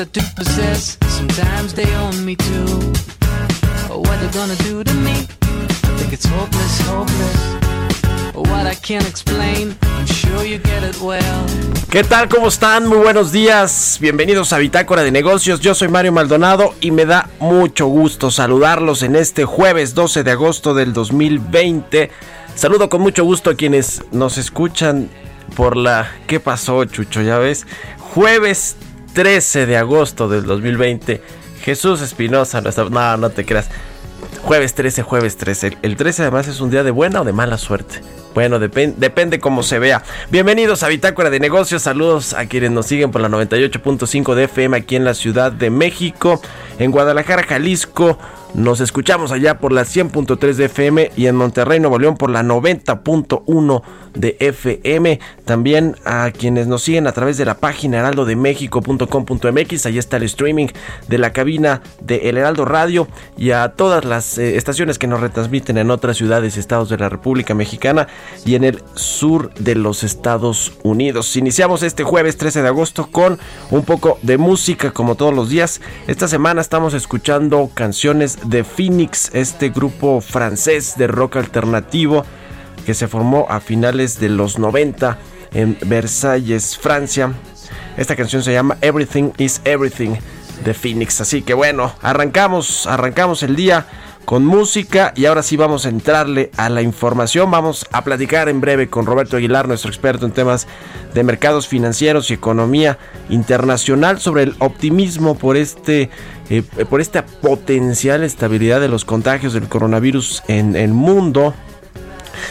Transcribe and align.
I 0.00 0.04
do 0.04 0.22
possess, 0.34 0.96
sometimes 1.08 1.74
they 1.74 1.84
own 1.96 2.24
me 2.24 2.34
too. 2.34 2.64
What 3.90 4.18
they're 4.18 4.32
gonna 4.32 4.56
do 4.64 4.82
to 4.82 4.94
me? 4.94 5.12
I 5.42 5.98
think 5.98 6.14
it's 6.14 6.24
hopeless, 6.24 6.80
hopeless. 6.88 8.34
What 8.34 8.66
I 8.66 8.72
explain, 9.06 9.76
I'm 9.82 10.06
sure 10.06 10.42
you 10.42 10.56
get 10.56 10.84
it 10.84 10.98
well. 11.02 11.20
¿Qué 11.90 12.02
tal? 12.02 12.30
¿Cómo 12.30 12.48
están? 12.48 12.86
Muy 12.86 12.96
buenos 12.96 13.30
días. 13.30 13.98
Bienvenidos 14.00 14.54
a 14.54 14.58
Bitácora 14.58 15.02
de 15.02 15.10
Negocios. 15.10 15.60
Yo 15.60 15.74
soy 15.74 15.88
Mario 15.88 16.12
Maldonado 16.12 16.74
y 16.80 16.92
me 16.92 17.04
da 17.04 17.28
mucho 17.38 17.86
gusto 17.86 18.30
saludarlos 18.30 19.02
en 19.02 19.16
este 19.16 19.44
jueves 19.44 19.94
12 19.94 20.24
de 20.24 20.30
agosto 20.30 20.72
del 20.72 20.94
2020. 20.94 22.10
Saludo 22.54 22.88
con 22.88 23.02
mucho 23.02 23.24
gusto 23.24 23.50
a 23.50 23.54
quienes 23.54 24.02
nos 24.12 24.38
escuchan 24.38 25.10
por 25.54 25.76
la... 25.76 26.10
¿Qué 26.26 26.40
pasó, 26.40 26.86
Chucho? 26.86 27.20
Ya 27.20 27.36
ves. 27.36 27.66
Jueves 27.98 28.76
13 29.12 29.66
de 29.66 29.76
agosto 29.76 30.28
del 30.28 30.44
2020. 30.44 31.20
Jesús 31.62 32.00
Espinosa, 32.00 32.60
no, 32.60 32.70
no, 32.90 33.16
no 33.16 33.30
te 33.30 33.44
creas. 33.44 33.68
Jueves 34.42 34.74
13, 34.74 35.02
jueves 35.02 35.36
13. 35.36 35.78
El 35.82 35.96
13 35.96 36.22
además 36.22 36.48
es 36.48 36.60
un 36.60 36.70
día 36.70 36.82
de 36.82 36.90
buena 36.90 37.20
o 37.20 37.24
de 37.24 37.32
mala 37.32 37.58
suerte. 37.58 38.00
Bueno, 38.34 38.60
depende 38.60 39.40
cómo 39.40 39.62
se 39.62 39.80
vea. 39.80 40.04
Bienvenidos 40.30 40.84
a 40.84 40.88
Bitácora 40.88 41.30
de 41.30 41.40
Negocios. 41.40 41.82
Saludos 41.82 42.32
a 42.32 42.46
quienes 42.46 42.70
nos 42.70 42.86
siguen 42.86 43.10
por 43.10 43.20
la 43.20 43.28
98.5 43.28 44.34
de 44.34 44.44
FM 44.44 44.76
aquí 44.76 44.94
en 44.94 45.04
la 45.04 45.14
Ciudad 45.14 45.50
de 45.50 45.68
México. 45.68 46.40
En 46.78 46.92
Guadalajara, 46.92 47.42
Jalisco. 47.42 48.18
Nos 48.54 48.80
escuchamos 48.80 49.30
allá 49.30 49.58
por 49.58 49.72
la 49.72 49.82
100.3 49.82 50.54
de 50.54 50.64
FM 50.64 51.12
y 51.16 51.26
en 51.26 51.36
Monterrey, 51.36 51.78
Nuevo 51.78 51.98
León 51.98 52.16
por 52.16 52.30
la 52.30 52.42
90.1 52.42 53.82
de 54.14 54.36
FM. 54.40 55.20
También 55.44 55.94
a 56.04 56.32
quienes 56.32 56.66
nos 56.66 56.82
siguen 56.82 57.06
a 57.06 57.12
través 57.12 57.38
de 57.38 57.44
la 57.44 57.54
página 57.54 57.98
heraldodemexico.com.mx. 57.98 59.86
Ahí 59.86 59.98
está 59.98 60.16
el 60.16 60.24
streaming 60.24 60.66
de 61.08 61.18
la 61.18 61.32
cabina 61.32 61.80
de 62.00 62.28
El 62.28 62.38
Heraldo 62.38 62.64
Radio 62.64 63.06
y 63.36 63.52
a 63.52 63.68
todas 63.70 64.04
las 64.04 64.36
eh, 64.38 64.56
estaciones 64.56 64.98
que 64.98 65.06
nos 65.06 65.20
retransmiten 65.20 65.78
en 65.78 65.92
otras 65.92 66.16
ciudades 66.16 66.56
y 66.56 66.60
estados 66.60 66.88
de 66.88 66.98
la 66.98 67.08
República 67.08 67.54
Mexicana 67.54 68.08
y 68.44 68.56
en 68.56 68.64
el 68.64 68.82
sur 68.94 69.54
de 69.54 69.76
los 69.76 70.02
Estados 70.02 70.72
Unidos. 70.82 71.36
Iniciamos 71.36 71.84
este 71.84 72.02
jueves 72.02 72.36
13 72.36 72.62
de 72.62 72.68
agosto 72.68 73.06
con 73.10 73.38
un 73.70 73.84
poco 73.84 74.18
de 74.22 74.38
música 74.38 74.90
como 74.90 75.14
todos 75.14 75.34
los 75.34 75.50
días. 75.50 75.80
Esta 76.08 76.26
semana 76.26 76.60
estamos 76.60 76.94
escuchando 76.94 77.70
canciones 77.74 78.39
de 78.44 78.64
Phoenix, 78.64 79.30
este 79.32 79.70
grupo 79.70 80.20
francés 80.20 80.94
de 80.96 81.06
rock 81.06 81.36
alternativo 81.36 82.24
que 82.84 82.94
se 82.94 83.08
formó 83.08 83.46
a 83.48 83.60
finales 83.60 84.18
de 84.20 84.28
los 84.28 84.58
90 84.58 85.18
en 85.52 85.78
Versalles, 85.86 86.76
Francia. 86.76 87.32
Esta 87.96 88.16
canción 88.16 88.42
se 88.42 88.52
llama 88.52 88.76
Everything 88.80 89.32
is 89.38 89.60
Everything 89.64 90.16
de 90.64 90.74
Phoenix. 90.74 91.20
Así 91.20 91.42
que 91.42 91.54
bueno, 91.54 91.92
arrancamos, 92.02 92.86
arrancamos 92.86 93.42
el 93.42 93.56
día 93.56 93.86
con 94.24 94.44
música 94.44 95.12
y 95.16 95.26
ahora 95.26 95.42
sí 95.42 95.56
vamos 95.56 95.86
a 95.86 95.88
entrarle 95.88 96.50
a 96.56 96.68
la 96.68 96.82
información. 96.82 97.50
Vamos 97.50 97.86
a 97.92 98.04
platicar 98.04 98.48
en 98.48 98.60
breve 98.60 98.88
con 98.88 99.06
Roberto 99.06 99.36
Aguilar, 99.36 99.68
nuestro 99.68 99.90
experto 99.90 100.26
en 100.26 100.32
temas 100.32 100.66
de 101.14 101.24
mercados 101.24 101.66
financieros 101.66 102.30
y 102.30 102.34
economía 102.34 102.98
internacional 103.28 104.20
sobre 104.20 104.44
el 104.44 104.54
optimismo 104.58 105.36
por 105.36 105.56
este 105.56 106.10
eh, 106.48 106.62
por 106.88 107.00
esta 107.00 107.24
potencial 107.26 108.24
estabilidad 108.24 108.80
de 108.80 108.88
los 108.88 109.04
contagios 109.04 109.52
del 109.52 109.68
coronavirus 109.68 110.42
en 110.48 110.76
el 110.76 110.92
mundo. 110.92 111.54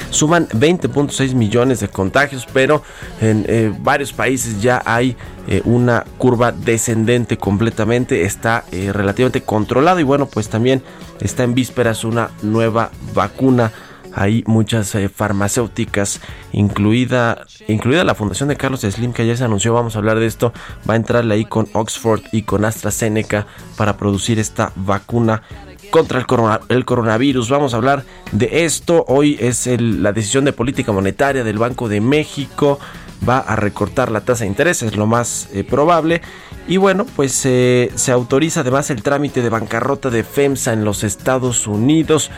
Suman 0.10 0.48
20.6 0.50 1.34
millones 1.36 1.80
de 1.80 1.88
contagios, 1.88 2.48
pero 2.52 2.82
en 3.22 3.46
eh, 3.48 3.74
varios 3.80 4.12
países 4.12 4.62
ya 4.62 4.82
hay 4.86 5.16
eh, 5.48 5.62
una 5.66 6.04
curva 6.18 6.52
descendente 6.52 7.38
completamente. 7.38 8.24
Está 8.24 8.66
eh, 8.72 8.92
relativamente 8.92 9.42
controlado 9.42 10.00
y 10.00 10.04
bueno, 10.04 10.26
pues 10.26 10.50
también 10.50 10.82
está 11.20 11.44
en 11.44 11.54
vísperas 11.54 12.04
una 12.04 12.32
nueva 12.42 12.92
vacuna 13.14 13.72
hay 14.12 14.44
muchas 14.48 14.98
farmacéuticas, 15.14 16.20
incluida, 16.52 17.46
incluida 17.68 18.04
la 18.04 18.16
fundación 18.16 18.50
de 18.50 18.58
Carlos 18.58 18.82
Slim, 18.82 19.14
que 19.14 19.28
ya 19.28 19.38
se 19.38 19.44
anunció, 19.44 19.74
vamos 19.74 19.96
a 19.96 20.00
hablar 20.00 20.20
de 20.20 20.26
esto, 20.26 20.52
va 20.90 20.96
a 20.96 20.98
entrarle 20.98 21.36
ahí 21.36 21.46
con 21.46 21.68
Oxford 21.74 22.22
y 22.32 22.42
con 22.42 22.66
AstraZeneca 22.66 23.46
para 23.78 23.98
producir 23.98 24.40
esta 24.40 24.72
vacuna 24.76 25.44
contra 25.90 26.26
el, 26.70 26.86
coronavirus. 26.86 27.50
Vamos 27.50 27.74
a 27.74 27.78
hablar 27.78 28.04
de 28.32 28.66
esto. 28.66 29.06
Hoy 29.08 29.38
es 29.40 29.68
la 29.80 30.12
decisión 30.12 30.46
de 30.46 30.54
política 30.54 30.92
monetaria 30.92 31.44
del 31.44 31.58
Banco 31.58 31.90
de 31.90 32.02
México. 32.02 32.80
Va 33.28 33.40
a 33.40 33.56
recortar 33.56 34.12
la 34.12 34.22
tasa 34.22 34.46
de 34.46 34.50
interés, 34.50 34.82
es 34.82 34.96
lo 34.96 35.06
más 35.06 35.50
eh, 35.54 35.64
probable. 35.64 36.22
Y 36.68 36.78
bueno, 36.78 37.06
pues 37.16 37.46
eh, 37.46 37.92
se 37.96 38.12
autoriza 38.12 38.62
además 38.62 38.90
el 38.92 39.04
trámite 39.04 39.42
de 39.42 39.50
bancarrota 39.50 40.10
de 40.10 40.24
FEMSA 40.24 40.74
en 40.74 40.86
los 40.86 41.04
Estados 41.04 41.68
Unidos. 41.68 42.32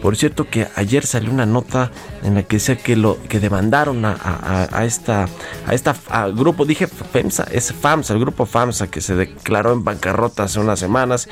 Por 0.00 0.16
cierto 0.16 0.48
que 0.48 0.68
ayer 0.76 1.04
salió 1.04 1.32
una 1.32 1.44
nota 1.44 1.90
en 2.22 2.36
la 2.36 2.44
que 2.44 2.56
decía 2.56 2.76
que 2.76 2.94
lo 2.94 3.18
que 3.28 3.40
demandaron 3.40 4.04
a, 4.04 4.84
esta 4.84 5.26
a 5.66 5.74
esta 5.74 5.96
grupo, 6.36 6.64
dije 6.64 6.86
FEMSA, 6.86 7.48
es 7.50 7.72
FAMSA, 7.72 8.14
el 8.14 8.20
grupo 8.20 8.46
FAMSA 8.46 8.86
que 8.86 9.00
se 9.00 9.16
declaró 9.16 9.72
en 9.72 9.82
bancarrota 9.82 10.44
hace 10.44 10.60
unas 10.60 10.78
semanas 10.78 11.28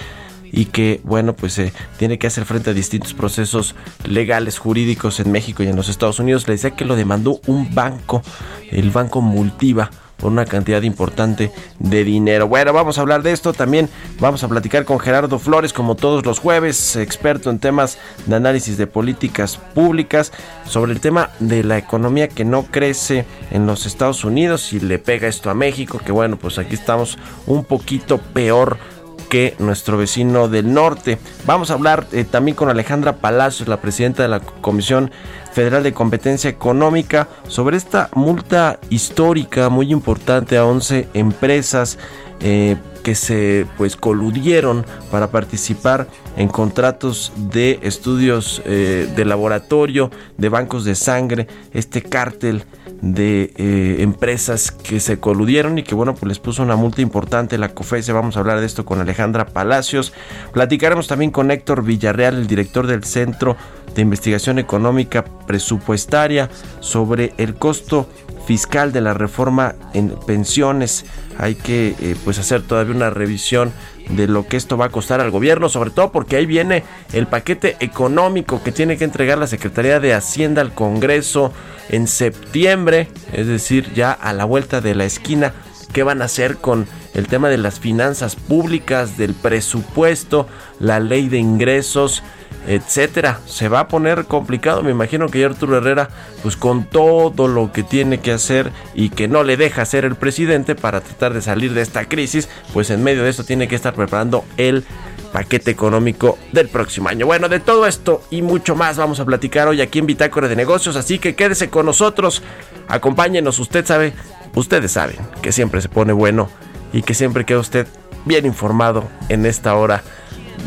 y 0.53 0.67
que 0.67 1.01
bueno 1.05 1.35
pues 1.35 1.61
tiene 1.99 2.19
que 2.19 2.27
hacer 2.27 2.45
frente 2.45 2.71
a 2.71 2.75
distintos 2.75 3.15
procesos 3.15 3.75
legales 4.05 4.59
jurídicos 4.59 5.21
en 5.21 5.33
México 5.33 5.63
y 5.63 5.69
en 5.69 5.77
los 5.77 5.89
Estados 5.89 6.19
Unidos 6.19 6.47
le 6.47 6.55
decía 6.55 6.71
que 6.71 6.85
lo 6.85 6.97
demandó 6.97 7.41
un 7.47 7.75
banco 7.75 8.23
el 8.71 8.91
banco 8.91 9.21
Multiva 9.21 9.91
por 10.17 10.33
una 10.33 10.47
cantidad 10.47 10.83
importante 10.83 11.53
de 11.79 12.05
dinero. 12.05 12.49
Bueno, 12.49 12.73
vamos 12.73 12.99
a 12.99 13.03
hablar 13.03 13.23
de 13.23 13.33
esto. 13.33 13.53
También 13.53 13.89
vamos 14.19 14.43
a 14.43 14.49
platicar 14.49 14.85
con 14.85 14.99
Gerardo 14.99 15.39
Flores, 15.39 15.73
como 15.73 15.95
todos 15.95 16.25
los 16.25 16.39
jueves, 16.39 16.97
experto 16.97 17.51
en 17.51 17.59
temas 17.59 17.99
de 18.27 18.37
análisis 18.37 18.79
de 18.79 18.87
políticas 18.87 19.59
públicas, 19.75 20.33
sobre 20.65 20.93
el 20.93 21.01
tema 21.01 21.31
de 21.39 21.65
la 21.65 21.79
economía 21.79 22.29
que 22.29 22.45
no 22.45 22.65
crece 22.65 23.27
en 23.51 23.67
los 23.67 23.87
Estados 23.87 24.25
Unidos 24.25 24.73
y 24.73 24.81
le 24.81 24.99
pega 24.99 25.29
esto 25.29 25.51
a 25.51 25.55
México, 25.55 26.01
que 26.05 26.13
bueno, 26.13 26.39
pues 26.39 26.59
aquí 26.59 26.75
estamos 26.75 27.19
un 27.47 27.65
poquito 27.65 28.19
peor 28.19 28.79
que 29.29 29.55
nuestro 29.59 29.97
vecino 29.97 30.49
del 30.49 30.73
norte. 30.73 31.19
Vamos 31.47 31.71
a 31.71 31.75
hablar 31.75 32.07
eh, 32.13 32.25
también 32.25 32.57
con 32.57 32.69
Alejandra 32.69 33.17
Palacios, 33.17 33.69
la 33.69 33.81
presidenta 33.81 34.23
de 34.23 34.29
la 34.29 34.41
Comisión 34.41 35.11
Federal 35.53 35.83
de 35.83 35.93
Competencia 35.93 36.51
Económica, 36.51 37.29
sobre 37.49 37.77
esta 37.77 38.11
multa 38.15 38.79
histórica 38.91 39.69
muy 39.69 39.93
importante 39.93 40.57
a 40.57 40.65
11 40.65 41.09
empresas 41.15 41.99
eh, 42.41 42.77
que 43.07 43.15
se 43.15 43.67
pues 43.77 43.95
coludieron 43.95 44.85
para 45.13 45.31
participar 45.31 46.09
en 46.37 46.49
contratos 46.49 47.33
de 47.37 47.79
estudios 47.83 48.63
eh, 48.65 49.09
de 49.15 49.25
laboratorio, 49.25 50.11
de 50.39 50.49
bancos 50.49 50.85
de 50.85 50.97
sangre, 50.97 51.47
este 51.73 52.03
cártel 52.03 52.65
de 53.03 53.53
eh, 53.59 53.99
empresas 54.01 54.73
que 54.73 54.99
se 54.99 55.21
coludieron 55.21 55.79
y 55.79 55.85
que 55.85 55.95
bueno 55.95 56.17
pues 56.17 56.27
les 56.27 56.41
puso 56.41 56.65
una 56.65 56.75
multa 56.75 57.01
importante 57.01 57.59
la 57.59 57.69
COFESE. 57.69 58.13
Vamos 58.13 58.37
a 58.37 58.41
hablar 58.41 58.59
de 58.59 58.67
esto 58.67 58.85
con 58.85 59.01
Alejandra 59.01 59.47
Palacios. 59.47 60.13
Platicaremos 60.53 61.07
también 61.07 61.31
con 61.31 61.53
Héctor 61.53 61.85
Villarreal, 61.85 62.35
el 62.35 62.49
director 62.49 62.89
del 62.89 63.05
Centro 63.05 63.57
de 63.95 64.03
Investigación 64.03 64.59
Económica 64.59 65.25
Presupuestaria, 65.47 66.51
sobre 66.81 67.35
el 67.39 67.55
costo 67.55 68.09
fiscal 68.49 68.93
de 68.93 69.01
la 69.01 69.15
reforma 69.15 69.77
en 69.95 70.11
pensiones. 70.27 71.05
Hay 71.39 71.55
que 71.55 71.95
eh, 72.01 72.17
pues 72.25 72.39
hacer 72.39 72.63
todavía 72.63 72.95
una 72.95 73.11
revisión 73.11 73.73
de 74.09 74.29
lo 74.29 74.47
que 74.47 74.57
esto 74.57 74.77
va 74.77 74.87
a 74.87 74.91
costar 74.91 75.21
al 75.21 75.31
gobierno, 75.31 75.69
sobre 75.69 75.91
todo 75.91 76.13
porque 76.13 76.37
ahí 76.37 76.47
viene 76.47 76.85
el 77.13 77.27
paquete 77.27 77.77
económico 77.81 78.63
que 78.63 78.73
tiene 78.73 78.97
que 78.97 79.05
entregar 79.05 79.39
la 79.39 79.47
Secretaría 79.47 80.01
de 80.01 80.15
Hacienda 80.15 80.63
al 80.63 80.73
Congreso 80.73 81.53
en 81.89 82.07
septiembre, 82.07 83.09
es 83.33 83.47
decir, 83.47 83.93
ya 83.95 84.13
a 84.13 84.33
la 84.33 84.45
vuelta 84.45 84.81
de 84.81 84.95
la 84.95 85.05
esquina. 85.05 85.53
¿Qué 85.97 86.03
van 86.03 86.21
a 86.21 86.27
hacer 86.27 86.59
con 86.59 86.87
el 87.15 87.27
tema 87.27 87.49
de 87.49 87.57
las 87.57 87.81
finanzas 87.81 88.37
públicas, 88.37 89.17
del 89.17 89.33
presupuesto, 89.33 90.47
la 90.79 91.01
ley 91.01 91.31
de 91.31 91.39
ingresos? 91.39 92.23
etcétera. 92.67 93.41
Se 93.47 93.69
va 93.69 93.81
a 93.81 93.89
poner 93.89 94.27
complicado. 94.27 94.83
Me 94.83 94.91
imagino 94.91 95.29
que 95.29 95.43
Arturo 95.43 95.79
Herrera, 95.79 96.11
pues 96.43 96.55
con 96.57 96.85
todo 96.85 97.49
lo 97.49 97.73
que 97.73 97.83
tiene 97.83 98.21
que 98.21 98.33
hacer 98.33 98.73
y 98.95 99.09
que 99.09 99.27
no 99.27 99.43
le 99.43 99.57
deja 99.57 99.87
ser 99.87 100.05
el 100.05 100.17
presidente 100.17 100.75
para 100.75 101.01
tratar 101.01 101.33
de 101.33 101.41
salir 101.41 101.73
de 101.73 101.81
esta 101.81 102.07
crisis, 102.07 102.51
pues 102.75 102.91
en 102.91 103.03
medio 103.03 103.23
de 103.23 103.31
esto 103.31 103.45
tiene 103.45 103.67
que 103.67 103.77
estar 103.77 103.95
preparando 103.95 104.45
el 104.59 104.85
paquete 105.33 105.71
económico 105.71 106.39
del 106.53 106.69
próximo 106.69 107.09
año. 107.09 107.25
Bueno, 107.25 107.49
de 107.49 107.61
todo 107.61 107.87
esto 107.87 108.23
y 108.31 108.43
mucho 108.43 108.75
más 108.75 108.97
vamos 108.97 109.21
a 109.21 109.25
platicar 109.25 109.69
hoy 109.69 109.81
aquí 109.81 109.99
en 109.99 110.07
Bitácora 110.07 110.49
de 110.49 110.57
Negocios, 110.57 110.97
así 110.97 111.19
que 111.19 111.35
quédese 111.35 111.71
con 111.71 111.87
nosotros, 111.87 112.43
acompáñenos, 112.89 113.59
usted 113.59 113.85
sabe, 113.85 114.13
ustedes 114.55 114.93
saben 114.93 115.17
que 115.43 115.53
siempre 115.53 115.81
se 115.81 115.89
pone 115.89 116.13
bueno 116.13 116.49
y 116.93 117.03
que 117.03 117.15
siempre 117.15 117.45
queda 117.45 117.59
usted 117.59 117.87
bien 118.25 118.47
informado 118.47 119.09
en 119.29 119.47
esta 119.47 119.75
hora 119.75 120.03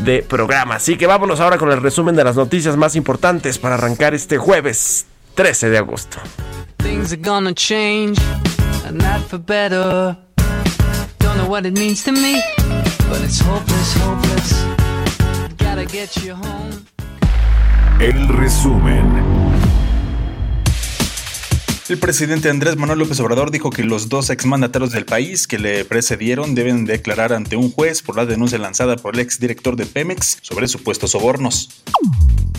de 0.04 0.22
programa. 0.22 0.76
Así 0.76 0.96
que 0.96 1.06
vámonos 1.06 1.40
ahora 1.40 1.58
con 1.58 1.70
el 1.70 1.80
resumen 1.80 2.16
de 2.16 2.24
las 2.24 2.36
noticias 2.36 2.76
más 2.76 2.96
importantes 2.96 3.58
para 3.58 3.74
arrancar 3.74 4.14
este 4.14 4.38
jueves 4.38 5.06
13 5.34 5.70
de 5.70 5.78
agosto. 5.78 6.18
Things 6.78 7.12
are 7.12 7.20
gonna 7.20 7.52
change, 7.54 8.18
and 8.86 9.02
not 9.02 9.20
for 9.28 9.38
better. 9.38 10.16
Don't 11.18 11.36
know 11.36 11.48
what 11.48 11.66
it 11.66 11.74
means 11.74 12.02
to 12.04 12.12
me, 12.12 12.40
but 13.08 13.20
it's 13.22 13.40
hopeless, 13.40 13.94
hopeless. 13.98 14.64
Gotta 15.58 15.84
get 15.84 16.16
you 16.24 16.34
home. 16.34 16.86
El 18.00 18.28
resumen. 18.28 19.49
El 21.90 21.98
presidente 21.98 22.48
Andrés 22.48 22.76
Manuel 22.76 23.00
López 23.00 23.18
Obrador 23.18 23.50
dijo 23.50 23.70
que 23.70 23.82
los 23.82 24.08
dos 24.08 24.30
exmandatarios 24.30 24.92
del 24.92 25.04
país 25.04 25.48
que 25.48 25.58
le 25.58 25.84
precedieron 25.84 26.54
deben 26.54 26.84
declarar 26.84 27.32
ante 27.32 27.56
un 27.56 27.72
juez 27.72 28.00
por 28.00 28.16
la 28.16 28.26
denuncia 28.26 28.58
lanzada 28.58 28.94
por 28.94 29.14
el 29.14 29.20
exdirector 29.20 29.74
de 29.74 29.86
Pemex 29.86 30.38
sobre 30.40 30.68
supuestos 30.68 31.10
sobornos. 31.10 31.82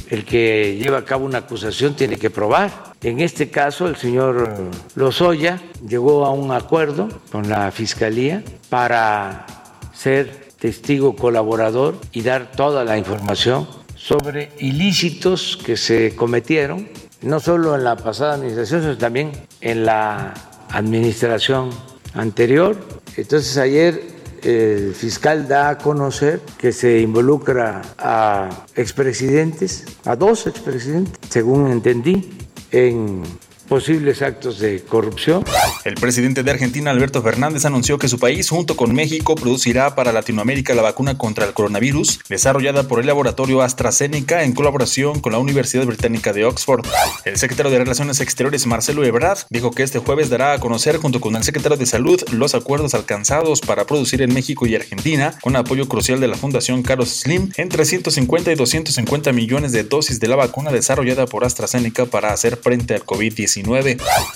El 0.09 0.25
que 0.25 0.77
lleva 0.77 0.97
a 0.97 1.05
cabo 1.05 1.23
una 1.23 1.37
acusación 1.37 1.95
tiene 1.95 2.17
que 2.17 2.29
probar. 2.29 2.91
En 3.01 3.21
este 3.21 3.49
caso, 3.49 3.87
el 3.87 3.95
señor 3.95 4.69
Lozoya 4.95 5.61
llegó 5.87 6.25
a 6.25 6.31
un 6.31 6.51
acuerdo 6.51 7.07
con 7.31 7.47
la 7.47 7.71
Fiscalía 7.71 8.43
para 8.69 9.45
ser 9.93 10.49
testigo 10.59 11.15
colaborador 11.15 11.97
y 12.11 12.23
dar 12.23 12.51
toda 12.51 12.83
la 12.83 12.97
información 12.97 13.65
sobre 13.95 14.51
ilícitos 14.59 15.57
que 15.63 15.77
se 15.77 16.17
cometieron 16.17 16.89
no 17.21 17.39
solo 17.39 17.75
en 17.75 17.83
la 17.83 17.95
pasada 17.95 18.35
administración, 18.35 18.81
sino 18.81 18.97
también 18.97 19.31
en 19.61 19.85
la 19.85 20.33
administración 20.69 21.69
anterior. 22.13 22.77
Entonces 23.17 23.57
ayer 23.57 24.01
el 24.43 24.95
fiscal 24.95 25.47
da 25.47 25.69
a 25.69 25.77
conocer 25.77 26.41
que 26.57 26.71
se 26.71 26.99
involucra 26.99 27.81
a 27.97 28.49
expresidentes, 28.75 29.85
a 30.05 30.15
dos 30.15 30.47
expresidentes, 30.47 31.13
según 31.29 31.69
entendí, 31.71 32.37
en 32.71 33.23
posibles 33.71 34.21
actos 34.21 34.59
de 34.59 34.81
corrupción. 34.81 35.45
El 35.85 35.93
presidente 35.93 36.43
de 36.43 36.51
Argentina, 36.51 36.91
Alberto 36.91 37.21
Fernández, 37.21 37.63
anunció 37.63 37.97
que 37.97 38.09
su 38.09 38.19
país, 38.19 38.49
junto 38.49 38.75
con 38.75 38.93
México, 38.93 39.33
producirá 39.35 39.95
para 39.95 40.11
Latinoamérica 40.11 40.75
la 40.75 40.81
vacuna 40.81 41.17
contra 41.17 41.45
el 41.45 41.53
coronavirus, 41.53 42.19
desarrollada 42.27 42.89
por 42.89 42.99
el 42.99 43.07
laboratorio 43.07 43.61
AstraZeneca 43.61 44.43
en 44.43 44.51
colaboración 44.51 45.21
con 45.21 45.31
la 45.31 45.37
Universidad 45.37 45.85
Británica 45.85 46.33
de 46.33 46.43
Oxford. 46.43 46.85
El 47.23 47.37
secretario 47.37 47.71
de 47.71 47.77
Relaciones 47.77 48.19
Exteriores, 48.19 48.67
Marcelo 48.67 49.05
Ebrard, 49.05 49.39
dijo 49.49 49.71
que 49.71 49.83
este 49.83 49.99
jueves 49.99 50.29
dará 50.29 50.51
a 50.51 50.59
conocer, 50.59 50.97
junto 50.97 51.21
con 51.21 51.37
el 51.37 51.43
secretario 51.45 51.77
de 51.77 51.85
Salud, 51.85 52.21
los 52.33 52.55
acuerdos 52.55 52.93
alcanzados 52.93 53.61
para 53.61 53.85
producir 53.85 54.21
en 54.21 54.33
México 54.33 54.67
y 54.67 54.75
Argentina, 54.75 55.33
con 55.41 55.55
apoyo 55.55 55.87
crucial 55.87 56.19
de 56.19 56.27
la 56.27 56.35
Fundación 56.35 56.83
Carlos 56.83 57.21
Slim, 57.21 57.53
entre 57.55 57.85
150 57.85 58.51
y 58.51 58.55
250 58.55 59.31
millones 59.31 59.71
de 59.71 59.85
dosis 59.85 60.19
de 60.19 60.27
la 60.27 60.35
vacuna 60.35 60.73
desarrollada 60.73 61.25
por 61.25 61.45
AstraZeneca 61.45 62.05
para 62.05 62.33
hacer 62.33 62.57
frente 62.57 62.95
al 62.95 63.05
COVID-19. 63.05 63.60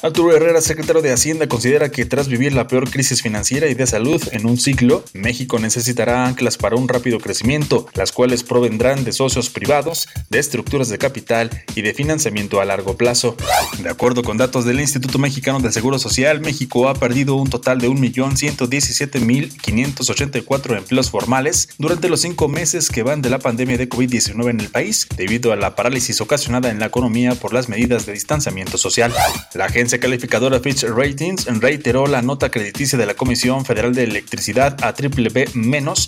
Arturo 0.01 0.35
Herrera, 0.35 0.61
secretario 0.61 1.01
de 1.01 1.11
Hacienda, 1.11 1.47
considera 1.47 1.89
que 1.89 2.05
tras 2.05 2.27
vivir 2.27 2.53
la 2.53 2.67
peor 2.67 2.89
crisis 2.89 3.21
financiera 3.21 3.67
y 3.67 3.73
de 3.73 3.87
salud 3.87 4.21
en 4.31 4.45
un 4.45 4.57
ciclo, 4.57 5.03
México 5.13 5.59
necesitará 5.59 6.25
anclas 6.25 6.57
para 6.57 6.75
un 6.75 6.87
rápido 6.87 7.19
crecimiento, 7.19 7.87
las 7.93 8.11
cuales 8.11 8.43
provendrán 8.43 9.03
de 9.03 9.11
socios 9.11 9.49
privados, 9.49 10.07
de 10.29 10.39
estructuras 10.39 10.89
de 10.89 10.97
capital 10.97 11.49
y 11.75 11.81
de 11.81 11.93
financiamiento 11.93 12.61
a 12.61 12.65
largo 12.65 12.97
plazo. 12.97 13.35
De 13.79 13.89
acuerdo 13.89 14.23
con 14.23 14.37
datos 14.37 14.65
del 14.65 14.79
Instituto 14.79 15.19
Mexicano 15.19 15.59
del 15.59 15.73
Seguro 15.73 15.99
Social, 15.99 16.41
México 16.41 16.89
ha 16.89 16.95
perdido 16.95 17.35
un 17.35 17.49
total 17.49 17.79
de 17.79 17.89
1.117.584 17.89 20.77
empleos 20.77 21.09
formales 21.09 21.69
durante 21.77 22.09
los 22.09 22.21
cinco 22.21 22.47
meses 22.47 22.89
que 22.89 23.03
van 23.03 23.21
de 23.21 23.29
la 23.29 23.39
pandemia 23.39 23.77
de 23.77 23.89
COVID-19 23.89 24.49
en 24.49 24.59
el 24.59 24.69
país, 24.69 25.07
debido 25.15 25.51
a 25.51 25.55
la 25.55 25.75
parálisis 25.75 26.21
ocasionada 26.21 26.69
en 26.69 26.79
la 26.79 26.87
economía 26.87 27.35
por 27.35 27.53
las 27.53 27.69
medidas 27.69 28.05
de 28.05 28.13
distanciamiento 28.13 28.77
social. 28.77 29.13
La 29.53 29.65
agencia 29.65 29.99
calificadora 29.99 30.59
Fitch 30.59 30.83
Ratings 30.83 31.45
reiteró 31.61 32.07
la 32.07 32.21
nota 32.21 32.49
crediticia 32.49 32.97
de 32.97 33.05
la 33.05 33.13
Comisión 33.13 33.65
Federal 33.65 33.93
de 33.93 34.03
Electricidad 34.03 34.77
a 34.83 34.93
triple 34.93 35.29
B- 35.29 35.49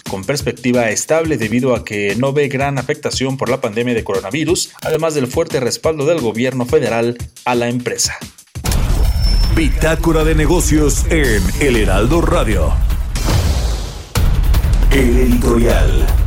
con 0.09 0.23
perspectiva 0.23 0.89
estable 0.89 1.37
debido 1.37 1.75
a 1.75 1.85
que 1.85 2.15
no 2.17 2.33
ve 2.33 2.47
gran 2.47 2.77
afectación 2.77 3.37
por 3.37 3.49
la 3.49 3.61
pandemia 3.61 3.93
de 3.93 4.03
coronavirus, 4.03 4.71
además 4.81 5.13
del 5.13 5.27
fuerte 5.27 5.59
respaldo 5.59 6.05
del 6.05 6.19
gobierno 6.19 6.65
federal 6.65 7.17
a 7.45 7.55
la 7.55 7.69
empresa. 7.69 8.17
Bitácora 9.55 10.23
de 10.23 10.35
negocios 10.35 11.05
en 11.09 11.41
El 11.59 11.77
Heraldo 11.77 12.21
Radio. 12.21 12.73
El 14.91 15.17
editorial. 15.17 16.26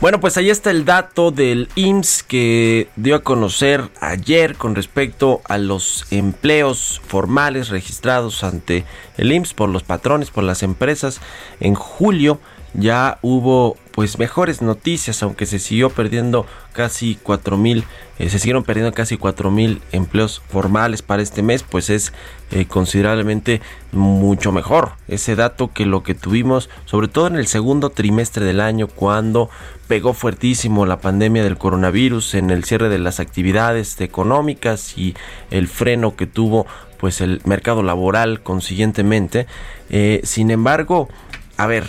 Bueno, 0.00 0.20
pues 0.20 0.36
ahí 0.36 0.48
está 0.48 0.70
el 0.70 0.84
dato 0.84 1.32
del 1.32 1.68
IMSS 1.74 2.22
que 2.22 2.88
dio 2.94 3.16
a 3.16 3.24
conocer 3.24 3.88
ayer 4.00 4.54
con 4.54 4.76
respecto 4.76 5.40
a 5.44 5.58
los 5.58 6.06
empleos 6.12 7.02
formales 7.04 7.68
registrados 7.68 8.44
ante 8.44 8.84
el 9.16 9.32
IMSS 9.32 9.54
por 9.54 9.68
los 9.68 9.82
patrones, 9.82 10.30
por 10.30 10.44
las 10.44 10.62
empresas. 10.62 11.20
En 11.58 11.74
julio 11.74 12.38
ya 12.74 13.18
hubo 13.22 13.76
pues 13.92 14.18
mejores 14.18 14.62
noticias, 14.62 15.22
aunque 15.24 15.44
se 15.44 15.58
siguió 15.58 15.90
perdiendo 15.90 16.46
casi 16.72 17.18
4 17.20 17.56
mil, 17.56 17.84
eh, 18.20 18.30
se 18.30 18.38
siguieron 18.38 18.62
perdiendo 18.62 18.92
casi 18.92 19.16
4 19.16 19.50
mil 19.50 19.82
empleos 19.90 20.40
formales 20.48 21.02
para 21.02 21.20
este 21.20 21.42
mes, 21.42 21.64
pues 21.64 21.90
es 21.90 22.12
eh, 22.52 22.66
considerablemente 22.66 23.60
mucho 23.90 24.52
mejor 24.52 24.92
ese 25.08 25.34
dato 25.34 25.72
que 25.72 25.84
lo 25.84 26.04
que 26.04 26.14
tuvimos, 26.14 26.70
sobre 26.84 27.08
todo 27.08 27.26
en 27.26 27.36
el 27.36 27.48
segundo 27.48 27.90
trimestre 27.90 28.44
del 28.44 28.60
año, 28.60 28.86
cuando 28.86 29.50
pegó 29.88 30.12
fuertísimo 30.12 30.86
la 30.86 31.00
pandemia 31.00 31.42
del 31.42 31.58
coronavirus 31.58 32.34
en 32.34 32.50
el 32.50 32.62
cierre 32.62 32.88
de 32.88 32.98
las 32.98 33.18
actividades 33.18 34.00
económicas 34.00 34.96
y 34.96 35.16
el 35.50 35.66
freno 35.66 36.14
que 36.14 36.26
tuvo 36.26 36.66
pues 36.98 37.20
el 37.20 37.40
mercado 37.44 37.82
laboral 37.82 38.42
consiguientemente. 38.42 39.46
Eh, 39.90 40.20
sin 40.24 40.50
embargo, 40.50 41.08
a 41.56 41.66
ver, 41.66 41.84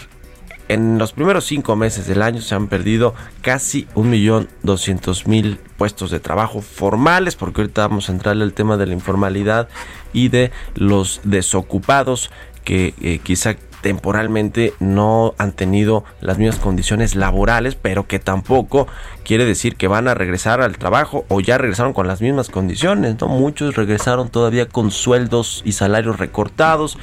en 0.69 0.99
los 0.99 1.11
primeros 1.11 1.45
cinco 1.45 1.75
meses 1.75 2.07
del 2.07 2.21
año 2.21 2.41
se 2.41 2.55
han 2.55 2.67
perdido 2.67 3.15
casi 3.41 3.87
1.200.000 3.95 5.57
puestos 5.77 6.11
de 6.11 6.19
trabajo 6.19 6.61
formales, 6.61 7.35
porque 7.35 7.61
ahorita 7.61 7.87
vamos 7.87 8.07
a 8.07 8.13
entrarle 8.13 8.43
al 8.43 8.53
tema 8.53 8.77
de 8.77 8.85
la 8.85 8.93
informalidad 8.93 9.67
y 10.13 10.29
de 10.29 10.51
los 10.75 11.21
desocupados 11.23 12.29
que 12.63 12.93
eh, 13.01 13.19
quizá 13.23 13.55
temporalmente 13.81 14.73
no 14.79 15.33
han 15.37 15.53
tenido 15.53 16.03
las 16.21 16.37
mismas 16.37 16.59
condiciones 16.59 17.15
laborales, 17.15 17.75
pero 17.75 18.07
que 18.07 18.19
tampoco 18.19 18.87
quiere 19.29 19.45
decir 19.45 19.75
que 19.75 19.87
van 19.87 20.07
a 20.07 20.15
regresar 20.15 20.59
al 20.59 20.79
trabajo 20.79 21.23
o 21.27 21.39
ya 21.39 21.59
regresaron 21.59 21.93
con 21.93 22.07
las 22.07 22.19
mismas 22.19 22.49
condiciones, 22.49 23.21
¿no? 23.21 23.27
Muchos 23.27 23.75
regresaron 23.75 24.29
todavía 24.29 24.67
con 24.67 24.89
sueldos 24.89 25.61
y 25.63 25.73
salarios 25.73 26.17
recortados, 26.17 26.97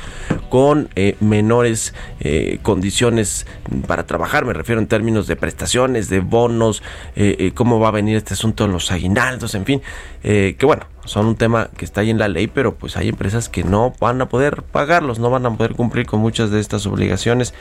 con 0.49 0.89
eh, 0.97 1.15
menores 1.21 1.95
eh, 2.19 2.59
condiciones 2.63 3.47
para 3.87 4.07
trabajar, 4.07 4.45
me 4.45 4.55
refiero 4.55 4.81
en 4.81 4.89
términos 4.89 5.29
de 5.29 5.37
prestaciones, 5.37 6.09
de 6.09 6.19
bonos, 6.19 6.83
eh, 7.15 7.53
cómo 7.55 7.79
va 7.79 7.89
a 7.89 7.93
venir 7.93 8.17
este 8.17 8.35
asunto 8.35 8.65
en 8.65 8.73
los 8.73 8.91
aguinaldos, 8.91 9.55
en 9.55 9.65
fin, 9.65 9.83
que 10.23 10.59
bueno, 10.65 10.87
son 11.05 11.27
un 11.27 11.37
tema 11.37 11.71
que 11.77 11.85
está 11.85 12.01
ahí 12.01 12.11
en 12.11 12.19
la 12.19 12.27
ley, 12.27 12.49
pero 12.49 12.75
pues 12.75 12.97
hay 12.97 13.09
empresas 13.09 13.49
que 13.49 13.63
no 13.63 13.93
van 14.01 14.21
a 14.21 14.29
poder 14.29 14.65
pagarlos, 14.65 15.21
no 15.21 15.31
van 15.31 15.47
a 15.47 15.57
poder 15.57 15.75
cumplir 15.77 16.07
con 16.07 16.19
muchas 16.19 16.51
de 16.51 16.59
estas 16.59 16.85
obligaciones 16.87 17.55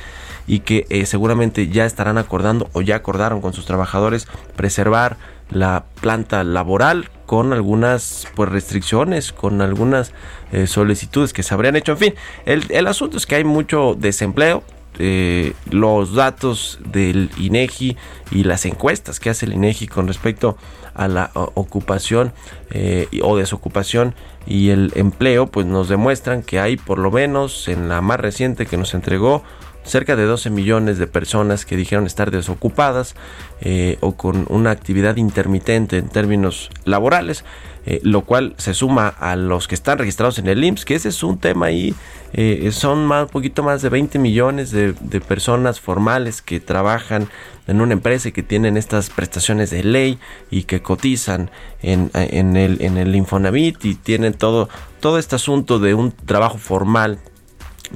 y 0.48 0.62
que 0.62 1.05
seguramente 1.05 1.67
ya 1.67 1.86
estarán 1.86 2.17
acordando 2.17 2.67
o 2.74 2.81
ya 2.81 2.95
acordaron 2.95 3.41
con 3.41 3.53
sus 3.53 3.67
trabajadores 3.67 4.27
preservar 4.55 5.17
la 5.50 5.85
planta 6.01 6.43
laboral 6.43 7.09
con 7.25 7.53
algunas 7.53 8.27
pues 8.35 8.50
restricciones, 8.50 9.31
con 9.31 9.62
algunas 9.62 10.12
eh, 10.51 10.67
solicitudes 10.67 11.33
que 11.33 11.43
se 11.43 11.53
habrían 11.53 11.75
hecho. 11.75 11.93
En 11.93 11.97
fin, 11.97 12.13
el, 12.45 12.65
el 12.69 12.88
asunto 12.88 13.17
es 13.17 13.25
que 13.25 13.35
hay 13.35 13.43
mucho 13.43 13.95
desempleo, 13.97 14.63
eh, 14.97 15.53
los 15.71 16.15
datos 16.15 16.79
del 16.85 17.29
INEGI 17.38 17.97
y 18.31 18.43
las 18.45 18.65
encuestas 18.65 19.19
que 19.19 19.29
hace 19.29 19.45
el 19.45 19.53
INEGI 19.53 19.88
con 19.88 20.07
respecto 20.07 20.57
a 20.93 21.09
la 21.09 21.31
ocupación 21.33 22.31
eh, 22.71 23.07
o 23.21 23.35
desocupación 23.35 24.15
y 24.47 24.69
el 24.69 24.93
empleo, 24.95 25.47
pues 25.47 25.65
nos 25.65 25.89
demuestran 25.89 26.43
que 26.43 26.62
hay 26.62 26.77
por 26.77 27.00
lo 27.00 27.12
menos 27.12 27.67
en 27.67 27.89
la 27.89 28.00
más 28.00 28.21
reciente 28.21 28.65
que 28.65 28.77
nos 28.77 28.93
entregó 28.93 29.43
cerca 29.85 30.15
de 30.15 30.25
12 30.25 30.49
millones 30.49 30.97
de 30.97 31.07
personas 31.07 31.65
que 31.65 31.77
dijeron 31.77 32.05
estar 32.05 32.31
desocupadas 32.31 33.15
eh, 33.61 33.97
o 34.01 34.15
con 34.15 34.45
una 34.49 34.71
actividad 34.71 35.15
intermitente 35.17 35.97
en 35.97 36.09
términos 36.09 36.69
laborales. 36.83 37.45
Eh, 37.87 37.99
lo 38.01 38.21
cual 38.21 38.55
se 38.57 38.73
suma 38.73 39.07
a 39.07 39.35
los 39.35 39.67
que 39.67 39.75
están 39.75 39.99
registrados 39.99 40.39
en 40.39 40.47
el 40.47 40.63
IMSS, 40.63 40.85
que 40.85 40.95
ese 40.95 41.09
es 41.09 41.21
un 41.21 41.37
tema 41.37 41.67
ahí, 41.67 41.93
eh, 42.33 42.71
son 42.71 43.05
más, 43.05 43.25
un 43.25 43.29
poquito 43.29 43.61
más 43.61 43.83
de 43.83 43.89
20 43.89 44.17
millones 44.17 44.71
de, 44.71 44.93
personas 45.21 45.79
formales 45.79 46.41
que 46.41 46.59
trabajan 46.59 47.29
en 47.67 47.81
una 47.81 47.93
empresa 47.93 48.29
y 48.29 48.31
que 48.31 48.41
tienen 48.41 48.75
estas 48.75 49.11
prestaciones 49.11 49.69
de 49.69 49.83
ley 49.83 50.17
y 50.49 50.63
que 50.63 50.81
cotizan 50.81 51.51
en, 51.83 52.09
el, 52.15 52.81
en 52.81 52.97
el 52.97 53.15
Infonavit 53.15 53.85
y 53.85 53.93
tienen 53.93 54.33
todo, 54.33 54.67
todo 54.99 55.19
este 55.19 55.35
asunto 55.35 55.77
de 55.77 55.93
un 55.93 56.11
trabajo 56.11 56.57
formal 56.57 57.19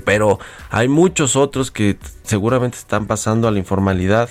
pero 0.05 0.39
hay 0.69 0.87
muchos 0.87 1.35
otros 1.35 1.71
que 1.71 1.97
seguramente 2.23 2.77
están 2.77 3.05
pasando 3.05 3.47
a 3.47 3.51
la 3.51 3.59
informalidad 3.59 4.29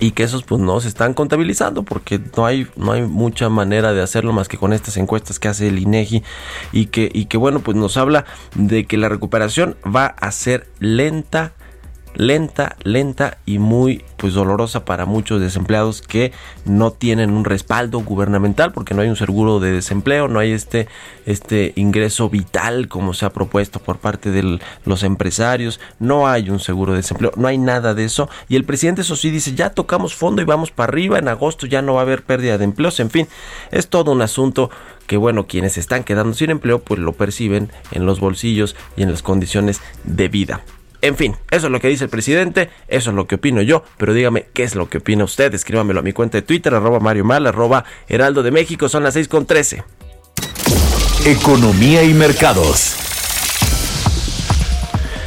y 0.00 0.12
que 0.12 0.22
esos 0.22 0.44
pues 0.44 0.60
no 0.60 0.80
se 0.80 0.88
están 0.88 1.14
contabilizando 1.14 1.82
porque 1.82 2.20
no 2.36 2.46
hay 2.46 2.68
no 2.76 2.92
hay 2.92 3.02
mucha 3.02 3.48
manera 3.48 3.92
de 3.92 4.02
hacerlo 4.02 4.32
más 4.32 4.48
que 4.48 4.58
con 4.58 4.72
estas 4.72 4.96
encuestas 4.96 5.38
que 5.38 5.48
hace 5.48 5.68
el 5.68 5.78
INEGI 5.78 6.22
y 6.72 6.86
que 6.86 7.10
y 7.12 7.26
que 7.26 7.36
bueno 7.36 7.60
pues 7.60 7.76
nos 7.76 7.96
habla 7.96 8.24
de 8.54 8.86
que 8.86 8.96
la 8.96 9.08
recuperación 9.08 9.76
va 9.84 10.06
a 10.06 10.30
ser 10.30 10.68
lenta 10.78 11.52
lenta, 12.18 12.76
lenta 12.82 13.38
y 13.46 13.58
muy 13.58 14.04
pues 14.16 14.34
dolorosa 14.34 14.84
para 14.84 15.06
muchos 15.06 15.40
desempleados 15.40 16.02
que 16.02 16.32
no 16.64 16.90
tienen 16.90 17.30
un 17.30 17.44
respaldo 17.44 18.00
gubernamental 18.00 18.72
porque 18.72 18.92
no 18.92 19.02
hay 19.02 19.08
un 19.08 19.16
seguro 19.16 19.60
de 19.60 19.70
desempleo, 19.70 20.26
no 20.26 20.40
hay 20.40 20.50
este 20.50 20.88
este 21.26 21.72
ingreso 21.76 22.28
vital 22.28 22.88
como 22.88 23.14
se 23.14 23.24
ha 23.24 23.30
propuesto 23.30 23.78
por 23.78 23.98
parte 23.98 24.30
de 24.30 24.58
los 24.84 25.02
empresarios, 25.04 25.80
no 26.00 26.26
hay 26.26 26.50
un 26.50 26.58
seguro 26.58 26.92
de 26.92 26.98
desempleo, 26.98 27.32
no 27.36 27.46
hay 27.46 27.56
nada 27.56 27.94
de 27.94 28.04
eso 28.04 28.28
y 28.48 28.56
el 28.56 28.64
presidente 28.64 29.02
eso 29.02 29.14
sí 29.14 29.30
dice, 29.30 29.54
ya 29.54 29.70
tocamos 29.70 30.14
fondo 30.14 30.42
y 30.42 30.44
vamos 30.44 30.72
para 30.72 30.90
arriba, 30.90 31.18
en 31.18 31.28
agosto 31.28 31.66
ya 31.66 31.82
no 31.82 31.94
va 31.94 32.00
a 32.00 32.02
haber 32.02 32.24
pérdida 32.24 32.58
de 32.58 32.64
empleos, 32.64 32.98
en 32.98 33.10
fin, 33.10 33.28
es 33.70 33.88
todo 33.88 34.10
un 34.10 34.22
asunto 34.22 34.70
que 35.06 35.16
bueno, 35.16 35.46
quienes 35.46 35.78
están 35.78 36.02
quedando 36.02 36.34
sin 36.34 36.50
empleo 36.50 36.80
pues 36.80 36.98
lo 36.98 37.12
perciben 37.12 37.70
en 37.92 38.06
los 38.06 38.18
bolsillos 38.18 38.74
y 38.96 39.04
en 39.04 39.12
las 39.12 39.22
condiciones 39.22 39.80
de 40.02 40.28
vida. 40.28 40.64
En 41.00 41.16
fin, 41.16 41.36
eso 41.50 41.66
es 41.66 41.72
lo 41.72 41.80
que 41.80 41.88
dice 41.88 42.04
el 42.04 42.10
presidente, 42.10 42.70
eso 42.88 43.10
es 43.10 43.16
lo 43.16 43.28
que 43.28 43.36
opino 43.36 43.62
yo, 43.62 43.84
pero 43.98 44.12
dígame 44.12 44.46
qué 44.52 44.64
es 44.64 44.74
lo 44.74 44.88
que 44.88 44.98
opina 44.98 45.24
usted, 45.24 45.54
escríbamelo 45.54 46.00
a 46.00 46.02
mi 46.02 46.12
cuenta 46.12 46.38
de 46.38 46.42
Twitter, 46.42 46.74
arroba 46.74 46.98
Mario 46.98 47.24
Mal, 47.24 47.46
arroba 47.46 47.84
Heraldo 48.08 48.42
de 48.42 48.50
México, 48.50 48.88
son 48.88 49.04
las 49.04 49.14
6 49.14 49.28
con 49.28 49.46
13. 49.46 49.84
Economía 51.24 52.02
y 52.02 52.14
mercados. 52.14 52.96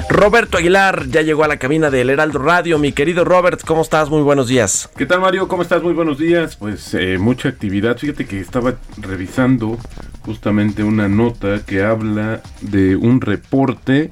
Roberto 0.09 0.57
Aguilar 0.57 1.07
ya 1.07 1.21
llegó 1.21 1.45
a 1.45 1.47
la 1.47 1.55
cabina 1.55 1.89
del 1.89 2.09
Heraldo 2.09 2.39
Radio. 2.39 2.77
Mi 2.77 2.91
querido 2.91 3.23
Robert, 3.23 3.61
¿cómo 3.65 3.81
estás? 3.81 4.09
Muy 4.09 4.21
buenos 4.21 4.49
días. 4.49 4.89
¿Qué 4.97 5.05
tal 5.05 5.21
Mario? 5.21 5.47
¿Cómo 5.47 5.61
estás? 5.61 5.81
Muy 5.81 5.93
buenos 5.93 6.17
días. 6.17 6.57
Pues 6.57 6.93
eh, 6.95 7.17
mucha 7.17 7.47
actividad. 7.47 7.97
Fíjate 7.97 8.25
que 8.25 8.41
estaba 8.41 8.75
revisando 8.97 9.77
justamente 10.25 10.83
una 10.83 11.07
nota 11.07 11.65
que 11.65 11.81
habla 11.81 12.41
de 12.59 12.97
un 12.97 13.21
reporte 13.21 14.11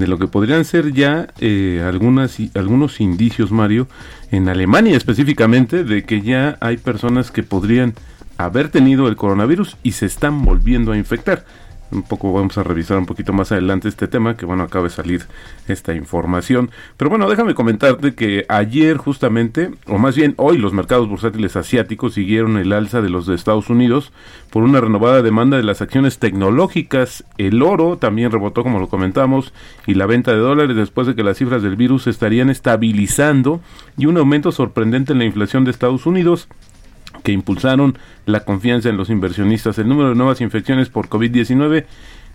de 0.00 0.08
lo 0.08 0.18
que 0.18 0.26
podrían 0.26 0.64
ser 0.64 0.92
ya 0.92 1.28
eh, 1.40 1.82
algunos 1.84 3.00
indicios, 3.00 3.52
Mario, 3.52 3.86
en 4.32 4.48
Alemania 4.48 4.96
específicamente, 4.96 5.84
de 5.84 6.04
que 6.04 6.22
ya 6.22 6.56
hay 6.60 6.78
personas 6.78 7.30
que 7.30 7.42
podrían 7.42 7.94
haber 8.38 8.70
tenido 8.70 9.06
el 9.06 9.16
coronavirus 9.16 9.76
y 9.82 9.92
se 9.92 10.06
están 10.06 10.42
volviendo 10.42 10.92
a 10.92 10.96
infectar 10.96 11.44
un 11.92 12.02
poco 12.02 12.32
vamos 12.32 12.56
a 12.58 12.62
revisar 12.62 12.98
un 12.98 13.06
poquito 13.06 13.32
más 13.32 13.52
adelante 13.52 13.88
este 13.88 14.08
tema, 14.08 14.36
que 14.36 14.46
bueno, 14.46 14.62
acaba 14.62 14.84
de 14.84 14.90
salir 14.90 15.26
esta 15.68 15.94
información. 15.94 16.70
Pero 16.96 17.10
bueno, 17.10 17.28
déjame 17.28 17.54
comentarte 17.54 18.14
que 18.14 18.44
ayer 18.48 18.96
justamente, 18.96 19.70
o 19.86 19.98
más 19.98 20.16
bien 20.16 20.34
hoy, 20.36 20.58
los 20.58 20.72
mercados 20.72 21.08
bursátiles 21.08 21.56
asiáticos 21.56 22.14
siguieron 22.14 22.56
el 22.56 22.72
alza 22.72 23.02
de 23.02 23.10
los 23.10 23.26
de 23.26 23.34
Estados 23.34 23.70
Unidos 23.70 24.12
por 24.50 24.62
una 24.62 24.80
renovada 24.80 25.22
demanda 25.22 25.56
de 25.56 25.62
las 25.62 25.82
acciones 25.82 26.18
tecnológicas. 26.18 27.24
El 27.38 27.62
oro 27.62 27.98
también 27.98 28.30
rebotó, 28.30 28.62
como 28.62 28.78
lo 28.78 28.88
comentamos, 28.88 29.52
y 29.86 29.94
la 29.94 30.06
venta 30.06 30.32
de 30.32 30.38
dólares 30.38 30.76
después 30.76 31.06
de 31.06 31.14
que 31.14 31.24
las 31.24 31.38
cifras 31.38 31.62
del 31.62 31.76
virus 31.76 32.06
estarían 32.06 32.50
estabilizando 32.50 33.60
y 33.96 34.06
un 34.06 34.16
aumento 34.16 34.52
sorprendente 34.52 35.12
en 35.12 35.18
la 35.18 35.24
inflación 35.24 35.64
de 35.64 35.70
Estados 35.70 36.06
Unidos 36.06 36.48
que 37.22 37.32
impulsaron 37.32 37.98
la 38.26 38.40
confianza 38.40 38.88
en 38.88 38.96
los 38.96 39.10
inversionistas. 39.10 39.78
El 39.78 39.88
número 39.88 40.10
de 40.10 40.14
nuevas 40.14 40.40
infecciones 40.40 40.88
por 40.88 41.08
COVID-19 41.08 41.84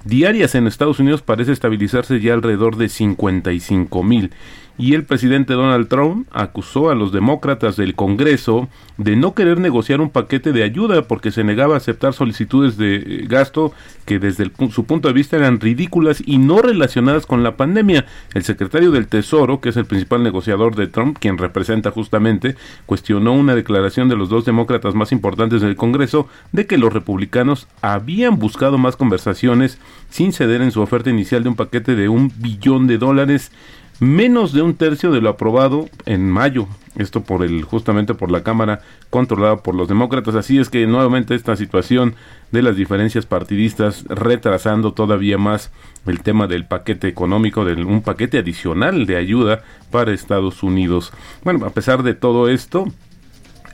diarias 0.04 0.56
en 0.56 0.68
Estados 0.68 1.00
Unidos 1.00 1.22
parece 1.22 1.52
estabilizarse 1.52 2.20
ya 2.20 2.34
alrededor 2.34 2.78
de 2.78 2.90
55 2.90 4.04
mil 4.04 4.32
y 4.78 4.94
el 4.94 5.04
presidente 5.04 5.54
Donald 5.54 5.88
Trump 5.88 6.28
acusó 6.32 6.90
a 6.90 6.96
los 6.96 7.12
demócratas 7.12 7.78
del 7.78 7.96
Congreso 7.96 8.68
de 8.98 9.16
no 9.16 9.34
querer 9.34 9.60
negociar 9.60 10.02
un 10.02 10.10
paquete 10.10 10.52
de 10.52 10.64
ayuda 10.64 11.04
porque 11.04 11.32
se 11.32 11.44
negaba 11.44 11.76
a 11.76 11.78
aceptar 11.78 12.14
solicitudes 12.14 12.78
de 12.78 12.96
eh, 12.96 13.26
gasto 13.28 13.74
que 14.06 14.20
desde 14.20 14.52
su 14.72 14.86
punto 14.86 15.08
de 15.08 15.14
vista 15.14 15.38
eran 15.38 15.60
ridículas 15.60 16.22
y 16.26 16.38
no 16.38 16.62
relacionadas 16.62 17.26
con 17.26 17.44
la 17.44 17.58
pandemia. 17.58 18.06
El 18.34 18.44
secretario 18.44 18.92
del 18.92 19.08
Tesoro, 19.08 19.62
que 19.62 19.70
es 19.70 19.78
el 19.78 19.86
principal 19.86 20.24
negociador 20.24 20.76
de 20.76 20.88
Trump, 20.88 21.18
quien 21.20 21.38
representa 21.38 21.92
justamente, 21.92 22.56
cuestionó 22.86 23.34
una 23.34 23.56
declaración 23.56 24.10
de 24.10 24.16
los 24.16 24.30
dos 24.30 24.46
demócratas 24.46 24.94
más 24.94 25.12
importantes 25.12 25.62
del 25.62 25.76
Congreso 25.76 26.28
de 26.52 26.68
que 26.68 26.78
los 26.78 26.94
republicanos 26.94 27.68
habían 27.82 28.38
buscado 28.38 28.78
más 28.78 28.96
conversaciones 28.96 29.80
sin 30.10 30.34
ceder 30.34 30.62
en 30.62 30.72
su 30.72 30.82
oferta 30.82 31.10
inicial 31.10 31.44
de 31.44 31.50
un 31.50 31.56
paquete 31.56 31.96
de 31.96 32.10
un 32.10 32.32
billón 32.38 32.88
de 32.88 32.98
dólares 32.98 33.52
menos 34.00 34.54
de 34.54 34.62
un 34.62 34.76
tercio 34.76 35.12
de 35.12 35.22
lo 35.22 35.30
aprobado 35.30 35.88
en 36.06 36.30
mayo. 36.30 36.68
Esto 36.96 37.24
por 37.24 37.44
el 37.44 37.64
justamente 37.64 38.14
por 38.14 38.32
la 38.32 38.44
Cámara 38.44 38.80
controlada 39.10 39.58
por 39.58 39.76
los 39.76 39.90
demócratas. 39.90 40.36
Así 40.36 40.60
es 40.60 40.70
que 40.70 40.88
nuevamente 40.88 41.36
esta 41.36 41.58
situación 41.58 42.16
de 42.52 42.62
las 42.62 42.78
diferencias 42.78 43.26
partidistas 43.26 44.06
retrasando 44.08 44.94
todavía 44.94 45.38
más 45.38 45.72
el 46.06 46.22
tema 46.22 46.48
del 46.48 46.66
paquete 46.66 47.10
económico, 47.10 47.66
de 47.66 47.84
un 47.84 48.02
paquete 48.02 48.38
adicional 48.38 49.06
de 49.06 49.18
ayuda 49.18 49.64
para 49.92 50.14
Estados 50.14 50.64
Unidos. 50.64 51.12
Bueno, 51.44 51.66
a 51.66 51.72
pesar 51.72 52.02
de 52.04 52.14
todo 52.14 52.48
esto, 52.48 52.86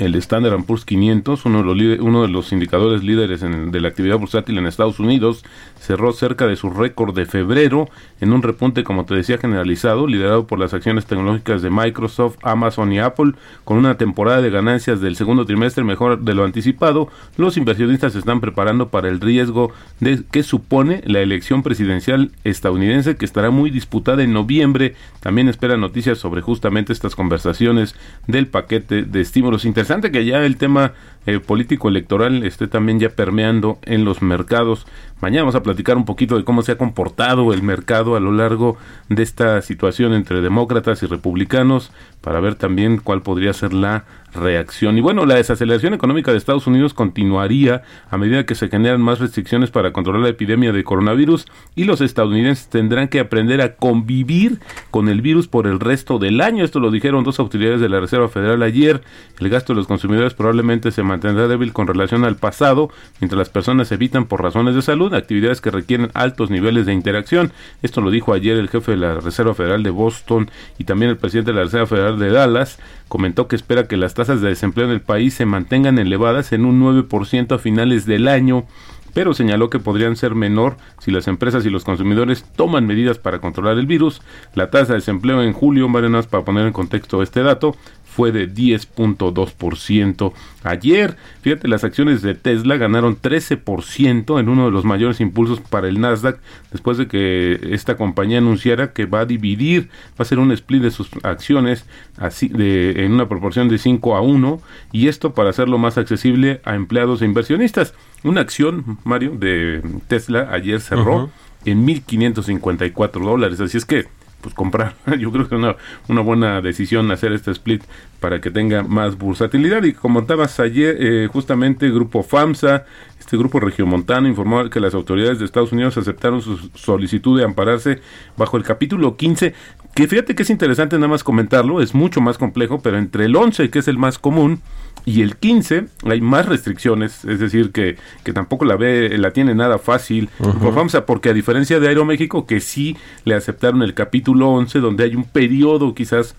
el 0.02 0.16
Standard 0.16 0.64
Poor's 0.64 0.84
500, 0.84 1.46
uno 1.46 1.60
de 1.60 1.64
los, 1.64 2.00
uno 2.00 2.24
de 2.24 2.28
los 2.28 2.52
indicadores 2.52 3.04
líderes 3.04 3.42
de 3.42 3.82
la 3.82 3.88
actividad 3.88 4.18
bursátil 4.18 4.58
en 4.58 4.66
Estados 4.66 5.00
Unidos, 5.00 5.46
cerró 5.80 6.12
cerca 6.12 6.48
de 6.48 6.56
su 6.56 6.72
récord 6.72 7.16
de 7.16 7.28
febrero 7.28 7.88
en 8.20 8.34
un 8.34 8.42
repunte, 8.42 8.84
como 8.84 9.06
te 9.06 9.14
decía, 9.14 9.38
generalizado, 9.38 10.08
liderado 10.08 10.48
por 10.48 10.58
las 10.58 10.74
acciones 10.74 11.06
tecnológicas 11.06 11.62
de 11.62 11.70
Microsoft, 11.70 12.38
Amazon 12.42 12.92
y 12.92 13.00
Apple, 13.00 13.34
con 13.64 13.78
una 13.78 13.98
temporada 13.98 14.42
de 14.42 14.50
ganancias 14.50 15.02
del 15.02 15.16
segundo 15.16 15.46
trimestre 15.46 15.84
mejor 15.84 16.20
de 16.20 16.34
lo 16.34 16.46
anticipado. 16.46 17.08
Los 17.38 17.58
inversionistas 17.58 18.14
se 18.14 18.20
están 18.20 18.42
preparando 18.42 18.90
para 18.90 19.08
el 19.08 19.22
riesgo 19.22 19.72
de 20.00 20.24
que 20.32 20.42
supone 20.42 21.04
la 21.06 21.20
elección 21.20 21.62
presidencial 21.62 22.32
estadounidense 22.44 23.18
que 23.18 23.26
estará 23.26 23.52
muy 23.52 23.70
disputada 23.70 24.24
en 24.24 24.34
noviembre. 24.34 24.96
También 25.20 25.48
esperan 25.48 25.80
noticias 25.80 26.18
sobre 26.18 26.42
justamente 26.42 26.92
estas 26.92 27.16
conversaciones 27.16 27.96
del 28.26 28.48
paquete 28.48 29.04
de 29.04 29.22
estímulos 29.22 29.64
interesantes 29.64 29.91
interesante 29.92 30.12
que 30.12 30.26
ya 30.26 30.46
el 30.46 30.58
tema 30.58 30.94
eh, 31.26 31.40
político 31.40 31.90
electoral 31.90 32.44
esté 32.44 32.68
también 32.68 33.00
ya 33.00 33.10
permeando 33.10 33.80
en 33.84 34.06
los 34.06 34.22
mercados. 34.22 34.86
Mañana 35.22 35.44
vamos 35.44 35.56
a 35.56 35.62
platicar 35.62 35.98
un 35.98 36.06
poquito 36.06 36.36
de 36.36 36.44
cómo 36.44 36.64
se 36.64 36.72
ha 36.72 36.80
comportado 36.80 37.54
el 37.54 37.62
mercado 37.62 38.16
a 38.16 38.20
lo 38.20 38.32
largo 38.32 38.78
de 39.08 39.22
esta 39.22 39.62
situación 39.62 40.14
entre 40.14 40.42
demócratas 40.42 41.04
y 41.04 41.06
republicanos 41.06 41.92
para 42.22 42.40
ver 42.40 42.56
también 42.56 42.98
cuál 42.98 43.22
podría 43.22 43.54
ser 43.54 43.72
la 43.72 44.06
reacción. 44.34 44.98
Y 44.98 45.02
bueno, 45.02 45.26
la 45.26 45.36
desaceleración 45.36 45.94
económica 45.94 46.32
de 46.32 46.38
Estados 46.38 46.66
Unidos 46.66 46.94
continuaría 46.94 47.84
a 48.10 48.18
medida 48.18 48.46
que 48.46 48.56
se 48.56 48.70
generan 48.70 49.02
más 49.02 49.20
restricciones 49.20 49.72
para 49.72 49.92
controlar 49.92 50.22
la 50.22 50.30
epidemia 50.30 50.72
de 50.72 50.84
coronavirus 50.84 51.46
y 51.76 51.84
los 51.84 52.02
estadounidenses 52.02 52.70
tendrán 52.70 53.08
que 53.08 53.20
aprender 53.20 53.62
a 53.62 53.76
convivir 53.76 54.60
con 54.90 55.10
el 55.10 55.22
virus 55.22 55.48
por 55.48 55.68
el 55.68 55.80
resto 55.80 56.18
del 56.18 56.42
año. 56.42 56.64
Esto 56.64 56.80
lo 56.80 56.92
dijeron 56.92 57.24
dos 57.24 57.40
autoridades 57.40 57.82
de 57.82 57.90
la 57.90 58.00
Reserva 58.00 58.30
Federal 58.30 58.64
ayer. 58.64 59.02
El 59.40 59.50
gasto 59.50 59.74
de 59.74 59.78
los 59.78 59.88
consumidores 59.88 60.34
probablemente 60.34 60.92
se 60.92 61.04
mantendrá 61.04 61.48
débil 61.48 61.74
con 61.74 61.88
relación 61.88 62.24
al 62.24 62.38
pasado, 62.38 62.90
mientras 63.20 63.38
las 63.38 63.50
personas 63.50 63.92
evitan 63.92 64.26
por 64.26 64.42
razones 64.42 64.76
de 64.76 64.82
salud 64.82 65.11
actividades 65.14 65.62
que 65.62 65.72
requieren 65.72 66.12
altos 66.14 66.50
niveles 66.50 66.86
de 66.86 66.94
interacción. 66.94 67.52
Esto 67.82 68.02
lo 68.02 68.12
dijo 68.12 68.34
ayer 68.34 68.58
el 68.58 68.70
jefe 68.70 68.92
de 68.92 68.98
la 68.98 69.16
Reserva 69.20 69.54
Federal 69.54 69.84
de 69.84 69.90
Boston 69.90 70.50
y 70.78 70.84
también 70.84 71.12
el 71.12 71.18
presidente 71.18 71.52
de 71.52 71.58
la 71.58 71.64
Reserva 71.64 71.88
Federal 71.88 72.20
de 72.20 72.32
Dallas. 72.32 72.80
Comentó 73.08 73.48
que 73.48 73.56
espera 73.56 73.88
que 73.88 73.98
las 73.98 74.14
tasas 74.14 74.42
de 74.42 74.50
desempleo 74.50 74.86
en 74.86 74.94
el 74.94 75.02
país 75.02 75.34
se 75.34 75.46
mantengan 75.46 76.00
elevadas 76.00 76.54
en 76.54 76.66
un 76.66 76.82
9% 76.82 77.56
a 77.56 77.60
finales 77.60 78.06
del 78.06 78.28
año 78.28 78.66
pero 79.14 79.34
señaló 79.34 79.70
que 79.70 79.80
podrían 79.80 80.16
ser 80.16 80.36
menor 80.36 80.78
si 81.00 81.12
las 81.12 81.28
empresas 81.28 81.66
y 81.66 81.70
los 81.70 81.84
consumidores 81.84 82.46
toman 82.56 82.88
medidas 82.88 83.18
para 83.18 83.40
controlar 83.40 83.78
el 83.78 83.86
virus. 83.86 84.22
La 84.56 84.70
tasa 84.70 84.94
de 84.94 85.00
desempleo 85.00 85.42
en 85.44 85.54
julio, 85.54 85.90
más 85.90 86.28
para 86.28 86.46
poner 86.46 86.68
en 86.68 86.74
contexto 86.74 87.22
este 87.22 87.44
dato, 87.44 87.76
fue 88.22 88.32
de 88.32 88.48
10.2%. 88.48 90.34
Ayer, 90.62 91.18
fíjate, 91.42 91.68
las 91.68 91.84
acciones 91.84 92.22
de 92.22 92.36
Tesla 92.36 92.78
ganaron 92.78 93.20
13% 93.20 94.40
en 94.40 94.48
uno 94.48 94.66
de 94.66 94.72
los 94.72 94.86
mayores 94.86 95.20
impulsos 95.22 95.60
para 95.60 95.88
el 95.88 96.00
Nasdaq 96.00 96.38
después 96.72 97.00
de 97.00 97.08
que 97.08 97.60
esta 97.72 97.98
compañía 97.98 98.38
anunciara 98.38 98.94
que 98.94 99.08
va 99.08 99.22
a 99.22 99.26
dividir, 99.26 99.90
va 100.10 100.18
a 100.20 100.22
hacer 100.22 100.38
un 100.38 100.52
split 100.52 100.84
de 100.84 100.92
sus 100.92 101.10
acciones 101.24 101.88
así 102.20 102.48
de, 102.48 103.06
en 103.06 103.14
una 103.14 103.28
proporción 103.28 103.70
de 103.70 103.80
5 103.80 104.16
a 104.16 104.22
1 104.22 104.62
y 104.92 105.08
esto 105.08 105.34
para 105.34 105.50
hacerlo 105.50 105.80
más 105.80 105.98
accesible 105.98 106.62
a 106.64 106.76
empleados 106.76 107.24
e 107.24 107.26
inversionistas. 107.26 107.96
Una 108.24 108.42
acción, 108.42 109.00
Mario, 109.04 109.32
de 109.32 109.82
Tesla 110.08 110.50
ayer 110.52 110.80
cerró 110.80 111.32
en 111.66 111.88
1.554 111.88 113.20
dólares, 113.20 113.60
así 113.62 113.78
es 113.78 113.86
que 113.86 114.06
pues 114.42 114.54
comprar. 114.54 114.96
Yo 115.20 115.32
creo 115.32 115.48
que 115.48 115.56
es 115.56 115.60
una, 115.60 115.76
una 116.08 116.22
buena 116.22 116.62
decisión 116.62 117.12
hacer 117.12 117.32
este 117.34 117.52
split 117.52 117.84
para 118.20 118.42
que 118.42 118.52
tenga 118.52 118.84
más 118.84 119.18
bursatilidad. 119.18 119.84
Y 119.84 119.94
como 119.94 120.22
estabas 120.22 120.60
ayer, 120.60 120.98
eh, 121.00 121.28
justamente 121.32 121.90
grupo 121.90 122.24
FAMSA, 122.24 122.86
este 123.32 123.38
grupo 123.38 123.62
regiomontano, 123.62 124.28
informó 124.28 124.70
que 124.70 124.82
las 124.82 124.94
autoridades 124.94 125.40
de 125.40 125.46
Estados 125.46 125.72
Unidos 125.72 125.98
aceptaron 125.98 126.42
su 126.42 126.58
solicitud 126.76 127.40
de 127.40 127.46
ampararse 127.46 128.02
bajo 128.36 128.58
el 128.58 128.64
capítulo 128.64 129.16
15, 129.16 129.54
que 129.96 130.08
fíjate 130.10 130.36
que 130.36 130.44
es 130.44 130.50
interesante 130.50 130.98
nada 130.98 131.08
más 131.08 131.24
comentarlo, 131.24 131.82
es 131.82 131.96
mucho 131.96 132.20
más 132.20 132.38
complejo, 132.38 132.82
pero 132.82 132.98
entre 132.98 133.24
el 133.24 133.36
11, 133.38 133.70
que 133.70 133.80
es 133.80 133.88
el 133.88 133.98
más 133.98 134.20
común, 134.20 134.60
y 135.06 135.22
el 135.22 135.38
15 135.38 135.86
hay 136.04 136.20
más 136.20 136.46
restricciones, 136.46 137.24
es 137.24 137.40
decir, 137.40 137.72
que, 137.72 137.96
que 138.26 138.34
tampoco 138.34 138.66
la 138.66 138.76
ve, 138.76 139.18
la 139.18 139.32
tiene 139.32 139.56
nada 139.56 139.80
fácil. 139.80 140.28
Por 140.38 140.74
FAMSA, 140.74 141.06
porque 141.06 141.30
a 141.30 141.34
diferencia 141.34 141.80
de 141.80 141.88
Aeroméxico, 141.88 142.46
que 142.46 142.60
sí 142.60 142.98
le 143.24 143.36
aceptaron 143.36 143.82
el 143.82 143.94
capítulo 143.94 144.50
11, 144.50 144.80
donde 144.80 145.06
hay 145.06 145.16
un 145.16 145.24
periodo 145.24 145.96
quizás 145.96 146.36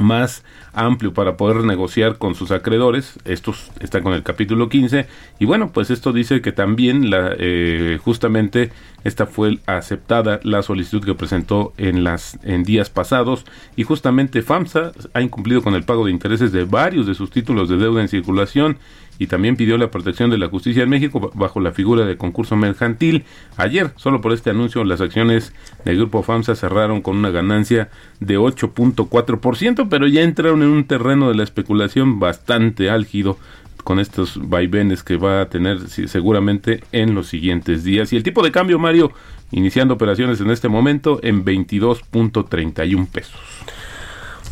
más 0.00 0.44
amplio 0.72 1.14
para 1.14 1.36
poder 1.36 1.64
negociar 1.64 2.18
con 2.18 2.34
sus 2.34 2.50
acreedores. 2.50 3.18
Estos 3.24 3.70
están 3.80 4.02
con 4.02 4.12
el 4.12 4.22
capítulo 4.22 4.68
15. 4.68 5.06
Y 5.38 5.44
bueno, 5.46 5.70
pues 5.72 5.90
esto 5.90 6.12
dice 6.12 6.40
que 6.40 6.52
también 6.52 7.10
la, 7.10 7.34
eh, 7.38 7.98
justamente 8.02 8.70
esta 9.04 9.26
fue 9.26 9.58
aceptada 9.66 10.40
la 10.42 10.62
solicitud 10.62 11.04
que 11.04 11.14
presentó 11.14 11.72
en, 11.78 12.04
las, 12.04 12.38
en 12.42 12.62
días 12.64 12.90
pasados. 12.90 13.44
Y 13.76 13.84
justamente 13.84 14.42
FAMSA 14.42 14.92
ha 15.14 15.22
incumplido 15.22 15.62
con 15.62 15.74
el 15.74 15.84
pago 15.84 16.04
de 16.04 16.10
intereses 16.10 16.52
de 16.52 16.64
varios 16.64 17.06
de 17.06 17.14
sus 17.14 17.30
títulos 17.30 17.68
de 17.68 17.76
deuda 17.78 18.02
en 18.02 18.08
circulación 18.08 18.78
y 19.18 19.26
también 19.26 19.56
pidió 19.56 19.78
la 19.78 19.90
protección 19.90 20.30
de 20.30 20.38
la 20.38 20.48
justicia 20.48 20.82
en 20.82 20.88
México 20.88 21.30
bajo 21.34 21.60
la 21.60 21.72
figura 21.72 22.04
de 22.04 22.16
concurso 22.16 22.56
mercantil. 22.56 23.24
Ayer, 23.56 23.92
solo 23.96 24.20
por 24.20 24.32
este 24.32 24.50
anuncio, 24.50 24.84
las 24.84 25.00
acciones 25.00 25.52
del 25.84 25.96
grupo 25.96 26.22
FAMSA 26.22 26.54
cerraron 26.54 27.02
con 27.02 27.16
una 27.16 27.30
ganancia 27.30 27.90
de 28.20 28.38
8.4%, 28.38 29.88
pero 29.88 30.06
ya 30.06 30.22
entraron 30.22 30.62
en 30.62 30.68
un 30.68 30.84
terreno 30.84 31.28
de 31.28 31.34
la 31.34 31.42
especulación 31.42 32.18
bastante 32.18 32.90
álgido 32.90 33.38
con 33.84 34.00
estos 34.00 34.40
vaivenes 34.48 35.04
que 35.04 35.16
va 35.16 35.42
a 35.42 35.48
tener 35.48 35.88
seguramente 35.88 36.82
en 36.90 37.14
los 37.14 37.28
siguientes 37.28 37.84
días. 37.84 38.12
Y 38.12 38.16
el 38.16 38.24
tipo 38.24 38.42
de 38.42 38.50
cambio, 38.50 38.80
Mario, 38.80 39.12
iniciando 39.52 39.94
operaciones 39.94 40.40
en 40.40 40.50
este 40.50 40.68
momento 40.68 41.20
en 41.22 41.44
22.31 41.44 43.08
pesos. 43.08 43.40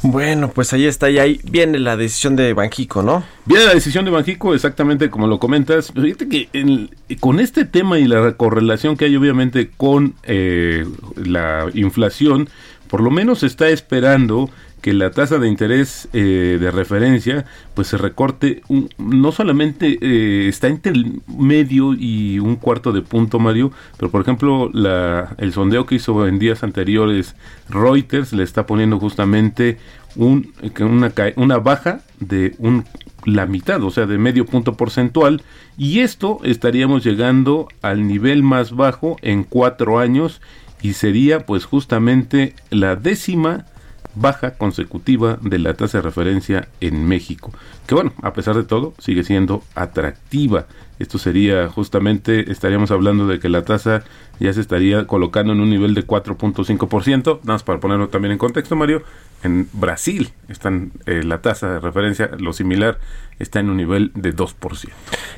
Bueno, 0.06 0.50
pues 0.50 0.70
ahí 0.74 0.84
está, 0.84 1.08
y 1.08 1.18
ahí 1.18 1.40
viene 1.44 1.78
la 1.78 1.96
decisión 1.96 2.36
de 2.36 2.52
Banjico, 2.52 3.02
¿no? 3.02 3.24
Viene 3.46 3.64
la 3.64 3.72
decisión 3.72 4.04
de 4.04 4.10
Banjico, 4.10 4.54
exactamente 4.54 5.08
como 5.08 5.26
lo 5.26 5.38
comentas. 5.38 5.92
Fíjate 5.92 6.28
que 6.28 6.88
con 7.20 7.40
este 7.40 7.64
tema 7.64 7.98
y 7.98 8.04
la 8.04 8.32
correlación 8.32 8.98
que 8.98 9.06
hay 9.06 9.16
obviamente 9.16 9.70
con 9.74 10.14
eh, 10.24 10.84
la 11.16 11.68
inflación, 11.72 12.50
por 12.88 13.00
lo 13.00 13.10
menos 13.10 13.42
está 13.42 13.70
esperando 13.70 14.50
que 14.84 14.92
la 14.92 15.10
tasa 15.10 15.38
de 15.38 15.48
interés 15.48 16.10
eh, 16.12 16.58
de 16.60 16.70
referencia 16.70 17.46
pues 17.72 17.88
se 17.88 17.96
recorte 17.96 18.60
no 18.98 19.32
solamente 19.32 19.96
eh, 20.02 20.46
está 20.46 20.68
entre 20.68 20.92
el 20.92 21.22
medio 21.26 21.94
y 21.94 22.38
un 22.38 22.56
cuarto 22.56 22.92
de 22.92 23.00
punto 23.00 23.38
Mario 23.38 23.72
pero 23.96 24.10
por 24.10 24.20
ejemplo 24.20 24.70
el 25.38 25.52
sondeo 25.54 25.86
que 25.86 25.94
hizo 25.94 26.28
en 26.28 26.38
días 26.38 26.62
anteriores 26.62 27.34
Reuters 27.70 28.34
le 28.34 28.42
está 28.42 28.66
poniendo 28.66 28.98
justamente 28.98 29.78
un, 30.16 30.52
una, 31.36 31.58
baja 31.58 32.02
de 32.20 32.54
la 33.24 33.46
mitad, 33.46 33.82
o 33.82 33.90
sea, 33.90 34.06
de 34.06 34.16
medio 34.16 34.46
punto 34.46 34.76
porcentual, 34.76 35.42
y 35.76 36.00
esto 36.00 36.38
estaríamos 36.44 37.02
llegando 37.02 37.66
al 37.82 38.06
nivel 38.06 38.44
más 38.44 38.70
bajo 38.76 39.16
en 39.22 39.42
cuatro 39.42 39.98
años 39.98 40.40
y 40.82 40.92
sería 40.92 41.46
pues 41.46 41.64
justamente 41.64 42.54
la 42.70 42.94
décima 42.94 43.64
baja 44.14 44.52
consecutiva 44.52 45.38
de 45.40 45.58
la 45.58 45.74
tasa 45.74 45.98
de 45.98 46.02
referencia 46.02 46.68
en 46.80 47.06
México, 47.06 47.52
que 47.86 47.94
bueno, 47.94 48.12
a 48.22 48.32
pesar 48.32 48.56
de 48.56 48.64
todo, 48.64 48.94
sigue 48.98 49.24
siendo 49.24 49.62
atractiva. 49.74 50.66
Esto 50.98 51.18
sería 51.18 51.68
justamente, 51.68 52.50
estaríamos 52.52 52.90
hablando 52.90 53.26
de 53.26 53.40
que 53.40 53.48
la 53.48 53.64
tasa 53.64 54.04
ya 54.40 54.52
se 54.52 54.60
estaría 54.60 55.06
colocando 55.06 55.52
en 55.52 55.60
un 55.60 55.70
nivel 55.70 55.94
de 55.94 56.06
4.5%, 56.06 57.24
nada 57.24 57.40
más 57.44 57.62
para 57.62 57.80
ponerlo 57.80 58.08
también 58.08 58.32
en 58.32 58.38
contexto, 58.38 58.76
Mario, 58.76 59.02
en 59.42 59.68
Brasil 59.72 60.30
están 60.48 60.92
eh, 61.06 61.22
la 61.22 61.42
tasa 61.42 61.74
de 61.74 61.80
referencia, 61.80 62.30
lo 62.38 62.52
similar, 62.52 62.98
está 63.38 63.60
en 63.60 63.68
un 63.68 63.76
nivel 63.76 64.10
de 64.14 64.34
2%. 64.34 64.88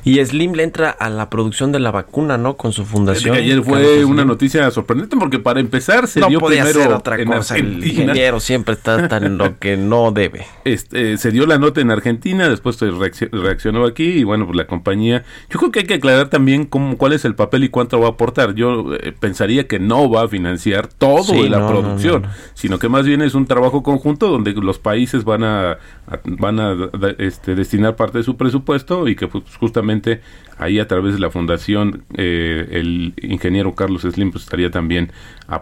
Y 0.03 0.23
Slim 0.23 0.53
le 0.53 0.63
entra 0.63 0.89
a 0.89 1.09
la 1.09 1.29
producción 1.29 1.71
de 1.71 1.79
la 1.79 1.91
vacuna, 1.91 2.37
¿no? 2.37 2.55
Con 2.55 2.71
su 2.71 2.85
fundación. 2.85 3.35
ayer 3.35 3.61
fue 3.63 4.05
una 4.05 4.23
noticia 4.23 4.69
sorprendente 4.71 5.17
porque 5.17 5.39
para 5.39 5.59
empezar 5.59 6.07
se 6.07 6.19
no 6.19 6.27
dio 6.27 6.39
podía 6.39 6.63
primero 6.63 6.83
ser 6.83 6.93
otra 6.93 7.25
cosa. 7.25 7.57
El 7.57 7.85
ingeniero 7.85 8.39
siempre 8.39 8.75
está 8.75 9.07
tan 9.07 9.37
lo 9.37 9.57
que 9.59 9.77
no 9.77 10.11
debe. 10.11 10.45
Este, 10.63 11.17
se 11.17 11.31
dio 11.31 11.45
la 11.45 11.57
nota 11.57 11.81
en 11.81 11.91
Argentina, 11.91 12.49
después 12.49 12.75
se 12.77 12.89
reaccionó 13.31 13.85
aquí 13.85 14.05
y 14.05 14.23
bueno, 14.23 14.45
pues 14.45 14.55
la 14.55 14.67
compañía. 14.67 15.23
Yo 15.49 15.59
creo 15.59 15.71
que 15.71 15.79
hay 15.79 15.85
que 15.85 15.95
aclarar 15.95 16.29
también 16.29 16.65
cómo, 16.65 16.97
cuál 16.97 17.13
es 17.13 17.25
el 17.25 17.35
papel 17.35 17.63
y 17.63 17.69
cuánto 17.69 17.99
va 17.99 18.07
a 18.07 18.11
aportar. 18.11 18.53
Yo 18.53 18.86
eh, 18.86 18.86
pensaría 19.19 19.67
que 19.67 19.79
no 19.79 20.09
va 20.09 20.23
a 20.23 20.27
financiar 20.27 20.87
todo 20.87 21.23
Sí, 21.23 21.49
la 21.49 21.59
no, 21.59 21.67
producción, 21.67 22.21
no, 22.23 22.27
no. 22.27 22.33
sino 22.53 22.79
que 22.79 22.89
más 22.89 23.05
bien 23.05 23.21
es 23.21 23.35
un 23.35 23.45
trabajo 23.45 23.83
conjunto 23.83 24.27
donde 24.29 24.53
los 24.53 24.79
países 24.79 25.23
van 25.23 25.43
a, 25.43 25.71
a- 25.71 25.77
van 26.25 26.59
a 26.59 26.75
este, 27.17 27.55
destinar 27.55 27.95
parte 27.95 28.19
de 28.19 28.23
su 28.23 28.35
presupuesto 28.37 29.07
y 29.07 29.15
que 29.15 29.27
pues, 29.27 29.43
justamente 29.59 30.21
ahí 30.57 30.79
a 30.79 30.87
través 30.87 31.13
de 31.13 31.19
la 31.19 31.29
fundación 31.29 32.03
eh, 32.15 32.67
el 32.71 33.13
ingeniero 33.21 33.75
Carlos 33.75 34.01
Slim 34.03 34.31
pues, 34.31 34.43
estaría 34.45 34.71
también 34.71 35.11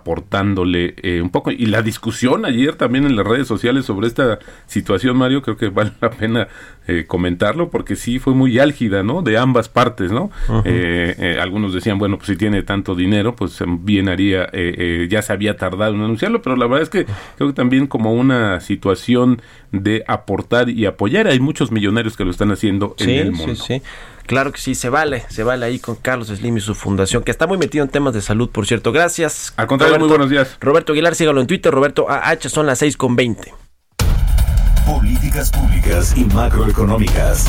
aportándole 0.05 0.95
eh, 1.03 1.21
un 1.21 1.29
poco. 1.29 1.51
Y 1.51 1.65
la 1.65 1.81
discusión 1.81 2.45
ayer 2.45 2.75
también 2.75 3.05
en 3.05 3.15
las 3.15 3.25
redes 3.25 3.47
sociales 3.47 3.86
sobre 3.86 4.08
esta 4.08 4.39
situación 4.67 5.17
Mario 5.17 5.41
creo 5.41 5.58
que 5.58 5.69
vale 5.69 5.91
la 6.01 6.10
pena 6.12 6.47
eh, 6.88 7.05
comentarlo 7.08 7.69
porque 7.69 7.95
sí 7.95 8.19
fue 8.19 8.34
muy 8.34 8.60
álgida 8.60 9.01
no 9.03 9.21
de 9.23 9.38
ambas 9.38 9.69
partes 9.69 10.12
no 10.12 10.29
Eh, 10.65 11.15
eh, 11.17 11.38
algunos 11.41 11.73
decían 11.73 11.97
bueno 11.97 12.17
pues 12.17 12.27
si 12.27 12.36
tiene 12.36 12.62
tanto 12.63 12.93
dinero 12.95 13.36
pues 13.36 13.60
bien 13.79 14.08
haría 14.10 14.43
eh, 14.45 14.75
eh, 14.77 15.08
ya 15.10 15.21
se 15.21 15.34
había 15.34 15.58
tardado 15.58 15.95
en 15.95 16.01
anunciarlo 16.01 16.41
pero 16.41 16.55
la 16.55 16.67
verdad 16.67 16.84
es 16.84 16.89
que 16.89 17.05
creo 17.38 17.49
que 17.49 17.53
también 17.55 17.88
como 17.88 18.13
una 18.13 18.60
situación 18.60 19.41
de 19.71 20.03
aportar 20.08 20.69
y 20.69 20.86
apoyar 20.86 21.27
hay 21.27 21.39
muchos 21.39 21.71
millonarios 21.71 22.15
que 22.15 22.23
lo 22.25 22.31
están 22.31 22.51
haciendo 22.51 22.95
en 22.99 23.05
Sí, 23.05 23.15
el 23.17 23.36
sí, 23.36 23.38
mundo. 23.41 23.55
sí. 23.55 23.81
Claro 24.25 24.51
que 24.51 24.59
sí, 24.59 24.73
se 24.73 24.89
vale, 24.89 25.23
se 25.29 25.43
vale 25.43 25.65
ahí 25.65 25.79
con 25.79 25.95
Carlos 25.95 26.29
Slim 26.29 26.57
y 26.57 26.61
su 26.61 26.73
fundación, 26.73 27.23
que 27.23 27.31
está 27.31 27.45
muy 27.45 27.57
metido 27.57 27.83
en 27.83 27.89
temas 27.91 28.13
de 28.13 28.21
salud, 28.21 28.49
por 28.49 28.65
cierto. 28.65 28.91
Gracias. 28.91 29.53
Al 29.55 29.67
contrario, 29.67 29.99
muy 29.99 30.07
buenos 30.07 30.29
días. 30.29 30.57
Roberto 30.59 30.93
Aguilar, 30.93 31.15
sígalo 31.15 31.41
en 31.41 31.47
Twitter, 31.47 31.71
Roberto 31.71 32.09
AH, 32.09 32.49
son 32.49 32.65
las 32.65 32.79
6 32.79 32.97
con 32.97 33.15
20. 33.15 33.53
políticas 34.85 35.51
públicas 35.51 36.13
y 36.17 36.25
macroeconómicas. 36.25 37.45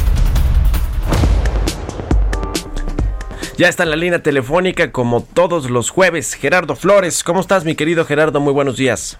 Ya 3.58 3.68
está 3.68 3.84
en 3.84 3.90
la 3.90 3.96
línea 3.96 4.22
telefónica 4.22 4.92
como 4.92 5.22
todos 5.22 5.70
los 5.70 5.88
jueves. 5.88 6.34
Gerardo 6.34 6.76
Flores, 6.76 7.24
¿cómo 7.24 7.40
estás 7.40 7.64
mi 7.64 7.74
querido 7.74 8.04
Gerardo? 8.04 8.38
Muy 8.38 8.52
buenos 8.52 8.76
días. 8.76 9.18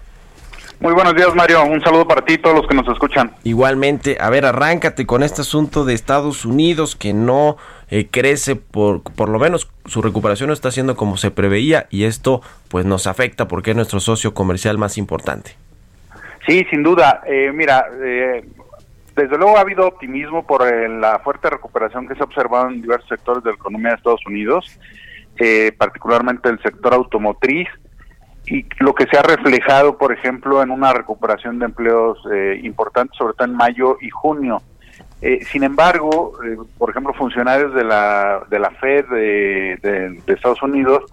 Muy 0.79 0.93
buenos 0.93 1.15
días, 1.15 1.33
Mario. 1.33 1.63
Un 1.65 1.81
saludo 1.81 2.07
para 2.07 2.23
ti 2.23 2.33
y 2.33 2.37
todos 2.37 2.57
los 2.57 2.67
que 2.67 2.75
nos 2.75 2.87
escuchan. 2.87 3.31
Igualmente, 3.43 4.17
a 4.19 4.29
ver, 4.29 4.45
arráncate 4.45 5.05
con 5.05 5.23
este 5.23 5.41
asunto 5.41 5.85
de 5.85 5.93
Estados 5.93 6.45
Unidos 6.45 6.95
que 6.95 7.13
no 7.13 7.57
eh, 7.89 8.07
crece, 8.11 8.55
por, 8.55 9.01
por 9.01 9.29
lo 9.29 9.39
menos 9.39 9.69
su 9.85 10.01
recuperación 10.01 10.47
no 10.47 10.53
está 10.53 10.71
siendo 10.71 10.95
como 10.95 11.17
se 11.17 11.31
preveía 11.31 11.87
y 11.89 12.03
esto 12.03 12.41
pues 12.69 12.85
nos 12.85 13.07
afecta 13.07 13.47
porque 13.47 13.71
es 13.71 13.75
nuestro 13.75 13.99
socio 13.99 14.33
comercial 14.33 14.77
más 14.77 14.97
importante. 14.97 15.55
Sí, 16.47 16.65
sin 16.69 16.83
duda. 16.83 17.21
Eh, 17.25 17.51
mira, 17.53 17.85
eh, 18.01 18.45
desde 19.17 19.35
luego 19.35 19.57
ha 19.57 19.61
habido 19.61 19.87
optimismo 19.87 20.45
por 20.45 20.65
eh, 20.67 20.87
la 20.87 21.17
fuerte 21.19 21.49
recuperación 21.49 22.07
que 22.07 22.13
se 22.13 22.21
ha 22.21 22.25
observado 22.25 22.69
en 22.69 22.83
diversos 22.83 23.09
sectores 23.09 23.43
de 23.43 23.49
la 23.49 23.55
economía 23.55 23.89
de 23.89 23.95
Estados 23.95 24.25
Unidos, 24.27 24.79
eh, 25.39 25.71
particularmente 25.75 26.49
el 26.49 26.61
sector 26.61 26.93
automotriz, 26.93 27.67
y 28.47 28.65
lo 28.79 28.93
que 28.95 29.05
se 29.07 29.17
ha 29.17 29.23
reflejado, 29.23 29.97
por 29.97 30.13
ejemplo, 30.13 30.63
en 30.63 30.71
una 30.71 30.93
recuperación 30.93 31.59
de 31.59 31.65
empleos 31.65 32.17
eh, 32.31 32.59
importantes, 32.63 33.17
sobre 33.17 33.33
todo 33.33 33.47
en 33.47 33.55
mayo 33.55 33.97
y 34.01 34.09
junio. 34.09 34.61
Eh, 35.21 35.43
sin 35.45 35.63
embargo, 35.63 36.33
eh, 36.45 36.57
por 36.77 36.89
ejemplo, 36.89 37.13
funcionarios 37.13 37.73
de 37.73 37.83
la, 37.83 38.41
de 38.49 38.59
la 38.59 38.71
Fed 38.71 39.05
de 39.09 40.21
Estados 40.27 40.61
Unidos 40.61 41.03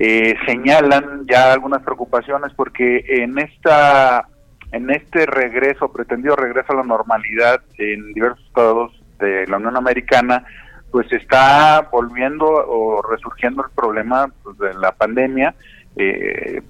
eh, 0.00 0.36
señalan 0.46 1.26
ya 1.28 1.52
algunas 1.52 1.82
preocupaciones 1.82 2.52
porque 2.54 3.04
en 3.08 3.36
esta 3.36 4.28
en 4.70 4.90
este 4.90 5.26
regreso, 5.26 5.90
pretendido 5.90 6.36
regreso 6.36 6.72
a 6.72 6.76
la 6.76 6.82
normalidad 6.84 7.62
en 7.78 8.12
diversos 8.12 8.44
estados 8.46 9.02
de 9.18 9.44
la 9.48 9.56
Unión 9.56 9.76
Americana, 9.76 10.44
pues 10.92 11.10
está 11.10 11.88
volviendo 11.90 12.46
o 12.46 13.02
resurgiendo 13.02 13.64
el 13.64 13.70
problema 13.74 14.30
pues, 14.44 14.56
de 14.58 14.74
la 14.74 14.92
pandemia. 14.92 15.54
Eh, 16.00 16.62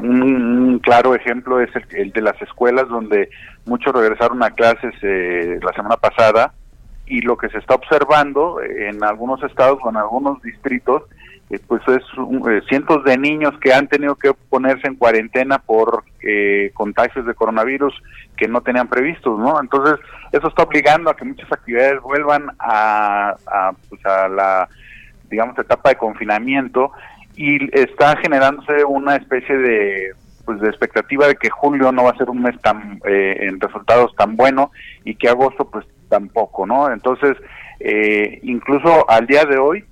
un, 0.00 0.78
claro 0.80 1.14
ejemplo 1.14 1.60
es 1.60 1.68
el, 1.74 1.84
el 1.96 2.12
de 2.12 2.20
las 2.22 2.40
escuelas 2.40 2.88
donde 2.88 3.28
muchos 3.66 3.92
regresaron 3.92 4.42
a 4.44 4.50
clases 4.50 4.94
eh, 5.02 5.58
la 5.62 5.72
semana 5.72 5.96
pasada 5.96 6.52
y 7.06 7.22
lo 7.22 7.36
que 7.36 7.48
se 7.48 7.58
está 7.58 7.74
observando 7.74 8.60
en 8.62 9.02
algunos 9.02 9.42
estados 9.42 9.78
o 9.82 9.90
en 9.90 9.96
algunos 9.96 10.40
distritos 10.42 11.02
eh, 11.50 11.58
pues 11.66 11.82
es 11.88 12.04
un- 12.18 12.48
eh, 12.52 12.60
cientos 12.68 13.02
de 13.04 13.16
niños 13.18 13.54
que 13.60 13.72
han 13.72 13.88
tenido 13.88 14.14
que 14.14 14.32
ponerse 14.48 14.86
en 14.86 14.94
cuarentena 14.94 15.58
por 15.58 16.04
eh, 16.22 16.70
contagios 16.74 17.24
de 17.26 17.34
coronavirus 17.34 17.94
que 18.36 18.46
no 18.46 18.60
tenían 18.60 18.86
previstos, 18.86 19.38
¿no? 19.40 19.58
Entonces 19.60 19.98
eso 20.30 20.46
está 20.48 20.62
obligando 20.62 21.10
a 21.10 21.16
que 21.16 21.24
muchas 21.24 21.50
actividades 21.50 22.00
vuelvan 22.02 22.50
a, 22.60 23.34
a, 23.46 23.72
pues, 23.88 24.04
a 24.06 24.28
la 24.28 24.68
digamos 25.30 25.58
etapa 25.58 25.90
de 25.90 25.96
confinamiento 25.96 26.92
y 27.38 27.58
está 27.72 28.16
generándose 28.16 28.84
una 28.84 29.14
especie 29.14 29.56
de 29.56 30.12
pues 30.44 30.60
de 30.60 30.68
expectativa 30.68 31.28
de 31.28 31.36
que 31.36 31.50
julio 31.50 31.92
no 31.92 32.04
va 32.04 32.10
a 32.10 32.16
ser 32.16 32.28
un 32.30 32.42
mes 32.42 32.58
tan 32.60 33.00
eh, 33.06 33.36
en 33.42 33.60
resultados 33.60 34.14
tan 34.16 34.34
bueno 34.34 34.72
y 35.04 35.14
que 35.14 35.28
agosto 35.28 35.70
pues 35.70 35.86
tampoco, 36.08 36.66
¿no? 36.66 36.90
Entonces 36.92 37.36
eh, 37.78 38.40
incluso 38.42 39.08
al 39.08 39.26
día 39.26 39.44
de 39.44 39.56
hoy 39.56 39.84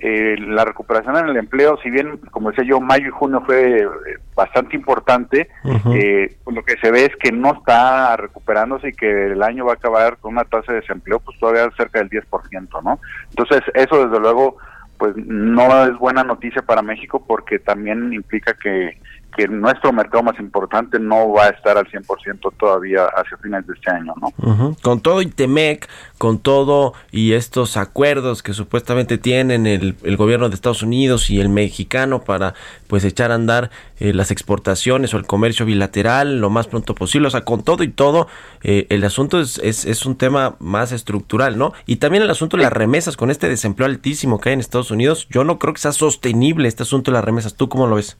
eh, 0.00 0.36
la 0.38 0.64
recuperación 0.64 1.16
en 1.16 1.28
el 1.28 1.36
empleo, 1.36 1.78
si 1.82 1.88
bien, 1.88 2.18
como 2.30 2.50
decía 2.50 2.64
yo, 2.64 2.80
mayo 2.80 3.06
y 3.06 3.10
junio 3.10 3.42
fue 3.46 3.78
eh, 3.78 3.86
bastante 4.34 4.76
importante, 4.76 5.48
eh, 5.94 6.36
pues 6.42 6.56
lo 6.56 6.64
que 6.64 6.76
se 6.78 6.90
ve 6.90 7.04
es 7.04 7.16
que 7.16 7.30
no 7.30 7.54
está 7.54 8.16
recuperándose 8.16 8.88
y 8.88 8.92
que 8.92 9.26
el 9.26 9.42
año 9.42 9.64
va 9.64 9.72
a 9.72 9.76
acabar 9.76 10.18
con 10.18 10.32
una 10.32 10.44
tasa 10.44 10.72
de 10.72 10.80
desempleo 10.80 11.20
pues 11.20 11.38
todavía 11.38 11.70
cerca 11.76 12.00
del 12.00 12.10
10%, 12.10 12.82
¿no? 12.82 12.98
Entonces, 13.30 13.62
eso 13.72 14.06
desde 14.06 14.20
luego 14.20 14.56
pues 15.04 15.16
no 15.26 15.84
es 15.84 15.98
buena 15.98 16.24
noticia 16.24 16.62
para 16.62 16.80
México 16.80 17.22
porque 17.26 17.58
también 17.58 18.14
implica 18.14 18.54
que, 18.54 18.98
que 19.36 19.48
nuestro 19.48 19.92
mercado 19.92 20.22
más 20.22 20.38
importante 20.38 20.98
no 20.98 21.32
va 21.32 21.46
a 21.46 21.48
estar 21.50 21.76
al 21.76 21.86
100% 21.86 22.52
todavía 22.58 23.06
hacia 23.06 23.36
fines 23.38 23.66
de 23.66 23.74
este 23.74 23.90
año, 23.90 24.14
¿no? 24.20 24.28
Ujú. 24.38 24.76
Con 24.82 25.00
todo 25.00 25.22
y 25.22 25.26
Temec, 25.26 25.88
con 26.18 26.38
todo 26.38 26.94
y 27.10 27.32
estos 27.32 27.76
acuerdos 27.76 28.42
que 28.42 28.52
supuestamente 28.52 29.18
tienen 29.18 29.66
el, 29.66 29.96
el 30.02 30.16
gobierno 30.16 30.48
de 30.48 30.54
Estados 30.54 30.82
Unidos 30.82 31.30
y 31.30 31.40
el 31.40 31.48
mexicano 31.48 32.22
para 32.22 32.54
pues 32.86 33.04
echar 33.04 33.32
a 33.32 33.34
andar 33.34 33.70
eh, 33.98 34.12
las 34.12 34.30
exportaciones 34.30 35.14
o 35.14 35.18
el 35.18 35.26
comercio 35.26 35.66
bilateral 35.66 36.40
lo 36.40 36.50
más 36.50 36.66
pronto 36.66 36.94
posible. 36.94 37.28
O 37.28 37.30
sea, 37.30 37.42
con 37.42 37.62
todo 37.62 37.82
y 37.82 37.88
todo, 37.88 38.28
eh, 38.62 38.86
el 38.90 39.04
asunto 39.04 39.40
es, 39.40 39.58
es, 39.58 39.84
es 39.84 40.06
un 40.06 40.16
tema 40.16 40.56
más 40.58 40.92
estructural, 40.92 41.58
¿no? 41.58 41.72
Y 41.86 41.96
también 41.96 42.22
el 42.22 42.30
asunto 42.30 42.56
de 42.56 42.62
las 42.62 42.72
remesas, 42.72 43.16
con 43.16 43.30
este 43.30 43.48
desempleo 43.48 43.86
altísimo 43.86 44.40
que 44.40 44.50
hay 44.50 44.54
en 44.54 44.60
Estados 44.60 44.90
Unidos, 44.90 45.26
yo 45.30 45.44
no 45.44 45.58
creo 45.58 45.74
que 45.74 45.80
sea 45.80 45.92
sostenible 45.92 46.68
este 46.68 46.82
asunto 46.82 47.10
de 47.10 47.16
las 47.16 47.24
remesas. 47.24 47.54
¿Tú 47.54 47.68
cómo 47.68 47.86
lo 47.86 47.96
ves? 47.96 48.16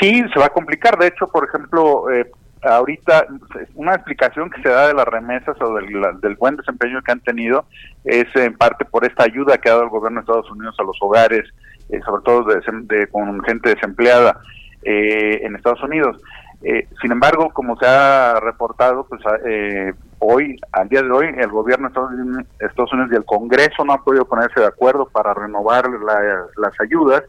Sí, 0.00 0.22
se 0.32 0.38
va 0.38 0.46
a 0.46 0.50
complicar. 0.50 0.98
De 0.98 1.08
hecho, 1.08 1.26
por 1.28 1.48
ejemplo, 1.48 2.10
eh, 2.10 2.30
ahorita 2.62 3.26
una 3.74 3.94
explicación 3.94 4.50
que 4.50 4.62
se 4.62 4.68
da 4.68 4.88
de 4.88 4.94
las 4.94 5.06
remesas 5.06 5.56
o 5.60 5.74
del, 5.74 6.36
buen 6.36 6.56
desempeño 6.56 7.00
que 7.02 7.12
han 7.12 7.20
tenido 7.20 7.64
es 8.04 8.26
en 8.36 8.54
parte 8.56 8.84
por 8.84 9.04
esta 9.04 9.24
ayuda 9.24 9.58
que 9.58 9.68
ha 9.68 9.72
dado 9.72 9.84
el 9.84 9.90
gobierno 9.90 10.20
de 10.20 10.24
Estados 10.24 10.50
Unidos 10.50 10.76
a 10.78 10.82
los 10.84 10.96
hogares, 11.00 11.44
eh, 11.88 12.00
sobre 12.04 12.22
todo 12.22 12.44
de, 12.44 12.60
de- 12.82 13.06
con 13.08 13.42
gente 13.44 13.70
desempleada 13.74 14.38
eh, 14.82 15.40
en 15.42 15.56
Estados 15.56 15.82
Unidos. 15.82 16.16
Eh, 16.62 16.86
sin 17.00 17.10
embargo, 17.12 17.50
como 17.54 17.76
se 17.78 17.86
ha 17.86 18.38
reportado, 18.40 19.06
pues 19.08 19.22
eh, 19.46 19.94
hoy, 20.18 20.56
al 20.72 20.88
día 20.90 21.02
de 21.02 21.10
hoy, 21.10 21.26
el 21.38 21.48
gobierno 21.48 21.88
de 21.88 21.92
Estados 21.92 22.12
Unidos, 22.12 22.44
Estados 22.58 22.92
Unidos 22.92 23.10
y 23.12 23.16
el 23.16 23.24
Congreso 23.24 23.84
no 23.84 23.94
han 23.94 24.04
podido 24.04 24.26
ponerse 24.26 24.60
de 24.60 24.66
acuerdo 24.66 25.06
para 25.08 25.32
renovar 25.32 25.88
la- 25.88 26.44
las 26.56 26.78
ayudas. 26.80 27.22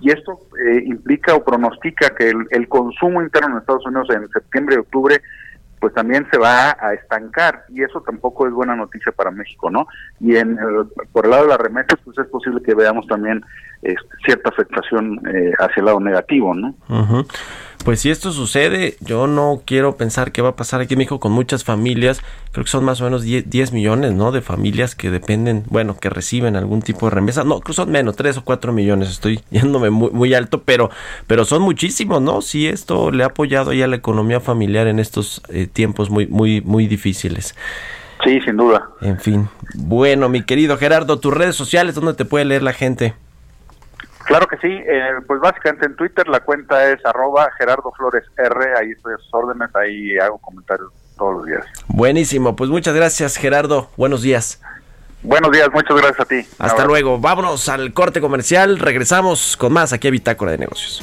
Y 0.00 0.10
esto 0.10 0.38
eh, 0.64 0.82
implica 0.86 1.34
o 1.34 1.42
pronostica 1.44 2.10
que 2.10 2.30
el, 2.30 2.46
el 2.50 2.68
consumo 2.68 3.20
interno 3.22 3.54
en 3.54 3.58
Estados 3.58 3.84
Unidos 3.86 4.08
en 4.10 4.28
septiembre 4.28 4.76
y 4.76 4.78
octubre 4.78 5.20
pues 5.78 5.92
también 5.92 6.26
se 6.32 6.38
va 6.38 6.74
a 6.80 6.94
estancar. 6.94 7.64
Y 7.68 7.82
eso 7.82 8.00
tampoco 8.00 8.46
es 8.46 8.52
buena 8.52 8.74
noticia 8.74 9.12
para 9.12 9.30
México, 9.30 9.68
¿no? 9.70 9.86
Y 10.20 10.34
en 10.36 10.58
el- 10.58 10.86
por 11.12 11.24
el 11.26 11.32
lado 11.32 11.42
de 11.42 11.48
las 11.50 11.58
remesas 11.58 11.98
pues 12.04 12.16
es 12.18 12.26
posible 12.28 12.62
que 12.62 12.74
veamos 12.74 13.06
también 13.08 13.44
eh, 13.86 13.94
cierta 14.24 14.50
afectación 14.50 15.20
eh, 15.28 15.52
hacia 15.58 15.80
el 15.80 15.86
lado 15.86 16.00
negativo, 16.00 16.54
¿no? 16.54 16.74
Pues 17.84 18.00
si 18.00 18.10
esto 18.10 18.32
sucede, 18.32 18.96
yo 19.00 19.28
no 19.28 19.62
quiero 19.64 19.96
pensar 19.96 20.32
qué 20.32 20.42
va 20.42 20.48
a 20.48 20.56
pasar 20.56 20.80
aquí 20.80 20.94
en 20.94 20.98
México 20.98 21.20
con 21.20 21.30
muchas 21.30 21.62
familias. 21.62 22.20
Creo 22.50 22.64
que 22.64 22.70
son 22.70 22.84
más 22.84 23.00
o 23.00 23.04
menos 23.04 23.22
10, 23.22 23.48
10 23.48 23.72
millones, 23.72 24.12
¿no? 24.12 24.32
De 24.32 24.40
familias 24.40 24.96
que 24.96 25.10
dependen, 25.10 25.62
bueno, 25.68 25.96
que 25.96 26.10
reciben 26.10 26.56
algún 26.56 26.82
tipo 26.82 27.06
de 27.06 27.14
remesa. 27.14 27.44
No, 27.44 27.60
creo 27.60 27.66
que 27.66 27.72
son 27.74 27.92
menos, 27.92 28.16
3 28.16 28.38
o 28.38 28.44
4 28.44 28.72
millones. 28.72 29.10
Estoy 29.10 29.40
yéndome 29.50 29.90
muy, 29.90 30.10
muy 30.10 30.34
alto, 30.34 30.62
pero, 30.64 30.90
pero 31.28 31.44
son 31.44 31.62
muchísimos, 31.62 32.20
¿no? 32.20 32.40
Si 32.42 32.66
esto 32.66 33.12
le 33.12 33.22
ha 33.22 33.26
apoyado 33.26 33.72
ya 33.72 33.84
a 33.84 33.88
la 33.88 33.96
economía 33.96 34.40
familiar 34.40 34.88
en 34.88 34.98
estos 34.98 35.40
eh, 35.48 35.68
tiempos 35.72 36.10
muy, 36.10 36.26
muy, 36.26 36.60
muy 36.62 36.88
difíciles. 36.88 37.54
Sí, 38.24 38.40
sin 38.40 38.56
duda. 38.56 38.88
En 39.00 39.20
fin. 39.20 39.48
Bueno, 39.74 40.28
mi 40.28 40.42
querido 40.42 40.76
Gerardo, 40.76 41.20
tus 41.20 41.32
redes 41.32 41.54
sociales, 41.54 41.94
¿dónde 41.94 42.14
te 42.14 42.24
puede 42.24 42.46
leer 42.46 42.64
la 42.64 42.72
gente? 42.72 43.14
Claro 44.26 44.48
que 44.48 44.56
sí, 44.56 44.68
eh, 44.68 45.12
pues 45.26 45.40
básicamente 45.40 45.86
en 45.86 45.94
Twitter 45.94 46.26
la 46.28 46.40
cuenta 46.40 46.90
es 46.90 46.98
arroba 47.06 47.48
Gerardo 47.58 47.92
Flores 47.96 48.24
R, 48.36 48.74
ahí 48.78 48.90
estoy 48.90 49.14
a 49.14 49.18
sus 49.18 49.32
órdenes, 49.32 49.74
ahí 49.76 50.18
hago 50.18 50.38
comentarios 50.38 50.92
todos 51.16 51.36
los 51.36 51.46
días. 51.46 51.64
Buenísimo, 51.86 52.56
pues 52.56 52.68
muchas 52.68 52.94
gracias 52.94 53.36
Gerardo, 53.36 53.88
buenos 53.96 54.22
días. 54.22 54.60
Buenos 55.22 55.50
días, 55.52 55.68
muchas 55.72 55.96
gracias 55.96 56.20
a 56.20 56.24
ti. 56.24 56.46
Hasta 56.58 56.84
luego, 56.84 57.18
vámonos 57.18 57.68
al 57.68 57.92
corte 57.92 58.20
comercial, 58.20 58.78
regresamos 58.78 59.56
con 59.56 59.72
más 59.72 59.92
aquí 59.92 60.08
a 60.08 60.10
Bitácora 60.10 60.52
de 60.52 60.58
Negocios. 60.58 61.02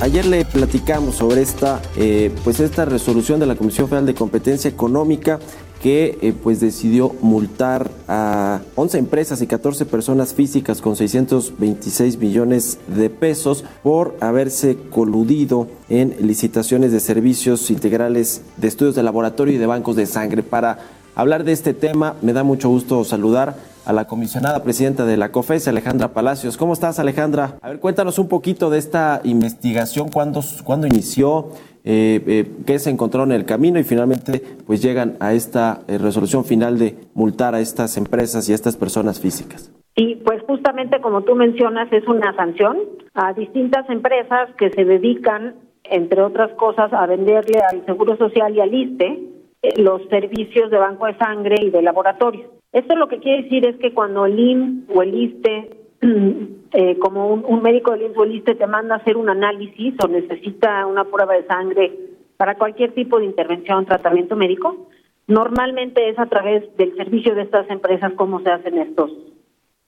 Ayer 0.00 0.26
le 0.26 0.44
platicamos 0.44 1.16
sobre 1.16 1.42
esta, 1.42 1.82
eh, 1.96 2.30
pues 2.44 2.60
esta 2.60 2.84
resolución 2.84 3.40
de 3.40 3.46
la 3.46 3.56
Comisión 3.56 3.88
Federal 3.88 4.06
de 4.06 4.14
Competencia 4.14 4.70
Económica 4.70 5.40
que 5.82 6.18
eh, 6.22 6.32
pues 6.40 6.60
decidió 6.60 7.16
multar 7.20 7.90
a 8.06 8.60
11 8.76 8.98
empresas 8.98 9.42
y 9.42 9.48
14 9.48 9.86
personas 9.86 10.34
físicas 10.34 10.80
con 10.80 10.94
626 10.94 12.16
millones 12.18 12.78
de 12.86 13.10
pesos 13.10 13.64
por 13.82 14.16
haberse 14.20 14.76
coludido 14.76 15.66
en 15.88 16.14
licitaciones 16.20 16.92
de 16.92 17.00
servicios 17.00 17.68
integrales 17.68 18.42
de 18.56 18.68
estudios 18.68 18.94
de 18.94 19.02
laboratorio 19.02 19.54
y 19.54 19.58
de 19.58 19.66
bancos 19.66 19.96
de 19.96 20.06
sangre. 20.06 20.44
Para 20.44 20.78
hablar 21.18 21.42
de 21.42 21.50
este 21.50 21.74
tema, 21.74 22.14
me 22.22 22.32
da 22.32 22.44
mucho 22.44 22.68
gusto 22.68 23.02
saludar 23.02 23.56
a 23.84 23.92
la 23.92 24.06
comisionada 24.06 24.62
presidenta 24.62 25.04
de 25.04 25.16
la 25.16 25.32
COFES, 25.32 25.66
Alejandra 25.66 26.12
Palacios. 26.12 26.56
¿Cómo 26.56 26.74
estás, 26.74 27.00
Alejandra? 27.00 27.56
A 27.60 27.70
ver, 27.70 27.80
cuéntanos 27.80 28.20
un 28.20 28.28
poquito 28.28 28.70
de 28.70 28.78
esta 28.78 29.20
investigación, 29.24 30.10
cuándo, 30.10 30.42
cuándo 30.62 30.86
inició, 30.86 31.48
eh, 31.84 32.22
eh, 32.24 32.48
qué 32.64 32.78
se 32.78 32.90
encontró 32.90 33.24
en 33.24 33.32
el 33.32 33.44
camino 33.46 33.80
y 33.80 33.82
finalmente 33.82 34.40
pues 34.64 34.80
llegan 34.80 35.16
a 35.18 35.32
esta 35.32 35.80
eh, 35.88 35.98
resolución 35.98 36.44
final 36.44 36.78
de 36.78 36.94
multar 37.14 37.56
a 37.56 37.60
estas 37.60 37.96
empresas 37.96 38.48
y 38.48 38.52
a 38.52 38.54
estas 38.54 38.76
personas 38.76 39.18
físicas. 39.18 39.72
Y 39.96 40.16
pues 40.16 40.40
justamente 40.46 41.00
como 41.00 41.22
tú 41.22 41.34
mencionas, 41.34 41.92
es 41.92 42.06
una 42.06 42.32
sanción 42.36 42.78
a 43.14 43.32
distintas 43.32 43.90
empresas 43.90 44.50
que 44.56 44.70
se 44.70 44.84
dedican, 44.84 45.56
entre 45.82 46.22
otras 46.22 46.52
cosas, 46.52 46.92
a 46.92 47.06
venderle 47.06 47.58
al 47.72 47.84
Seguro 47.86 48.16
Social 48.16 48.54
y 48.54 48.60
al 48.60 48.72
ISTE 48.72 49.37
los 49.76 50.02
servicios 50.08 50.70
de 50.70 50.78
banco 50.78 51.06
de 51.06 51.16
sangre 51.18 51.56
y 51.60 51.70
de 51.70 51.82
laboratorio. 51.82 52.52
Esto 52.72 52.94
lo 52.96 53.08
que 53.08 53.18
quiere 53.18 53.42
decir 53.42 53.66
es 53.66 53.76
que 53.76 53.92
cuando 53.92 54.26
el 54.26 54.38
IM 54.38 54.84
o 54.94 55.02
el 55.02 55.14
ISTE, 55.14 55.70
eh, 56.72 56.98
como 56.98 57.28
un, 57.32 57.62
médico 57.62 57.92
del 57.92 58.02
IMSS 58.02 58.18
o 58.18 58.24
el 58.24 58.36
ISTE 58.36 58.54
te 58.54 58.66
manda 58.66 58.94
a 58.94 58.98
hacer 58.98 59.16
un 59.16 59.30
análisis 59.30 59.94
o 60.02 60.08
necesita 60.08 60.86
una 60.86 61.04
prueba 61.04 61.34
de 61.34 61.46
sangre 61.46 61.92
para 62.36 62.56
cualquier 62.56 62.92
tipo 62.92 63.18
de 63.18 63.24
intervención, 63.24 63.84
tratamiento 63.84 64.36
médico, 64.36 64.88
normalmente 65.26 66.08
es 66.08 66.18
a 66.18 66.26
través 66.26 66.64
del 66.76 66.94
servicio 66.96 67.34
de 67.34 67.42
estas 67.42 67.68
empresas 67.68 68.12
cómo 68.14 68.40
se 68.40 68.50
hacen 68.50 68.78
estos 68.78 69.10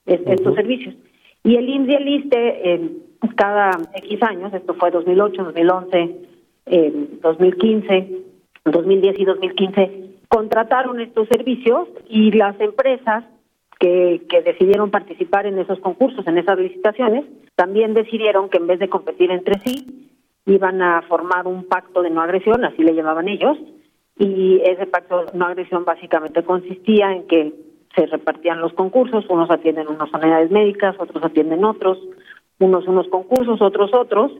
estos 0.05 0.55
servicios. 0.55 0.95
Y 1.43 1.55
el 1.55 1.69
IMSS 1.69 1.89
y 1.89 1.95
el 1.95 2.07
ISTE, 2.07 2.91
cada 3.35 3.71
X 3.95 4.23
años, 4.23 4.53
esto 4.53 4.73
fue 4.73 4.91
2008, 4.91 5.43
2011, 5.43 6.15
eh, 6.65 7.07
2015, 7.21 8.21
2010 8.65 9.19
y 9.19 9.25
2015, 9.25 10.17
contrataron 10.27 10.99
estos 10.99 11.27
servicios 11.27 11.87
y 12.07 12.31
las 12.31 12.59
empresas 12.59 13.25
que, 13.79 14.21
que, 14.29 14.41
decidieron 14.41 14.91
participar 14.91 15.45
en 15.47 15.57
esos 15.57 15.79
concursos, 15.79 16.25
en 16.27 16.37
esas 16.37 16.59
licitaciones, 16.59 17.25
también 17.55 17.93
decidieron 17.93 18.49
que 18.49 18.57
en 18.57 18.67
vez 18.67 18.79
de 18.79 18.89
competir 18.89 19.31
entre 19.31 19.59
sí, 19.59 20.09
iban 20.45 20.81
a 20.81 21.01
formar 21.03 21.47
un 21.47 21.65
pacto 21.65 22.01
de 22.01 22.09
no 22.09 22.21
agresión, 22.21 22.63
así 22.63 22.83
le 22.83 22.93
llamaban 22.93 23.27
ellos, 23.27 23.57
y 24.17 24.61
ese 24.63 24.85
pacto 24.85 25.25
de 25.25 25.37
no 25.37 25.45
agresión 25.45 25.83
básicamente 25.83 26.43
consistía 26.43 27.11
en 27.11 27.27
que 27.27 27.53
se 27.95 28.05
repartían 28.05 28.61
los 28.61 28.73
concursos, 28.73 29.25
unos 29.29 29.49
atienden 29.49 29.87
unas 29.87 30.13
unidades 30.13 30.51
médicas, 30.51 30.95
otros 30.99 31.23
atienden 31.23 31.65
otros, 31.65 31.97
unos 32.59 32.87
unos 32.87 33.07
concursos, 33.07 33.61
otros 33.61 33.93
otros, 33.93 34.31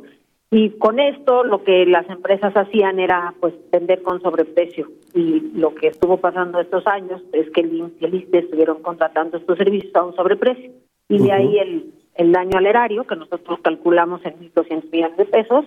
y 0.53 0.71
con 0.71 0.99
esto 0.99 1.45
lo 1.45 1.63
que 1.63 1.85
las 1.85 2.09
empresas 2.09 2.53
hacían 2.57 2.99
era 2.99 3.33
pues 3.39 3.53
vender 3.71 4.01
con 4.03 4.21
sobreprecio. 4.21 4.91
Y 5.13 5.51
lo 5.55 5.73
que 5.73 5.87
estuvo 5.87 6.17
pasando 6.17 6.59
estos 6.59 6.85
años 6.87 7.21
es 7.31 7.49
que 7.51 7.61
el 7.61 7.73
IMSS 7.73 8.01
y 8.01 8.05
el 8.05 8.15
ISTE 8.15 8.39
estuvieron 8.39 8.81
contratando 8.81 9.37
estos 9.37 9.57
servicios 9.57 9.95
a 9.95 10.03
un 10.03 10.13
sobreprecio. 10.13 10.71
Y 11.07 11.19
de 11.19 11.31
ahí 11.31 11.57
el, 11.57 11.93
el 12.15 12.33
daño 12.33 12.57
al 12.57 12.65
erario, 12.65 13.05
que 13.05 13.15
nosotros 13.15 13.59
calculamos 13.63 14.25
en 14.25 14.51
1.200 14.53 14.91
millones 14.91 15.17
de 15.17 15.25
pesos, 15.25 15.65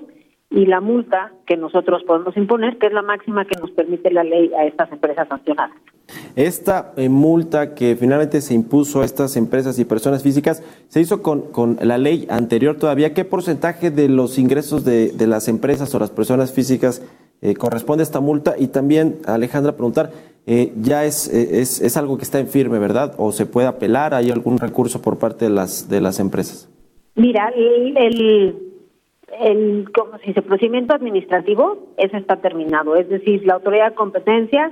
y 0.55 0.67
la 0.67 0.81
multa 0.81 1.33
que 1.47 1.57
nosotros 1.57 2.05
podemos 2.05 2.37
imponer, 2.37 2.79
que 2.79 2.87
es 2.87 2.93
la 2.93 3.03
máxima 3.03 3.45
que 3.45 3.59
nos 3.61 3.73
permite 3.73 4.11
la 4.13 4.23
ley 4.23 4.53
a 4.55 4.65
estas 4.65 4.91
empresas 4.93 5.27
sancionadas. 5.27 5.77
Esta 6.37 6.93
eh, 6.97 7.09
multa 7.09 7.75
que 7.75 7.97
finalmente 7.97 8.41
se 8.41 8.55
impuso 8.55 9.03
a 9.03 9.05
estas 9.05 9.37
empresas 9.37 9.79
y 9.79 9.85
personas 9.85 10.23
físicas 10.23 10.63
se 10.89 11.01
hizo 11.01 11.23
con, 11.23 11.51
con 11.51 11.77
la 11.83 11.99
ley 11.99 12.27
anterior 12.31 12.77
todavía. 12.77 13.15
¿Qué 13.15 13.25
porcentaje 13.25 13.91
de 13.91 14.09
los 14.09 14.39
ingresos 14.39 14.85
de, 14.85 15.11
de 15.11 15.27
las 15.27 15.49
empresas 15.49 15.93
o 15.95 15.99
las 15.99 16.11
personas 16.11 16.53
físicas 16.53 17.03
eh, 17.43 17.55
corresponde 17.55 18.03
a 18.03 18.05
esta 18.05 18.21
multa? 18.21 18.55
Y 18.57 18.69
también, 18.69 19.17
Alejandra, 19.27 19.73
preguntar, 19.73 20.11
eh, 20.47 20.73
ya 20.81 21.05
es, 21.05 21.27
es, 21.27 21.81
es, 21.81 21.97
algo 21.97 22.17
que 22.17 22.23
está 22.23 22.39
en 22.39 22.47
firme, 22.47 22.79
¿verdad? 22.79 23.15
¿O 23.17 23.33
se 23.33 23.47
puede 23.47 23.67
apelar? 23.67 24.15
¿Hay 24.15 24.31
algún 24.31 24.59
recurso 24.59 25.03
por 25.03 25.19
parte 25.19 25.47
de 25.47 25.51
las, 25.51 25.89
de 25.89 26.01
las 26.01 26.21
empresas? 26.21 26.69
Mira, 27.17 27.51
el, 27.57 27.97
el 27.97 28.64
el 29.41 29.91
como 29.93 30.19
si 30.19 30.29
dice 30.29 30.43
procedimiento 30.43 30.95
administrativo 30.95 31.89
ese 31.97 32.19
está 32.19 32.37
terminado. 32.37 32.97
Es 32.97 33.09
decir 33.09 33.45
la 33.47 33.55
autoridad 33.55 33.91
de 33.91 33.95
competencia 33.95 34.71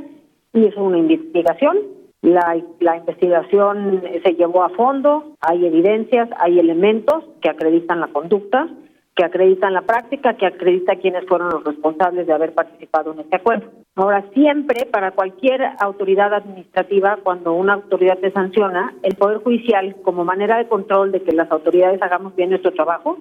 hizo 0.52 0.82
una 0.82 0.98
investigación 0.98 1.78
la, 2.22 2.56
la 2.78 2.98
investigación 2.98 4.00
se 4.22 4.34
llevó 4.34 4.62
a 4.62 4.68
fondo 4.70 5.34
hay 5.40 5.66
evidencias 5.66 6.28
hay 6.38 6.58
elementos 6.60 7.24
que 7.40 7.50
acreditan 7.50 8.00
la 8.00 8.08
conducta 8.08 8.68
que 9.14 9.24
acreditan 9.24 9.74
la 9.74 9.82
práctica 9.82 10.34
que 10.34 10.46
acredita 10.46 10.96
quiénes 10.96 11.26
fueron 11.26 11.50
los 11.50 11.64
responsables 11.64 12.26
de 12.26 12.32
haber 12.32 12.54
participado 12.54 13.12
en 13.12 13.20
este 13.20 13.36
acuerdo. 13.36 13.66
Ahora 13.94 14.24
siempre 14.32 14.86
para 14.86 15.10
cualquier 15.10 15.60
autoridad 15.80 16.32
administrativa 16.32 17.18
cuando 17.22 17.52
una 17.52 17.74
autoridad 17.74 18.18
te 18.18 18.30
sanciona 18.30 18.94
el 19.02 19.16
poder 19.16 19.38
judicial 19.38 19.96
como 20.02 20.24
manera 20.24 20.56
de 20.56 20.68
control 20.68 21.12
de 21.12 21.22
que 21.22 21.32
las 21.32 21.50
autoridades 21.50 22.00
hagamos 22.00 22.34
bien 22.36 22.50
nuestro 22.50 22.72
trabajo 22.72 23.18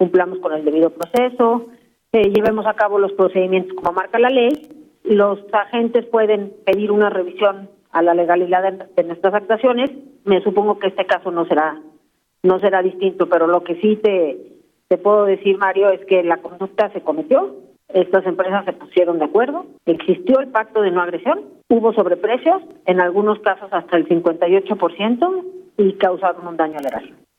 cumplamos 0.00 0.38
con 0.38 0.54
el 0.54 0.64
debido 0.64 0.88
proceso, 0.88 1.66
eh, 2.12 2.32
llevemos 2.34 2.66
a 2.66 2.72
cabo 2.72 2.98
los 2.98 3.12
procedimientos 3.12 3.76
como 3.76 3.92
marca 3.92 4.18
la 4.18 4.30
ley. 4.30 4.48
Los 5.04 5.40
agentes 5.52 6.06
pueden 6.06 6.54
pedir 6.64 6.90
una 6.90 7.10
revisión 7.10 7.68
a 7.90 8.00
la 8.00 8.14
legalidad 8.14 8.62
de, 8.96 9.04
nuestras 9.04 9.34
actuaciones. 9.34 9.90
Me 10.24 10.42
supongo 10.42 10.78
que 10.78 10.86
este 10.86 11.04
caso 11.04 11.30
no 11.30 11.44
será 11.44 11.78
no 12.42 12.58
será 12.60 12.82
distinto, 12.82 13.28
pero 13.28 13.46
lo 13.46 13.62
que 13.62 13.74
sí 13.82 13.96
te, 13.96 14.38
te 14.88 14.96
puedo 14.96 15.26
decir, 15.26 15.58
Mario, 15.58 15.90
es 15.90 16.02
que 16.06 16.22
la 16.22 16.38
conducta 16.38 16.90
se 16.94 17.02
cometió, 17.02 17.54
estas 17.92 18.24
empresas 18.24 18.64
se 18.64 18.72
pusieron 18.72 19.18
de 19.18 19.26
acuerdo, 19.26 19.66
existió 19.84 20.40
el 20.40 20.48
pacto 20.48 20.80
de 20.80 20.90
no 20.90 21.02
agresión, 21.02 21.42
hubo 21.68 21.92
sobreprecios, 21.92 22.62
en 22.86 23.02
algunos 23.02 23.40
casos 23.40 23.68
hasta 23.70 23.98
el 23.98 24.08
58%, 24.08 25.44
y 25.76 25.92
causaron 25.98 26.46
un 26.46 26.56
daño 26.56 26.78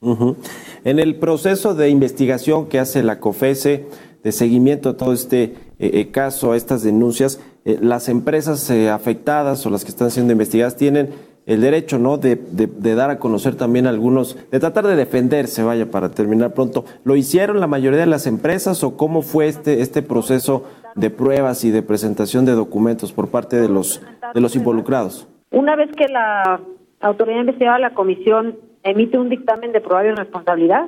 erario. 0.01 0.35
En 0.83 0.99
el 0.99 1.15
proceso 1.15 1.75
de 1.75 1.89
investigación 1.89 2.67
que 2.67 2.79
hace 2.79 3.03
la 3.03 3.19
COFESE, 3.19 3.85
de 4.23 4.31
seguimiento 4.31 4.89
a 4.89 4.97
todo 4.97 5.13
este 5.13 5.43
eh, 5.43 5.53
eh, 5.79 6.11
caso, 6.11 6.51
a 6.51 6.57
estas 6.57 6.83
denuncias, 6.83 7.41
eh, 7.65 7.77
las 7.81 8.07
empresas 8.09 8.69
afectadas 8.69 9.65
o 9.65 9.69
las 9.69 9.83
que 9.83 9.89
están 9.89 10.11
siendo 10.11 10.31
investigadas 10.31 10.75
tienen 10.75 11.09
el 11.47 11.61
derecho, 11.61 11.97
¿no? 11.97 12.17
De, 12.17 12.35
de, 12.35 12.95
dar 12.95 13.09
a 13.09 13.17
conocer 13.17 13.55
también 13.55 13.87
algunos, 13.87 14.37
de 14.51 14.59
tratar 14.59 14.85
de 14.85 14.95
defenderse, 14.95 15.63
vaya, 15.63 15.89
para 15.89 16.09
terminar 16.09 16.53
pronto. 16.53 16.85
¿Lo 17.03 17.15
hicieron 17.15 17.59
la 17.59 17.65
mayoría 17.65 17.99
de 17.99 18.05
las 18.05 18.27
empresas 18.27 18.83
o 18.83 18.95
cómo 18.95 19.23
fue 19.23 19.47
este, 19.47 19.81
este 19.81 20.03
proceso 20.03 20.65
de 20.95 21.09
pruebas 21.09 21.63
y 21.65 21.71
de 21.71 21.81
presentación 21.81 22.45
de 22.45 22.51
documentos 22.51 23.11
por 23.11 23.29
parte 23.29 23.59
de 23.59 23.69
los, 23.69 24.03
de 24.35 24.39
los 24.39 24.55
involucrados? 24.55 25.27
Una 25.49 25.75
vez 25.75 25.89
que 25.97 26.07
la 26.07 26.61
autoridad 26.99 27.39
investigada, 27.39 27.79
la 27.79 27.93
comisión 27.95 28.57
emite 28.83 29.17
un 29.17 29.29
dictamen 29.29 29.71
de 29.71 29.81
probable 29.81 30.15
responsabilidad. 30.15 30.87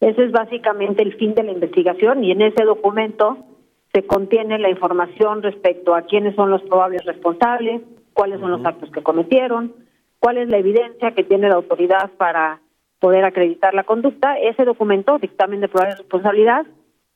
Ese 0.00 0.24
es 0.24 0.32
básicamente 0.32 1.02
el 1.02 1.14
fin 1.14 1.34
de 1.34 1.44
la 1.44 1.52
investigación 1.52 2.24
y 2.24 2.32
en 2.32 2.42
ese 2.42 2.64
documento 2.64 3.38
se 3.92 4.04
contiene 4.06 4.58
la 4.58 4.70
información 4.70 5.42
respecto 5.42 5.94
a 5.94 6.02
quiénes 6.02 6.34
son 6.34 6.50
los 6.50 6.62
probables 6.62 7.04
responsables, 7.04 7.82
cuáles 8.14 8.40
son 8.40 8.50
los 8.50 8.64
actos 8.64 8.90
que 8.90 9.02
cometieron, 9.02 9.74
cuál 10.18 10.38
es 10.38 10.48
la 10.48 10.58
evidencia 10.58 11.12
que 11.12 11.24
tiene 11.24 11.48
la 11.48 11.56
autoridad 11.56 12.10
para 12.16 12.60
poder 13.00 13.24
acreditar 13.24 13.74
la 13.74 13.84
conducta. 13.84 14.38
Ese 14.38 14.64
documento, 14.64 15.18
dictamen 15.18 15.60
de 15.60 15.68
probable 15.68 15.96
responsabilidad, 15.96 16.66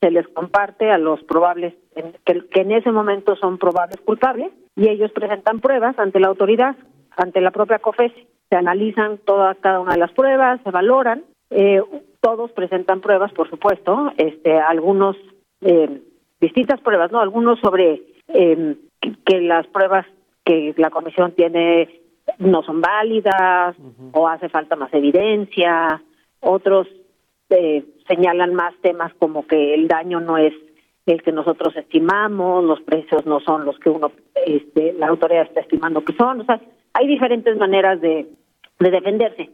se 0.01 0.11
les 0.11 0.27
comparte 0.27 0.91
a 0.91 0.97
los 0.97 1.23
probables, 1.23 1.73
que, 2.25 2.61
en 2.61 2.71
ese 2.71 2.91
momento 2.91 3.35
son 3.35 3.57
probables 3.57 3.99
culpables, 4.01 4.51
y 4.75 4.89
ellos 4.89 5.11
presentan 5.11 5.59
pruebas 5.59 5.97
ante 5.97 6.19
la 6.19 6.27
autoridad, 6.27 6.75
ante 7.15 7.41
la 7.41 7.51
propia 7.51 7.79
COFES 7.79 8.11
se 8.49 8.55
analizan 8.55 9.17
todas 9.19 9.57
cada 9.57 9.79
una 9.79 9.93
de 9.93 9.99
las 9.99 10.11
pruebas, 10.11 10.59
se 10.63 10.71
valoran, 10.71 11.23
eh, 11.49 11.81
todos 12.21 12.51
presentan 12.51 13.01
pruebas, 13.01 13.31
por 13.33 13.49
supuesto, 13.49 14.11
este, 14.17 14.59
algunos 14.59 15.15
eh, 15.61 16.01
distintas 16.39 16.81
pruebas, 16.81 17.11
no, 17.11 17.19
algunos 17.19 17.59
sobre 17.59 18.01
eh, 18.27 18.75
que 19.25 19.41
las 19.41 19.67
pruebas 19.67 20.05
que 20.45 20.73
la 20.77 20.89
comisión 20.89 21.33
tiene 21.33 22.01
no 22.39 22.63
son 22.63 22.81
válidas 22.81 23.75
o 24.11 24.27
hace 24.27 24.49
falta 24.49 24.75
más 24.75 24.93
evidencia, 24.93 26.01
otros 26.39 26.87
eh, 27.49 27.85
señalan 28.07 28.53
más 28.53 28.73
temas 28.81 29.13
como 29.15 29.47
que 29.47 29.73
el 29.73 29.87
daño 29.87 30.19
no 30.19 30.37
es 30.37 30.53
el 31.05 31.23
que 31.23 31.31
nosotros 31.31 31.75
estimamos, 31.77 32.63
los 32.65 32.81
precios 32.81 33.25
no 33.25 33.39
son 33.39 33.63
los 33.63 33.79
que 33.79 33.89
uno, 33.89 34.11
este, 34.45 34.93
la 34.93 35.07
autoridad 35.07 35.43
está 35.43 35.61
estimando 35.61 36.03
que 36.03 36.13
son, 36.13 36.41
o 36.41 36.45
sea, 36.45 36.59
hay 36.93 37.07
diferentes 37.07 37.55
maneras 37.57 38.01
de, 38.01 38.27
de 38.79 38.91
defenderse. 38.91 39.49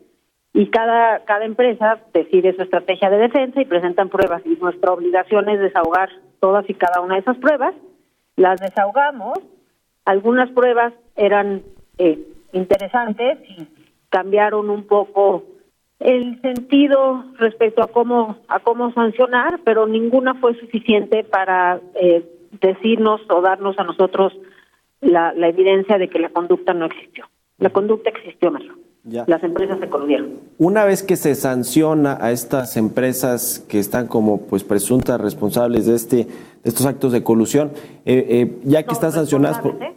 Y 0.53 0.67
cada 0.67 1.25
cada 1.25 1.45
empresa 1.45 1.99
decide 2.13 2.55
su 2.55 2.61
estrategia 2.61 3.09
de 3.09 3.17
defensa 3.17 3.61
y 3.61 3.65
presentan 3.65 4.09
pruebas. 4.09 4.43
Y 4.45 4.55
nuestra 4.61 4.93
obligación 4.93 5.49
es 5.49 5.59
desahogar 5.59 6.09
todas 6.39 6.69
y 6.69 6.73
cada 6.75 7.01
una 7.01 7.15
de 7.15 7.21
esas 7.21 7.37
pruebas. 7.37 7.73
Las 8.35 8.59
desahogamos. 8.59 9.39
Algunas 10.05 10.51
pruebas 10.51 10.93
eran 11.15 11.63
eh, 11.97 12.19
interesantes 12.51 13.39
y 13.49 13.67
cambiaron 14.09 14.69
un 14.69 14.85
poco 14.85 15.43
el 15.99 16.39
sentido 16.41 17.23
respecto 17.39 17.81
a 17.81 17.87
cómo 17.87 18.37
a 18.47 18.59
cómo 18.59 18.91
sancionar, 18.93 19.61
pero 19.63 19.87
ninguna 19.87 20.35
fue 20.35 20.53
suficiente 20.59 21.23
para 21.23 21.79
eh, 21.95 22.23
decirnos 22.59 23.21
o 23.29 23.41
darnos 23.41 23.79
a 23.79 23.83
nosotros 23.83 24.33
la, 25.01 25.33
la 25.33 25.47
evidencia 25.47 25.97
de 25.97 26.09
que 26.09 26.19
la 26.19 26.29
conducta 26.29 26.73
no 26.73 26.85
existió. 26.85 27.25
La 27.57 27.69
conducta 27.69 28.09
existió, 28.09 28.51
Mario. 28.51 28.82
Ya. 29.05 29.25
Las 29.27 29.43
empresas 29.43 29.79
se 29.79 29.89
coludieron. 29.89 30.29
Una 30.57 30.85
vez 30.85 31.03
que 31.03 31.17
se 31.17 31.35
sanciona 31.35 32.17
a 32.21 32.31
estas 32.31 32.77
empresas 32.77 33.63
que 33.67 33.79
están 33.79 34.07
como 34.07 34.41
pues 34.41 34.63
presuntas 34.63 35.19
responsables 35.19 35.85
de 35.85 35.95
este 35.95 36.15
de 36.17 36.69
estos 36.69 36.85
actos 36.85 37.11
de 37.11 37.21
colusión, 37.23 37.71
eh, 38.05 38.25
eh, 38.29 38.57
ya 38.63 38.83
que 38.83 38.93
están 38.93 39.11
sancionadas 39.11 39.59
por, 39.59 39.71
¿eh? 39.83 39.93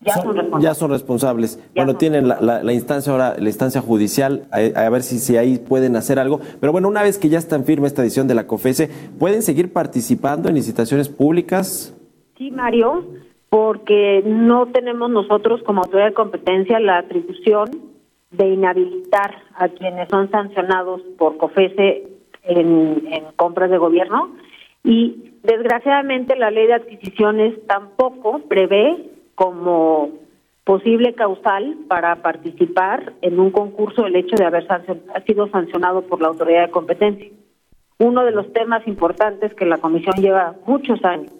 Ya 0.00 0.16
son, 0.16 0.36
responsables. 0.36 0.62
ya 0.62 0.74
son 0.74 0.90
responsables. 0.90 1.56
Ya 1.56 1.62
bueno, 1.76 1.92
son 1.92 1.98
tienen 1.98 2.28
la, 2.28 2.38
la- 2.42 2.62
la 2.62 2.72
instancia 2.74 3.10
ahora, 3.10 3.36
la 3.38 3.48
instancia 3.48 3.80
judicial, 3.80 4.42
a, 4.50 4.58
a 4.84 4.90
ver 4.90 5.02
si, 5.02 5.18
si 5.18 5.38
ahí 5.38 5.56
pueden 5.56 5.96
hacer 5.96 6.18
algo. 6.18 6.40
Pero 6.60 6.72
bueno, 6.72 6.88
una 6.88 7.02
vez 7.02 7.16
que 7.16 7.30
ya 7.30 7.38
está 7.38 7.56
en 7.56 7.64
firme 7.64 7.86
esta 7.86 8.02
edición 8.02 8.28
de 8.28 8.34
la 8.34 8.46
COFESE, 8.46 8.90
¿pueden 9.18 9.40
seguir 9.40 9.72
participando 9.72 10.50
en 10.50 10.56
licitaciones 10.56 11.08
públicas? 11.08 11.94
Sí, 12.36 12.50
Mario, 12.50 13.06
porque 13.48 14.22
no 14.26 14.66
tenemos 14.66 15.08
nosotros 15.10 15.62
como 15.64 15.80
autoridad 15.80 16.08
de 16.08 16.14
competencia 16.14 16.78
la 16.80 16.98
atribución 16.98 17.70
de 18.36 18.48
inhabilitar 18.48 19.42
a 19.54 19.68
quienes 19.68 20.08
son 20.08 20.30
sancionados 20.30 21.00
por 21.18 21.36
COFESE 21.36 22.08
en, 22.42 23.02
compras 23.36 23.70
de 23.70 23.78
gobierno 23.78 24.34
y 24.82 25.32
desgraciadamente 25.42 26.36
la 26.36 26.50
ley 26.50 26.66
de 26.66 26.74
adquisiciones 26.74 27.54
tampoco 27.66 28.40
prevé 28.48 28.96
como 29.34 30.10
posible 30.64 31.14
causal 31.14 31.76
para 31.88 32.16
participar 32.22 33.12
en 33.20 33.38
un 33.38 33.50
concurso 33.50 34.06
el 34.06 34.16
hecho 34.16 34.36
de 34.36 34.44
haber 34.44 34.66
sancion- 34.66 35.02
ha 35.14 35.20
sido 35.22 35.48
sancionado 35.48 36.02
por 36.02 36.20
la 36.20 36.28
autoridad 36.28 36.66
de 36.66 36.70
competencia. 36.70 37.28
Uno 37.98 38.24
de 38.24 38.32
los 38.32 38.52
temas 38.52 38.86
importantes 38.86 39.54
que 39.54 39.66
la 39.66 39.78
Comisión 39.78 40.16
lleva 40.16 40.54
muchos 40.66 41.04
años 41.04 41.32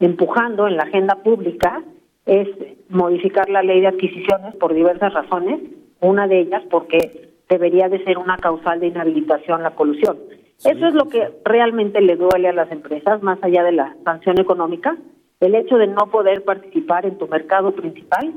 empujando 0.00 0.66
en 0.66 0.76
la 0.76 0.84
agenda 0.84 1.16
pública 1.16 1.82
es 2.24 2.48
modificar 2.88 3.48
la 3.48 3.62
ley 3.62 3.80
de 3.80 3.88
adquisiciones 3.88 4.54
por 4.56 4.74
diversas 4.74 5.12
razones, 5.12 5.60
una 6.00 6.26
de 6.26 6.40
ellas 6.40 6.62
porque 6.70 7.30
debería 7.48 7.88
de 7.88 8.02
ser 8.04 8.18
una 8.18 8.36
causal 8.36 8.80
de 8.80 8.88
inhabilitación 8.88 9.62
la 9.62 9.74
colusión. 9.74 10.18
Eso 10.64 10.86
es 10.86 10.94
lo 10.94 11.08
que 11.08 11.30
realmente 11.44 12.00
le 12.00 12.16
duele 12.16 12.48
a 12.48 12.52
las 12.52 12.70
empresas, 12.72 13.22
más 13.22 13.38
allá 13.42 13.62
de 13.62 13.72
la 13.72 13.96
sanción 14.04 14.40
económica, 14.40 14.96
el 15.40 15.54
hecho 15.54 15.76
de 15.76 15.86
no 15.86 16.10
poder 16.10 16.44
participar 16.44 17.06
en 17.06 17.16
tu 17.16 17.28
mercado 17.28 17.72
principal, 17.72 18.32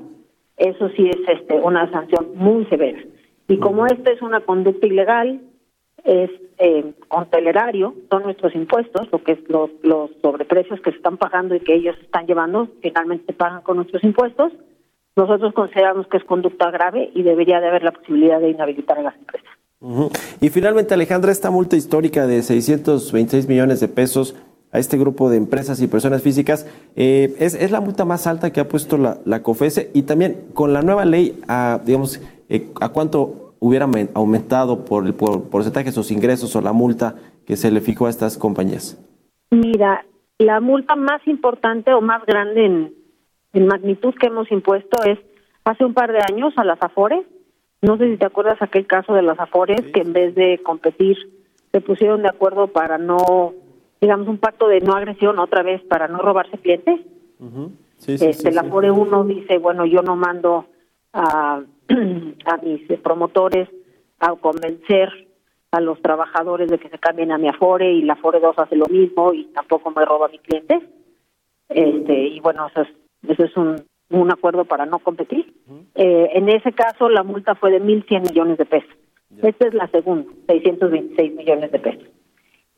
eso 0.57 0.89
sí 0.89 1.09
es 1.09 1.17
este 1.27 1.55
una 1.55 1.89
sanción 1.89 2.27
muy 2.35 2.65
severa. 2.65 2.99
Y 3.47 3.57
como 3.57 3.87
esta 3.87 4.11
es 4.11 4.21
una 4.21 4.41
conducta 4.41 4.85
ilegal, 4.85 5.41
es 6.03 6.29
eh, 6.59 6.93
con 7.07 7.27
telerario, 7.29 7.95
son 8.09 8.23
nuestros 8.23 8.53
impuestos, 8.55 9.11
lo 9.11 9.23
que 9.23 9.33
es 9.33 9.49
los, 9.49 9.71
los 9.81 10.11
sobreprecios 10.21 10.79
que 10.81 10.91
se 10.91 10.97
están 10.97 11.17
pagando 11.17 11.55
y 11.55 11.59
que 11.59 11.73
ellos 11.73 11.95
están 12.01 12.27
llevando, 12.27 12.67
finalmente 12.81 13.25
se 13.25 13.33
pagan 13.33 13.61
con 13.63 13.77
nuestros 13.77 14.03
impuestos. 14.03 14.53
Nosotros 15.15 15.53
consideramos 15.53 16.07
que 16.07 16.17
es 16.17 16.23
conducta 16.23 16.71
grave 16.71 17.11
y 17.13 17.23
debería 17.23 17.59
de 17.59 17.67
haber 17.67 17.83
la 17.83 17.91
posibilidad 17.91 18.39
de 18.39 18.49
inhabilitar 18.49 18.97
a 18.99 19.03
las 19.03 19.15
empresas. 19.15 19.49
Y 20.39 20.49
finalmente, 20.49 20.93
Alejandra, 20.93 21.31
esta 21.31 21.49
multa 21.51 21.75
histórica 21.75 22.27
de 22.27 22.41
626 22.43 23.47
millones 23.47 23.79
de 23.79 23.87
pesos 23.87 24.35
a 24.71 24.79
este 24.79 24.97
grupo 24.97 25.29
de 25.29 25.37
empresas 25.37 25.81
y 25.81 25.87
personas 25.87 26.21
físicas 26.21 26.65
eh, 26.95 27.33
es, 27.39 27.55
es 27.55 27.71
la 27.71 27.81
multa 27.81 28.05
más 28.05 28.25
alta 28.25 28.53
que 28.53 28.61
ha 28.61 28.67
puesto 28.69 28.97
la, 28.97 29.17
la 29.25 29.41
COFESE 29.43 29.89
y 29.93 30.03
también 30.03 30.45
con 30.53 30.71
la 30.71 30.81
nueva 30.81 31.03
ley, 31.03 31.37
a, 31.47 31.81
digamos, 31.83 32.21
eh, 32.47 32.67
¿a 32.79 32.89
cuánto 32.89 33.55
hubiera 33.59 33.85
aumen- 33.87 34.09
aumentado 34.13 34.85
por 34.85 35.05
el 35.05 35.13
por 35.13 35.49
porcentaje 35.49 35.91
sus 35.91 36.09
ingresos 36.11 36.55
o 36.55 36.61
la 36.61 36.71
multa 36.73 37.15
que 37.45 37.57
se 37.57 37.69
le 37.69 37.81
fijó 37.81 38.05
a 38.05 38.09
estas 38.11 38.37
compañías? 38.37 38.97
Mira, 39.49 40.05
la 40.37 40.61
multa 40.61 40.95
más 40.95 41.21
importante 41.27 41.93
o 41.93 41.99
más 42.01 42.23
grande 42.25 42.65
en, 42.65 42.93
en 43.53 43.67
magnitud 43.67 44.13
que 44.15 44.27
hemos 44.27 44.51
impuesto 44.51 45.03
es 45.03 45.19
hace 45.63 45.85
un 45.85 45.93
par 45.93 46.11
de 46.11 46.19
años 46.19 46.53
a 46.57 46.63
las 46.63 46.81
Afores. 46.81 47.25
No 47.81 47.97
sé 47.97 48.11
si 48.11 48.17
te 48.17 48.25
acuerdas 48.25 48.61
aquel 48.61 48.87
caso 48.87 49.13
de 49.13 49.21
las 49.21 49.39
Afores 49.39 49.81
que 49.93 50.01
en 50.01 50.13
vez 50.13 50.35
de 50.35 50.59
competir 50.63 51.17
se 51.71 51.81
pusieron 51.81 52.21
de 52.21 52.29
acuerdo 52.29 52.67
para 52.67 52.97
no, 52.97 53.53
digamos, 53.99 54.27
un 54.27 54.37
pacto 54.37 54.67
de 54.67 54.81
no 54.81 54.93
agresión 54.93 55.39
otra 55.39 55.63
vez 55.63 55.81
para 55.83 56.07
no 56.07 56.19
robarse 56.19 56.57
clientes. 56.57 56.99
Sí, 57.97 58.17
sí, 58.17 58.25
este, 58.25 58.51
la. 58.51 58.61
Afore 58.61 58.91
1 58.91 59.23
dice, 59.25 59.57
bueno, 59.57 59.85
yo 59.85 60.01
no 60.01 60.15
mando 60.15 60.65
a, 61.13 61.61
a 62.45 62.57
mis 62.57 62.89
eh, 62.89 62.99
promotores 63.01 63.69
a 64.19 64.35
convencer 64.35 65.09
a 65.71 65.79
los 65.79 66.01
trabajadores 66.01 66.69
de 66.69 66.77
que 66.77 66.89
se 66.89 66.99
cambien 66.99 67.31
a 67.31 67.37
mi 67.37 67.47
Afore 67.47 67.91
y 67.91 68.01
la 68.01 68.13
Afore 68.13 68.39
2 68.39 68.59
hace 68.59 68.75
lo 68.75 68.85
mismo 68.87 69.33
y 69.33 69.45
tampoco 69.45 69.89
me 69.91 70.03
roba 70.05 70.27
a 70.27 70.29
mis 70.29 70.41
clientes. 70.41 70.83
Este, 71.69 72.27
y 72.27 72.39
bueno, 72.41 72.67
eso 72.67 72.81
es, 72.81 72.89
eso 73.27 73.43
es 73.43 73.55
un, 73.57 73.75
un 74.11 74.31
acuerdo 74.31 74.65
para 74.65 74.85
no 74.85 74.99
competir. 74.99 75.53
Eh, 75.95 76.29
en 76.33 76.49
ese 76.49 76.71
caso, 76.73 77.09
la 77.09 77.23
multa 77.23 77.55
fue 77.55 77.71
de 77.71 77.81
1.100 77.81 78.29
millones 78.29 78.57
de 78.57 78.65
pesos. 78.65 78.89
Esta 79.41 79.67
es 79.67 79.73
la 79.73 79.87
segunda, 79.87 80.29
626 80.47 81.35
millones 81.35 81.71
de 81.71 81.79
pesos. 81.79 82.07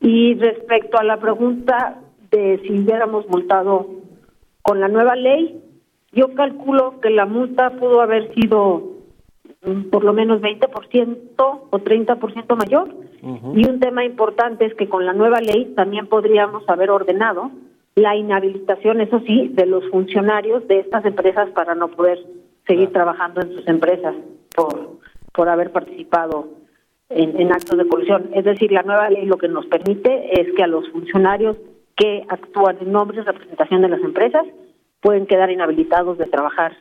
Y 0.00 0.34
respecto 0.34 0.98
a 0.98 1.04
la 1.04 1.18
pregunta 1.18 2.00
de 2.30 2.60
si 2.62 2.72
hubiéramos 2.72 3.28
multado 3.28 3.88
con 4.62 4.80
la 4.80 4.88
nueva 4.88 5.16
ley, 5.16 5.60
yo 6.12 6.34
calculo 6.34 7.00
que 7.00 7.10
la 7.10 7.26
multa 7.26 7.70
pudo 7.70 8.00
haber 8.00 8.32
sido 8.34 8.98
mm, 9.64 9.90
por 9.90 10.04
lo 10.04 10.12
menos 10.12 10.40
20% 10.40 11.26
o 11.36 11.78
30% 11.78 12.56
mayor. 12.56 12.94
Y 13.54 13.66
un 13.66 13.80
tema 13.80 14.04
importante 14.04 14.66
es 14.66 14.74
que 14.74 14.86
con 14.86 15.06
la 15.06 15.14
nueva 15.14 15.40
ley 15.40 15.72
también 15.74 16.06
podríamos 16.08 16.68
haber 16.68 16.90
ordenado 16.90 17.50
la 17.96 18.16
inhabilitación, 18.16 19.00
eso 19.00 19.20
sí, 19.20 19.48
de 19.52 19.66
los 19.66 19.88
funcionarios 19.90 20.66
de 20.66 20.80
estas 20.80 21.04
empresas 21.04 21.50
para 21.50 21.74
no 21.74 21.88
poder 21.88 22.18
seguir 22.66 22.92
trabajando 22.92 23.40
en 23.40 23.54
sus 23.54 23.68
empresas 23.68 24.14
por, 24.54 24.98
por 25.32 25.48
haber 25.48 25.70
participado 25.70 26.48
en, 27.08 27.40
en 27.40 27.52
actos 27.52 27.78
de 27.78 27.86
colusión. 27.86 28.30
Es 28.34 28.44
decir, 28.44 28.72
la 28.72 28.82
nueva 28.82 29.10
ley 29.10 29.26
lo 29.26 29.38
que 29.38 29.48
nos 29.48 29.66
permite 29.66 30.40
es 30.40 30.52
que 30.54 30.62
a 30.62 30.66
los 30.66 30.88
funcionarios 30.90 31.56
que 31.96 32.24
actúan 32.28 32.78
en 32.80 32.90
nombre 32.90 33.18
y 33.18 33.20
representación 33.20 33.82
de 33.82 33.88
las 33.88 34.00
empresas 34.00 34.44
pueden 35.00 35.26
quedar 35.26 35.50
inhabilitados 35.50 36.18
de 36.18 36.26
trabajar 36.26 36.72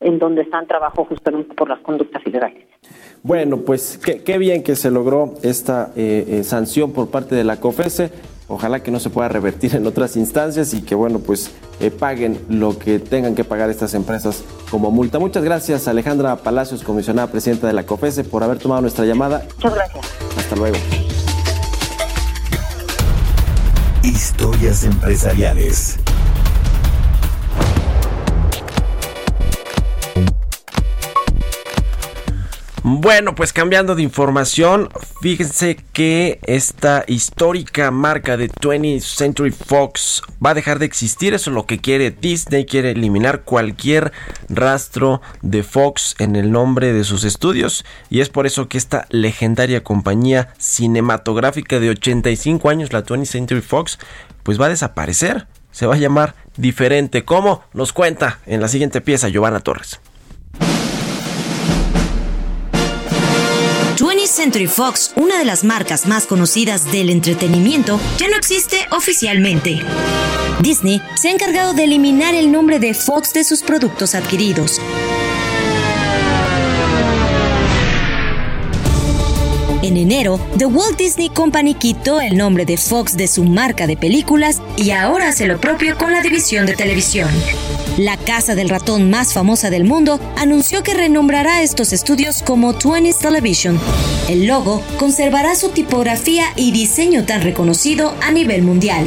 en 0.00 0.18
donde 0.18 0.42
están 0.42 0.66
trabajo 0.66 1.04
justamente 1.04 1.54
por 1.54 1.68
las 1.68 1.80
conductas 1.80 2.24
ilegales. 2.26 2.64
Bueno, 3.22 3.58
pues 3.58 3.98
qué, 3.98 4.22
qué 4.22 4.38
bien 4.38 4.62
que 4.62 4.76
se 4.76 4.90
logró 4.90 5.34
esta 5.42 5.92
eh, 5.96 6.24
eh, 6.28 6.44
sanción 6.44 6.92
por 6.92 7.10
parte 7.10 7.34
de 7.34 7.44
la 7.44 7.60
COFESE. 7.60 8.10
Ojalá 8.48 8.82
que 8.82 8.90
no 8.90 8.98
se 8.98 9.10
pueda 9.10 9.28
revertir 9.28 9.76
en 9.76 9.86
otras 9.86 10.16
instancias 10.16 10.72
y 10.72 10.80
que, 10.80 10.94
bueno, 10.94 11.18
pues 11.18 11.50
eh, 11.80 11.90
paguen 11.90 12.40
lo 12.48 12.78
que 12.78 12.98
tengan 12.98 13.34
que 13.34 13.44
pagar 13.44 13.68
estas 13.68 13.92
empresas 13.92 14.42
como 14.70 14.90
multa. 14.90 15.18
Muchas 15.18 15.44
gracias, 15.44 15.86
Alejandra 15.86 16.36
Palacios, 16.36 16.82
comisionada 16.82 17.30
presidenta 17.30 17.66
de 17.66 17.74
la 17.74 17.84
COFESE, 17.84 18.24
por 18.24 18.42
haber 18.42 18.58
tomado 18.58 18.80
nuestra 18.80 19.04
llamada. 19.04 19.46
Muchas 19.56 19.74
gracias. 19.74 20.06
Hasta 20.38 20.56
luego. 20.56 20.76
Historias 24.02 24.84
empresariales. 24.84 25.98
Bueno, 32.90 33.34
pues 33.34 33.52
cambiando 33.52 33.94
de 33.94 34.02
información, 34.02 34.88
fíjense 35.20 35.76
que 35.92 36.38
esta 36.46 37.04
histórica 37.06 37.90
marca 37.90 38.38
de 38.38 38.48
20th 38.48 39.02
Century 39.02 39.50
Fox 39.50 40.22
va 40.44 40.50
a 40.50 40.54
dejar 40.54 40.78
de 40.78 40.86
existir. 40.86 41.34
Eso 41.34 41.50
es 41.50 41.54
lo 41.54 41.66
que 41.66 41.80
quiere 41.80 42.10
Disney. 42.10 42.64
Quiere 42.64 42.92
eliminar 42.92 43.42
cualquier 43.42 44.10
rastro 44.48 45.20
de 45.42 45.64
Fox 45.64 46.14
en 46.18 46.34
el 46.34 46.50
nombre 46.50 46.94
de 46.94 47.04
sus 47.04 47.24
estudios. 47.24 47.84
Y 48.08 48.20
es 48.20 48.30
por 48.30 48.46
eso 48.46 48.68
que 48.68 48.78
esta 48.78 49.06
legendaria 49.10 49.84
compañía 49.84 50.54
cinematográfica 50.56 51.80
de 51.80 51.90
85 51.90 52.70
años, 52.70 52.94
la 52.94 53.04
20th 53.04 53.26
Century 53.26 53.60
Fox, 53.60 53.98
pues 54.42 54.58
va 54.58 54.64
a 54.64 54.70
desaparecer. 54.70 55.46
Se 55.72 55.84
va 55.84 55.96
a 55.96 55.98
llamar 55.98 56.36
diferente. 56.56 57.26
¿Cómo? 57.26 57.62
Nos 57.74 57.92
cuenta 57.92 58.38
en 58.46 58.62
la 58.62 58.68
siguiente 58.68 59.02
pieza 59.02 59.28
Giovanna 59.28 59.60
Torres. 59.60 60.00
20th 63.98 64.28
Century 64.28 64.68
Fox, 64.68 65.10
una 65.16 65.40
de 65.40 65.44
las 65.44 65.64
marcas 65.64 66.06
más 66.06 66.24
conocidas 66.24 66.84
del 66.92 67.10
entretenimiento, 67.10 67.98
ya 68.16 68.28
no 68.28 68.36
existe 68.36 68.86
oficialmente. 68.92 69.80
Disney 70.60 71.02
se 71.16 71.28
ha 71.28 71.32
encargado 71.32 71.74
de 71.74 71.82
eliminar 71.82 72.36
el 72.36 72.52
nombre 72.52 72.78
de 72.78 72.94
Fox 72.94 73.32
de 73.32 73.42
sus 73.42 73.62
productos 73.62 74.14
adquiridos. 74.14 74.80
En 79.88 79.96
enero, 79.96 80.38
The 80.58 80.66
Walt 80.66 80.98
Disney 80.98 81.30
Company 81.30 81.72
quitó 81.72 82.20
el 82.20 82.36
nombre 82.36 82.66
de 82.66 82.76
Fox 82.76 83.16
de 83.16 83.26
su 83.26 83.44
marca 83.44 83.86
de 83.86 83.96
películas 83.96 84.60
y 84.76 84.90
ahora 84.90 85.28
hace 85.28 85.46
lo 85.46 85.58
propio 85.58 85.96
con 85.96 86.12
la 86.12 86.20
división 86.20 86.66
de 86.66 86.74
televisión. 86.74 87.30
La 87.96 88.18
casa 88.18 88.54
del 88.54 88.68
ratón 88.68 89.08
más 89.08 89.32
famosa 89.32 89.70
del 89.70 89.84
mundo 89.84 90.20
anunció 90.36 90.82
que 90.82 90.92
renombrará 90.92 91.62
estos 91.62 91.94
estudios 91.94 92.42
como 92.42 92.74
20th 92.74 93.18
Television. 93.18 93.80
El 94.28 94.46
logo 94.46 94.82
conservará 94.98 95.54
su 95.54 95.70
tipografía 95.70 96.44
y 96.54 96.70
diseño 96.70 97.24
tan 97.24 97.40
reconocido 97.40 98.14
a 98.20 98.30
nivel 98.30 98.60
mundial. 98.60 99.06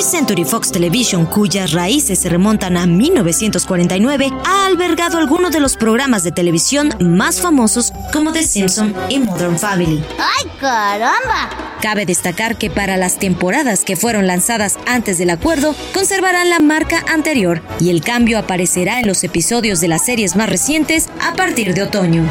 20th 0.00 0.10
Century 0.10 0.44
Fox 0.44 0.72
Television, 0.72 1.26
cuyas 1.26 1.72
raíces 1.72 2.18
se 2.20 2.28
remontan 2.30 2.76
a 2.78 2.86
1949, 2.86 4.30
ha 4.46 4.66
albergado 4.66 5.18
algunos 5.18 5.52
de 5.52 5.60
los 5.60 5.76
programas 5.76 6.22
de 6.22 6.32
televisión 6.32 6.90
más 7.00 7.40
famosos 7.40 7.92
como 8.12 8.32
The 8.32 8.42
Simpsons 8.42 8.94
y 9.10 9.18
Modern 9.18 9.58
Family. 9.58 10.02
¡Ay, 10.18 10.50
caramba! 10.58 11.50
Cabe 11.82 12.06
destacar 12.06 12.56
que 12.56 12.70
para 12.70 12.96
las 12.96 13.18
temporadas 13.18 13.84
que 13.84 13.96
fueron 13.96 14.26
lanzadas 14.26 14.78
antes 14.86 15.18
del 15.18 15.30
acuerdo, 15.30 15.74
conservarán 15.92 16.48
la 16.48 16.60
marca 16.60 17.04
anterior 17.12 17.60
y 17.78 17.90
el 17.90 18.00
cambio 18.00 18.38
aparecerá 18.38 19.00
en 19.00 19.06
los 19.06 19.22
episodios 19.22 19.80
de 19.80 19.88
las 19.88 20.06
series 20.06 20.34
más 20.34 20.48
recientes 20.48 21.10
a 21.20 21.34
partir 21.34 21.74
de 21.74 21.82
otoño. 21.82 22.26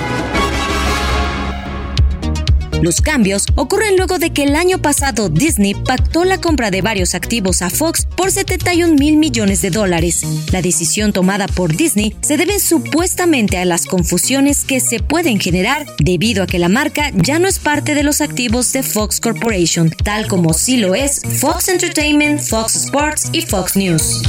Los 2.82 3.02
cambios 3.02 3.46
ocurren 3.56 3.98
luego 3.98 4.20
de 4.20 4.32
que 4.32 4.44
el 4.44 4.56
año 4.56 4.82
pasado 4.82 5.28
Disney 5.28 5.74
pactó 5.74 6.24
la 6.24 6.40
compra 6.40 6.72
de 6.72 6.82
varios 6.82 7.14
activos 7.14 7.62
a 7.62 7.70
Fox 7.70 8.08
por 8.16 8.32
71 8.32 8.94
mil 8.94 9.18
millones 9.18 9.62
de 9.62 9.70
dólares. 9.70 10.24
La 10.54 10.62
decisión 10.62 11.12
tomada 11.12 11.48
por 11.48 11.76
Disney 11.76 12.16
se 12.22 12.38
debe 12.38 12.60
supuestamente 12.60 13.58
a 13.58 13.66
las 13.66 13.86
confusiones 13.86 14.64
que 14.64 14.80
se 14.80 15.00
pueden 15.00 15.40
generar 15.40 15.86
debido 16.00 16.44
a 16.44 16.48
que 16.48 16.60
la 16.60 16.70
marca 16.70 17.12
ya 17.14 17.38
no 17.38 17.50
es 17.50 17.60
parte 17.60 17.96
de 17.96 18.04
los 18.04 18.22
activos 18.22 18.72
de 18.72 18.84
Fox 18.84 19.20
Corporation, 19.20 19.92
tal 20.04 20.28
como 20.28 20.54
sí 20.54 20.78
lo 20.78 20.96
es 20.96 21.22
Fox 21.40 21.68
Entertainment, 21.68 22.40
Fox 22.40 22.76
Sports 22.78 23.30
y 23.34 23.42
Fox 23.42 23.76
News. 23.76 24.22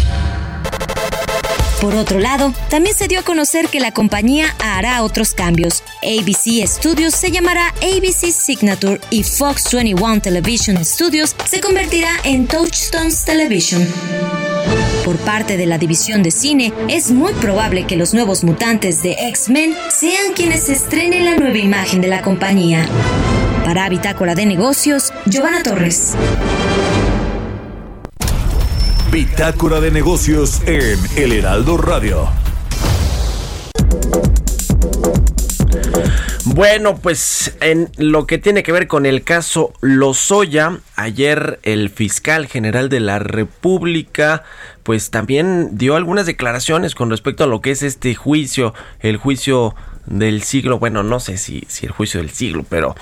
Por 1.80 1.94
otro 1.94 2.18
lado, 2.18 2.52
también 2.68 2.94
se 2.94 3.08
dio 3.08 3.20
a 3.20 3.22
conocer 3.22 3.68
que 3.68 3.80
la 3.80 3.92
compañía 3.92 4.54
hará 4.58 5.02
otros 5.02 5.32
cambios. 5.32 5.82
ABC 6.02 6.66
Studios 6.66 7.14
se 7.14 7.30
llamará 7.30 7.68
ABC 7.82 8.32
Signature 8.32 9.00
y 9.08 9.22
Fox 9.22 9.72
21 9.72 10.20
Television 10.20 10.84
Studios 10.84 11.34
se 11.46 11.60
convertirá 11.60 12.10
en 12.24 12.46
Touchstones 12.46 13.24
Television. 13.24 13.86
Por 15.06 15.16
parte 15.16 15.56
de 15.56 15.64
la 15.64 15.78
división 15.78 16.22
de 16.22 16.30
cine, 16.30 16.74
es 16.88 17.10
muy 17.10 17.32
probable 17.34 17.86
que 17.86 17.96
los 17.96 18.12
nuevos 18.12 18.44
mutantes 18.44 19.02
de 19.02 19.12
X-Men 19.28 19.74
sean 19.88 20.34
quienes 20.34 20.68
estrenen 20.68 21.24
la 21.24 21.36
nueva 21.36 21.56
imagen 21.56 22.02
de 22.02 22.08
la 22.08 22.20
compañía. 22.20 22.86
Para 23.64 23.88
Bitácora 23.88 24.34
de 24.34 24.44
Negocios, 24.44 25.12
Giovanna 25.24 25.62
Torres. 25.62 26.14
Bitácora 29.12 29.80
de 29.80 29.90
negocios 29.90 30.62
en 30.66 30.96
El 31.16 31.32
Heraldo 31.32 31.76
Radio. 31.76 32.28
Bueno, 36.44 36.96
pues 36.96 37.56
en 37.60 37.90
lo 37.96 38.28
que 38.28 38.38
tiene 38.38 38.62
que 38.62 38.70
ver 38.70 38.86
con 38.86 39.06
el 39.06 39.24
caso 39.24 39.72
Lozoya, 39.80 40.78
ayer 40.94 41.58
el 41.64 41.90
fiscal 41.90 42.46
general 42.46 42.88
de 42.88 43.00
la 43.00 43.18
República 43.18 44.44
pues 44.84 45.10
también 45.10 45.76
dio 45.76 45.96
algunas 45.96 46.26
declaraciones 46.26 46.94
con 46.94 47.10
respecto 47.10 47.42
a 47.42 47.48
lo 47.48 47.60
que 47.60 47.72
es 47.72 47.82
este 47.82 48.14
juicio, 48.14 48.74
el 49.00 49.16
juicio 49.16 49.74
del 50.06 50.42
siglo, 50.42 50.78
bueno, 50.78 51.02
no 51.02 51.20
sé 51.20 51.36
si, 51.36 51.64
si 51.68 51.86
el 51.86 51.92
juicio 51.92 52.20
del 52.20 52.30
siglo, 52.30 52.64
pero 52.68 52.94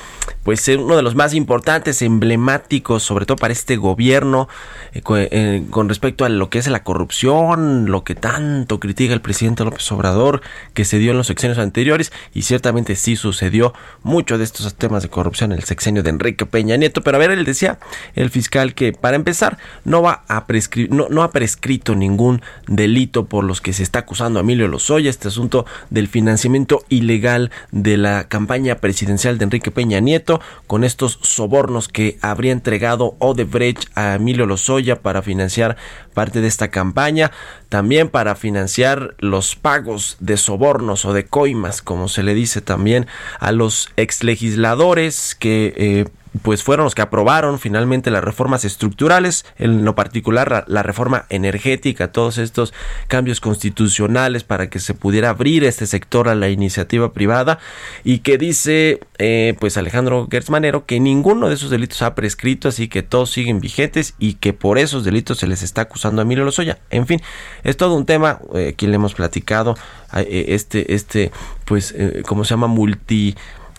pues 0.48 0.66
uno 0.68 0.96
de 0.96 1.02
los 1.02 1.14
más 1.14 1.34
importantes, 1.34 2.00
emblemáticos, 2.00 3.02
sobre 3.02 3.26
todo 3.26 3.36
para 3.36 3.52
este 3.52 3.76
gobierno, 3.76 4.48
eh, 4.94 5.02
eh, 5.04 5.66
con 5.68 5.90
respecto 5.90 6.24
a 6.24 6.30
lo 6.30 6.48
que 6.48 6.58
es 6.58 6.68
la 6.68 6.82
corrupción, 6.82 7.90
lo 7.90 8.02
que 8.02 8.14
tanto 8.14 8.80
critica 8.80 9.12
el 9.12 9.20
presidente 9.20 9.62
López 9.62 9.92
Obrador, 9.92 10.40
que 10.72 10.86
se 10.86 10.98
dio 10.98 11.10
en 11.10 11.18
los 11.18 11.26
sexenios 11.26 11.58
anteriores, 11.58 12.14
y 12.32 12.44
ciertamente 12.44 12.96
sí 12.96 13.14
sucedió 13.14 13.74
mucho 14.02 14.38
de 14.38 14.44
estos 14.44 14.74
temas 14.74 15.02
de 15.02 15.10
corrupción 15.10 15.52
en 15.52 15.58
el 15.58 15.64
sexenio 15.64 16.02
de 16.02 16.08
Enrique 16.08 16.46
Peña 16.46 16.78
Nieto, 16.78 17.02
pero 17.02 17.18
a 17.18 17.20
ver, 17.20 17.30
él 17.30 17.44
decía, 17.44 17.78
el 18.14 18.30
fiscal, 18.30 18.72
que 18.72 18.94
para 18.94 19.16
empezar, 19.16 19.58
no 19.84 20.00
va 20.00 20.24
a 20.28 20.46
prescribir, 20.46 20.90
no, 20.90 21.08
no 21.10 21.24
ha 21.24 21.30
prescrito 21.30 21.94
ningún 21.94 22.40
delito 22.66 23.26
por 23.26 23.44
los 23.44 23.60
que 23.60 23.74
se 23.74 23.82
está 23.82 23.98
acusando 23.98 24.38
a 24.38 24.42
Emilio 24.42 24.66
Lozoya, 24.66 25.10
este 25.10 25.28
asunto 25.28 25.66
del 25.90 26.08
financiamiento 26.08 26.86
ilegal 26.88 27.50
de 27.70 27.98
la 27.98 28.28
campaña 28.28 28.76
presidencial 28.76 29.36
de 29.36 29.44
Enrique 29.44 29.70
Peña 29.70 30.00
Nieto 30.00 30.37
con 30.66 30.84
estos 30.84 31.18
sobornos 31.22 31.88
que 31.88 32.18
habría 32.22 32.52
entregado 32.52 33.16
Odebrecht 33.18 33.86
a 33.94 34.14
Emilio 34.14 34.46
Lozoya 34.46 35.00
para 35.00 35.22
financiar 35.22 35.76
parte 36.14 36.40
de 36.40 36.48
esta 36.48 36.68
campaña, 36.68 37.30
también 37.68 38.08
para 38.08 38.34
financiar 38.34 39.14
los 39.18 39.56
pagos 39.56 40.16
de 40.20 40.36
sobornos 40.36 41.04
o 41.04 41.12
de 41.12 41.26
coimas, 41.26 41.82
como 41.82 42.08
se 42.08 42.22
le 42.22 42.34
dice 42.34 42.60
también 42.60 43.06
a 43.38 43.52
los 43.52 43.90
exlegisladores 43.96 45.34
que 45.34 45.74
eh, 45.76 46.04
pues 46.42 46.62
fueron 46.62 46.84
los 46.84 46.94
que 46.94 47.02
aprobaron 47.02 47.58
finalmente 47.58 48.10
las 48.10 48.22
reformas 48.22 48.64
estructurales, 48.64 49.44
en 49.58 49.84
lo 49.84 49.94
particular 49.94 50.64
la, 50.66 50.82
reforma 50.82 51.26
energética, 51.28 52.12
todos 52.12 52.38
estos 52.38 52.72
cambios 53.08 53.40
constitucionales 53.40 54.44
para 54.44 54.70
que 54.70 54.78
se 54.78 54.94
pudiera 54.94 55.30
abrir 55.30 55.64
este 55.64 55.86
sector 55.86 56.28
a 56.28 56.34
la 56.34 56.48
iniciativa 56.48 57.12
privada 57.12 57.58
y 58.04 58.20
que 58.20 58.38
dice 58.38 59.00
eh, 59.18 59.54
pues 59.60 59.76
Alejandro 59.76 60.28
Gertzmanero 60.30 60.86
que 60.86 61.00
ninguno 61.00 61.48
de 61.48 61.54
esos 61.54 61.70
delitos 61.70 62.02
ha 62.02 62.14
prescrito, 62.14 62.68
así 62.68 62.88
que 62.88 63.02
todos 63.02 63.30
siguen 63.30 63.60
vigentes 63.60 64.14
y 64.18 64.34
que 64.34 64.52
por 64.52 64.78
esos 64.78 65.04
delitos 65.04 65.38
se 65.38 65.46
les 65.46 65.62
está 65.62 65.82
acusando 65.82 66.22
a 66.22 66.24
Emilio 66.24 66.44
Lozoya. 66.44 66.78
En 66.90 67.06
fin, 67.06 67.20
es 67.64 67.76
todo 67.76 67.94
un 67.94 68.06
tema, 68.06 68.40
eh, 68.54 68.70
aquí 68.74 68.86
le 68.86 68.94
hemos 68.94 69.14
platicado, 69.14 69.76
eh, 70.14 70.46
este, 70.48 70.94
este, 70.94 71.32
pues, 71.64 71.94
¿cómo 72.26 72.44
se 72.44 72.50
llama? 72.50 72.66
Multi 72.66 73.34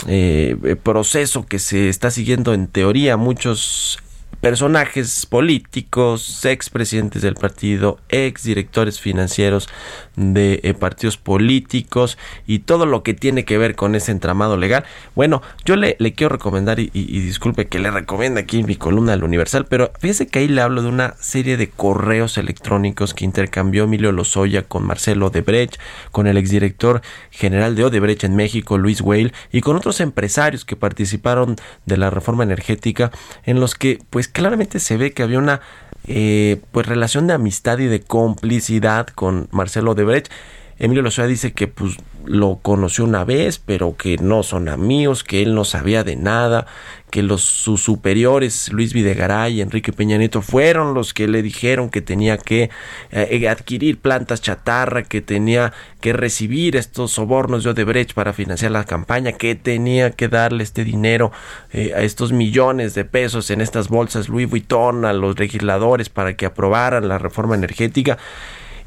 eh, 0.07 0.75
proceso 0.81 1.45
que 1.45 1.59
se 1.59 1.89
está 1.89 2.11
siguiendo 2.11 2.53
en 2.53 2.67
teoría 2.67 3.17
muchos 3.17 3.99
personajes 4.41 5.25
políticos, 5.25 6.45
ex 6.45 6.69
presidentes 6.69 7.21
del 7.21 7.35
partido, 7.35 7.99
ex 8.09 8.43
directores 8.43 8.99
financieros 8.99 9.67
de 10.15 10.61
eh, 10.63 10.73
partidos 10.73 11.17
políticos 11.17 12.17
y 12.47 12.59
todo 12.59 12.85
lo 12.85 13.03
que 13.03 13.13
tiene 13.13 13.43
que 13.43 13.57
ver 13.57 13.75
con 13.75 13.95
ese 13.95 14.11
entramado 14.11 14.55
legal. 14.55 14.85
Bueno, 15.15 15.41
yo 15.65 15.75
le, 15.75 15.97
le 15.99 16.13
quiero 16.13 16.35
recomendar 16.35 16.79
y, 16.79 16.89
disculpe 16.89 17.67
que 17.67 17.79
le 17.79 17.91
recomienda 17.91 18.41
aquí 18.41 18.59
en 18.59 18.65
mi 18.65 18.75
columna 18.75 19.11
del 19.11 19.23
Universal, 19.23 19.65
pero 19.65 19.91
fíjese 19.99 20.27
que 20.27 20.39
ahí 20.39 20.47
le 20.47 20.61
hablo 20.61 20.81
de 20.81 20.89
una 20.89 21.15
serie 21.19 21.57
de 21.57 21.69
correos 21.69 22.37
electrónicos 22.37 23.13
que 23.13 23.25
intercambió 23.25 23.83
Emilio 23.83 24.11
Lozoya 24.11 24.63
con 24.63 24.85
Marcelo 24.85 25.27
Odebrecht, 25.27 25.79
con 26.11 26.27
el 26.27 26.37
exdirector 26.37 27.01
general 27.29 27.75
de 27.75 27.85
Odebrecht 27.85 28.23
en 28.23 28.35
México, 28.35 28.77
Luis 28.77 29.01
Weil, 29.01 29.33
y 29.51 29.61
con 29.61 29.75
otros 29.75 29.99
empresarios 29.99 30.63
que 30.63 30.75
participaron 30.75 31.57
de 31.85 31.97
la 31.97 32.09
reforma 32.09 32.43
energética, 32.43 33.11
en 33.43 33.59
los 33.59 33.75
que 33.75 33.99
pues 34.09 34.28
claramente 34.29 34.79
se 34.79 34.97
ve 34.97 35.11
que 35.11 35.23
había 35.23 35.39
una 35.39 35.61
eh, 36.07 36.61
pues 36.71 36.87
relación 36.87 37.27
de 37.27 37.33
amistad 37.33 37.79
y 37.79 37.85
de 37.85 38.01
complicidad 38.01 39.07
con 39.07 39.47
Marcelo 39.51 39.91
Odebrecht. 39.91 40.31
Emilio 40.77 41.03
Lozoya 41.03 41.27
dice 41.27 41.51
que 41.51 41.67
pues 41.67 41.97
lo 42.25 42.59
conoció 42.61 43.03
una 43.03 43.25
vez, 43.25 43.59
pero 43.59 43.97
que 43.97 44.17
no 44.17 44.43
son 44.43 44.69
amigos, 44.69 45.25
que 45.25 45.41
él 45.41 45.53
no 45.53 45.65
sabía 45.65 46.03
de 46.05 46.15
nada, 46.15 46.67
que 47.09 47.23
los 47.23 47.41
sus 47.41 47.83
superiores, 47.83 48.71
Luis 48.71 48.93
Videgaray 48.93 49.55
y 49.55 49.61
Enrique 49.61 49.91
Peña 49.91 50.17
Nieto, 50.17 50.41
fueron 50.41 50.93
los 50.93 51.13
que 51.13 51.27
le 51.27 51.41
dijeron 51.41 51.89
que 51.89 52.01
tenía 52.01 52.37
que 52.37 52.69
eh, 53.11 53.47
adquirir 53.47 53.99
plantas 53.99 54.41
chatarra, 54.41 55.03
que 55.03 55.21
tenía 55.21 55.73
que 56.01 56.13
recibir 56.13 56.75
estos 56.75 57.11
sobornos 57.11 57.63
de 57.63 57.71
Odebrecht 57.71 58.13
para 58.13 58.33
financiar 58.33 58.71
la 58.71 58.83
campaña, 58.83 59.33
que 59.33 59.55
tenía 59.55 60.11
que 60.11 60.27
darle 60.27 60.63
este 60.63 60.83
dinero 60.83 61.31
eh, 61.71 61.93
a 61.95 62.01
estos 62.01 62.31
millones 62.31 62.93
de 62.93 63.05
pesos 63.05 63.49
en 63.51 63.61
estas 63.61 63.89
bolsas 63.89 64.29
Louis 64.29 64.49
Vuitton 64.49 65.05
a 65.05 65.13
los 65.13 65.39
legisladores 65.39 66.09
para 66.09 66.35
que 66.35 66.45
aprobaran 66.45 67.07
la 67.07 67.17
reforma 67.17 67.55
energética. 67.55 68.17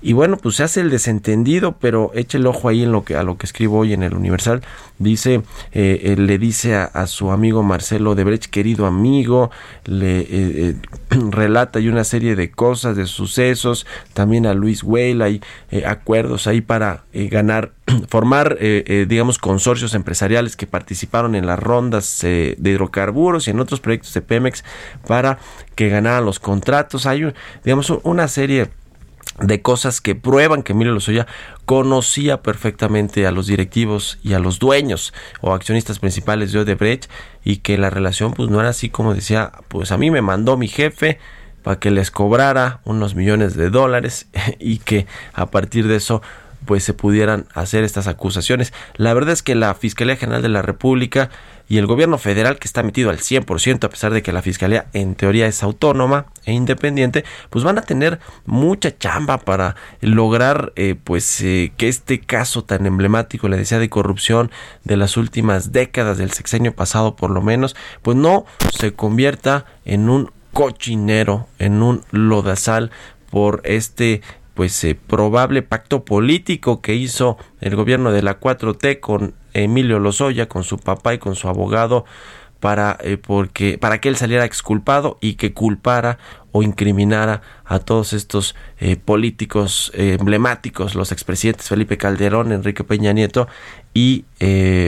Y 0.02 0.14
bueno, 0.14 0.36
pues 0.36 0.56
se 0.56 0.64
hace 0.64 0.80
el 0.80 0.90
desentendido, 0.90 1.76
pero 1.80 2.10
eche 2.14 2.36
el 2.36 2.46
ojo 2.48 2.68
ahí 2.68 2.82
en 2.82 2.90
lo 2.90 3.04
que, 3.04 3.14
a 3.14 3.22
lo 3.22 3.38
que 3.38 3.46
escribo 3.46 3.78
hoy 3.78 3.92
en 3.92 4.02
el 4.02 4.14
Universal. 4.14 4.60
Dice, 4.98 5.42
eh, 5.70 6.00
eh, 6.02 6.16
le 6.16 6.38
dice 6.38 6.74
a, 6.74 7.06
su 7.06 7.30
amigo 7.30 7.62
Marcelo 7.62 8.16
Debrecht, 8.16 8.50
querido 8.50 8.86
amigo, 8.86 9.52
le 9.84 10.26
eh, 10.28 10.76
relata 11.30 11.78
ahí 11.78 11.88
una 11.88 12.02
serie 12.02 12.34
de 12.34 12.50
cosas, 12.50 12.96
de 12.96 13.06
sucesos, 13.06 13.86
también 14.12 14.46
a 14.46 14.54
Luis 14.54 14.82
Weil, 14.82 15.22
hay 15.22 15.40
acuerdos 15.86 16.48
ahí 16.48 16.60
para 16.62 17.04
ganar 17.12 17.70
formar, 18.08 18.58
digamos, 18.58 19.38
consorcios 19.38 19.94
empresariales 19.94 20.56
que 20.56 20.66
participaron 20.66 21.36
en 21.36 21.46
las 21.46 21.60
rondas 21.60 22.18
de 22.22 22.56
hidrocarburos 22.60 23.46
y 23.46 23.52
en 23.52 23.60
otros 23.60 23.78
proyectos 23.78 24.14
de 24.14 24.22
Pemex 24.22 24.64
para 25.06 25.38
que 25.76 25.88
ganaran 25.88 26.24
los 26.24 26.40
contratos. 26.40 27.06
Hay, 27.06 27.32
digamos, 27.64 27.90
una 28.02 28.26
serie 28.26 28.68
de 29.40 29.62
cosas 29.62 30.00
que 30.00 30.14
prueban 30.14 30.62
que 30.62 30.72
Emilio 30.72 30.92
Lozoya 30.92 31.26
conocía 31.64 32.42
perfectamente 32.42 33.26
a 33.26 33.32
los 33.32 33.46
directivos 33.46 34.18
y 34.22 34.34
a 34.34 34.38
los 34.38 34.58
dueños 34.58 35.14
o 35.40 35.52
accionistas 35.52 35.98
principales 35.98 36.52
de 36.52 36.60
Odebrecht 36.60 37.10
y 37.44 37.58
que 37.58 37.78
la 37.78 37.90
relación 37.90 38.34
pues 38.34 38.50
no 38.50 38.60
era 38.60 38.70
así 38.70 38.90
como 38.90 39.14
decía, 39.14 39.52
pues 39.68 39.90
a 39.92 39.98
mí 39.98 40.10
me 40.10 40.22
mandó 40.22 40.56
mi 40.56 40.68
jefe 40.68 41.18
para 41.62 41.78
que 41.78 41.90
les 41.90 42.10
cobrara 42.10 42.80
unos 42.84 43.14
millones 43.14 43.56
de 43.56 43.70
dólares 43.70 44.26
y 44.58 44.78
que 44.78 45.06
a 45.32 45.46
partir 45.46 45.88
de 45.88 45.96
eso 45.96 46.22
pues 46.64 46.84
se 46.84 46.94
pudieran 46.94 47.46
hacer 47.54 47.82
estas 47.84 48.06
acusaciones. 48.06 48.72
La 48.94 49.14
verdad 49.14 49.32
es 49.32 49.42
que 49.42 49.54
la 49.54 49.74
Fiscalía 49.74 50.16
General 50.16 50.42
de 50.42 50.48
la 50.48 50.62
República 50.62 51.30
y 51.72 51.78
el 51.78 51.86
gobierno 51.86 52.18
federal 52.18 52.58
que 52.58 52.68
está 52.68 52.82
metido 52.82 53.08
al 53.08 53.20
100% 53.20 53.84
a 53.84 53.88
pesar 53.88 54.12
de 54.12 54.20
que 54.20 54.30
la 54.30 54.42
Fiscalía 54.42 54.88
en 54.92 55.14
teoría 55.14 55.46
es 55.46 55.62
autónoma 55.62 56.26
e 56.44 56.52
independiente, 56.52 57.24
pues 57.48 57.64
van 57.64 57.78
a 57.78 57.80
tener 57.80 58.20
mucha 58.44 58.98
chamba 58.98 59.38
para 59.38 59.74
lograr 60.02 60.74
eh, 60.76 60.96
pues 61.02 61.40
eh, 61.40 61.72
que 61.78 61.88
este 61.88 62.20
caso 62.20 62.62
tan 62.62 62.84
emblemático, 62.84 63.48
le 63.48 63.56
decía, 63.56 63.78
de 63.78 63.88
corrupción 63.88 64.50
de 64.84 64.98
las 64.98 65.16
últimas 65.16 65.72
décadas 65.72 66.18
del 66.18 66.32
sexenio 66.32 66.76
pasado 66.76 67.16
por 67.16 67.30
lo 67.30 67.40
menos, 67.40 67.74
pues 68.02 68.18
no 68.18 68.44
se 68.70 68.92
convierta 68.92 69.64
en 69.86 70.10
un 70.10 70.30
cochinero, 70.52 71.48
en 71.58 71.82
un 71.82 72.02
lodazal 72.10 72.90
por 73.30 73.62
este 73.64 74.20
pues 74.52 74.84
eh, 74.84 74.94
probable 74.94 75.62
pacto 75.62 76.04
político 76.04 76.82
que 76.82 76.94
hizo 76.96 77.38
el 77.62 77.76
gobierno 77.76 78.12
de 78.12 78.20
la 78.20 78.38
4T 78.38 79.00
con 79.00 79.36
Emilio 79.54 79.98
Lozoya, 79.98 80.48
con 80.48 80.64
su 80.64 80.78
papá 80.78 81.14
y 81.14 81.18
con 81.18 81.34
su 81.34 81.48
abogado 81.48 82.04
para 82.60 82.96
eh, 83.02 83.16
porque 83.16 83.76
para 83.76 84.00
que 84.00 84.08
él 84.08 84.16
saliera 84.16 84.44
exculpado 84.44 85.18
y 85.20 85.34
que 85.34 85.52
culpara 85.52 86.18
o 86.52 86.62
incriminara 86.62 87.42
a 87.64 87.80
todos 87.80 88.12
estos 88.12 88.54
eh, 88.78 88.96
políticos 88.96 89.90
emblemáticos, 89.94 90.94
los 90.94 91.10
expresidentes 91.10 91.68
Felipe 91.68 91.96
Calderón, 91.96 92.52
Enrique 92.52 92.84
Peña 92.84 93.12
Nieto 93.12 93.48
y 93.94 94.24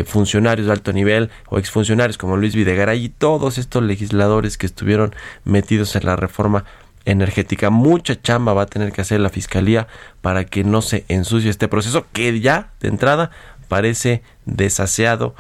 funcionarios 0.07 0.67
de 0.67 0.73
alto 0.73 0.93
nivel 0.93 1.31
o 1.49 1.59
exfuncionarios 1.59 2.19
como 2.19 2.37
Luis 2.37 2.55
Videgaray 2.55 3.05
y 3.05 3.09
todos 3.09 3.59
estos 3.59 3.83
legisladores 3.83 4.59
que 4.59 4.67
estuvieron 4.67 5.15
metidos 5.45 5.97
en 5.97 6.05
la 6.05 6.17
reforma 6.17 6.65
energética. 7.05 7.71
Mucha 7.71 8.21
chamba 8.21 8.55
va 8.55 8.63
a 8.63 8.67
tener 8.67 8.93
que 8.93 9.01
hacer 9.01 9.21
la 9.21 9.29
fiscalía 9.29 9.87
para 10.21 10.45
que 10.45 10.65
no 10.65 10.83
se 10.83 11.05
ensucie 11.09 11.51
este 11.51 11.69
proceso 11.69 12.07
que 12.13 12.41
ya 12.41 12.71
de 12.81 12.89
entrada 12.89 13.31
parece 13.75 14.23
desaseado 14.45 15.35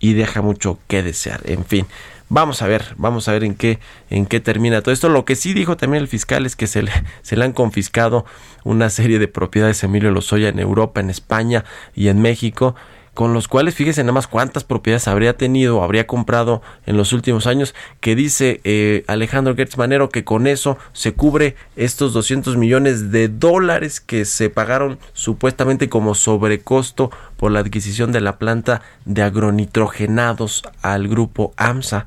y 0.00 0.14
deja 0.14 0.42
mucho 0.42 0.80
que 0.88 1.04
desear. 1.04 1.40
En 1.44 1.64
fin, 1.64 1.86
vamos 2.28 2.60
a 2.60 2.66
ver, 2.66 2.82
vamos 2.96 3.28
a 3.28 3.32
ver 3.32 3.44
en 3.44 3.54
qué 3.54 3.78
en 4.10 4.26
qué 4.26 4.40
termina 4.40 4.82
todo 4.82 4.92
esto. 4.92 5.08
Lo 5.08 5.24
que 5.24 5.36
sí 5.36 5.54
dijo 5.54 5.76
también 5.76 6.02
el 6.02 6.08
fiscal 6.08 6.46
es 6.46 6.56
que 6.56 6.66
se 6.66 6.82
le, 6.82 6.90
se 7.22 7.36
le 7.36 7.44
han 7.44 7.52
confiscado 7.52 8.26
una 8.64 8.90
serie 8.90 9.20
de 9.20 9.28
propiedades 9.28 9.84
a 9.84 9.86
Emilio 9.86 10.10
Lozoya 10.10 10.48
en 10.48 10.58
Europa, 10.58 10.98
en 10.98 11.10
España 11.10 11.64
y 11.94 12.08
en 12.08 12.20
México 12.20 12.74
con 13.16 13.32
los 13.32 13.48
cuales 13.48 13.74
fíjese 13.74 14.02
nada 14.02 14.12
más 14.12 14.26
cuántas 14.26 14.62
propiedades 14.62 15.08
habría 15.08 15.38
tenido 15.38 15.82
habría 15.82 16.06
comprado 16.06 16.60
en 16.84 16.98
los 16.98 17.14
últimos 17.14 17.46
años, 17.46 17.74
que 18.00 18.14
dice 18.14 18.60
eh, 18.62 19.04
Alejandro 19.06 19.56
Gertz 19.56 19.78
Manero 19.78 20.10
que 20.10 20.22
con 20.22 20.46
eso 20.46 20.76
se 20.92 21.14
cubre 21.14 21.56
estos 21.76 22.12
200 22.12 22.58
millones 22.58 23.10
de 23.10 23.28
dólares 23.28 24.02
que 24.02 24.26
se 24.26 24.50
pagaron 24.50 24.98
supuestamente 25.14 25.88
como 25.88 26.14
sobrecosto 26.14 27.10
por 27.38 27.52
la 27.52 27.60
adquisición 27.60 28.12
de 28.12 28.20
la 28.20 28.36
planta 28.36 28.82
de 29.06 29.22
agronitrogenados 29.22 30.62
al 30.82 31.08
grupo 31.08 31.54
AMSA. 31.56 32.06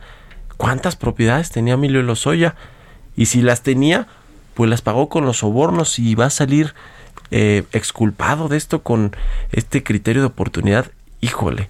¿Cuántas 0.57 0.95
propiedades 0.95 1.49
tenía 1.49 1.74
Emilio 1.74 2.03
Lozoya? 2.03 2.53
Y 3.16 3.26
si 3.26 3.41
las 3.41 3.64
tenía, 3.64 4.05
pues 4.53 4.70
las 4.70 4.84
pagó 4.84 5.10
con 5.10 5.26
los 5.26 5.38
sobornos 5.38 5.97
y 5.97 6.14
va 6.14 6.26
a 6.26 6.30
salir 6.30 6.76
eh, 7.32 7.64
exculpado 7.74 8.47
de 8.47 8.57
esto 8.57 8.84
con 8.84 9.16
este 9.51 9.84
criterio 9.84 10.22
de 10.22 10.28
oportunidad 10.28 10.91
híjole, 11.22 11.70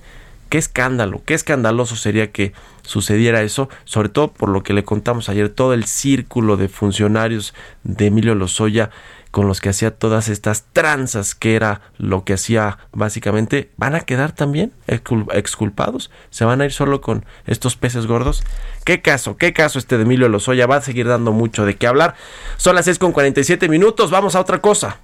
qué 0.50 0.58
escándalo, 0.58 1.22
qué 1.26 1.34
escandaloso 1.34 1.96
sería 1.96 2.32
que 2.32 2.54
sucediera 2.82 3.42
eso, 3.44 3.70
sobre 3.86 4.10
todo 4.10 4.32
por 4.32 4.50
lo 4.50 4.64
que 4.64 4.74
le 4.74 4.84
contamos 4.84 5.30
ayer, 5.30 5.50
todo 5.50 5.74
el 5.74 5.86
círculo 5.86 6.58
de 6.58 6.68
funcionarios 6.68 7.54
de 7.84 8.08
Emilio 8.08 8.36
Lozoya 8.36 8.90
con 9.32 9.48
los 9.48 9.62
que 9.62 9.70
hacía 9.70 9.92
todas 9.92 10.28
estas 10.28 10.66
tranzas, 10.74 11.36
que 11.36 11.56
era 11.56 11.82
lo 11.98 12.24
que 12.24 12.34
hacía 12.34 12.80
básicamente, 12.92 13.70
van 13.78 13.94
a 13.94 14.02
quedar 14.02 14.32
también 14.32 14.74
exculpados, 14.88 16.10
se 16.32 16.46
van 16.46 16.62
a 16.62 16.66
ir 16.66 16.72
solo 16.72 17.00
con 17.02 17.26
estos 17.46 17.76
peces 17.76 18.08
gordos. 18.08 18.44
¿Qué 18.86 19.02
caso? 19.04 19.38
¿Qué 19.38 19.54
caso 19.54 19.78
este 19.78 19.98
de 19.98 20.04
Emilio 20.04 20.30
Lozoya? 20.30 20.66
Va 20.66 20.78
a 20.78 20.82
seguir 20.82 21.08
dando 21.08 21.32
mucho 21.32 21.66
de 21.66 21.76
qué 21.76 21.86
hablar. 21.86 22.16
Son 22.58 22.74
las 22.76 22.86
6 22.86 22.98
con 22.98 23.12
47 23.12 23.70
minutos, 23.70 24.10
vamos 24.10 24.36
a 24.36 24.40
otra 24.40 24.62
cosa. 24.62 24.98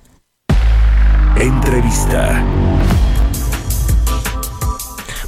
Entrevista. 1.37 2.43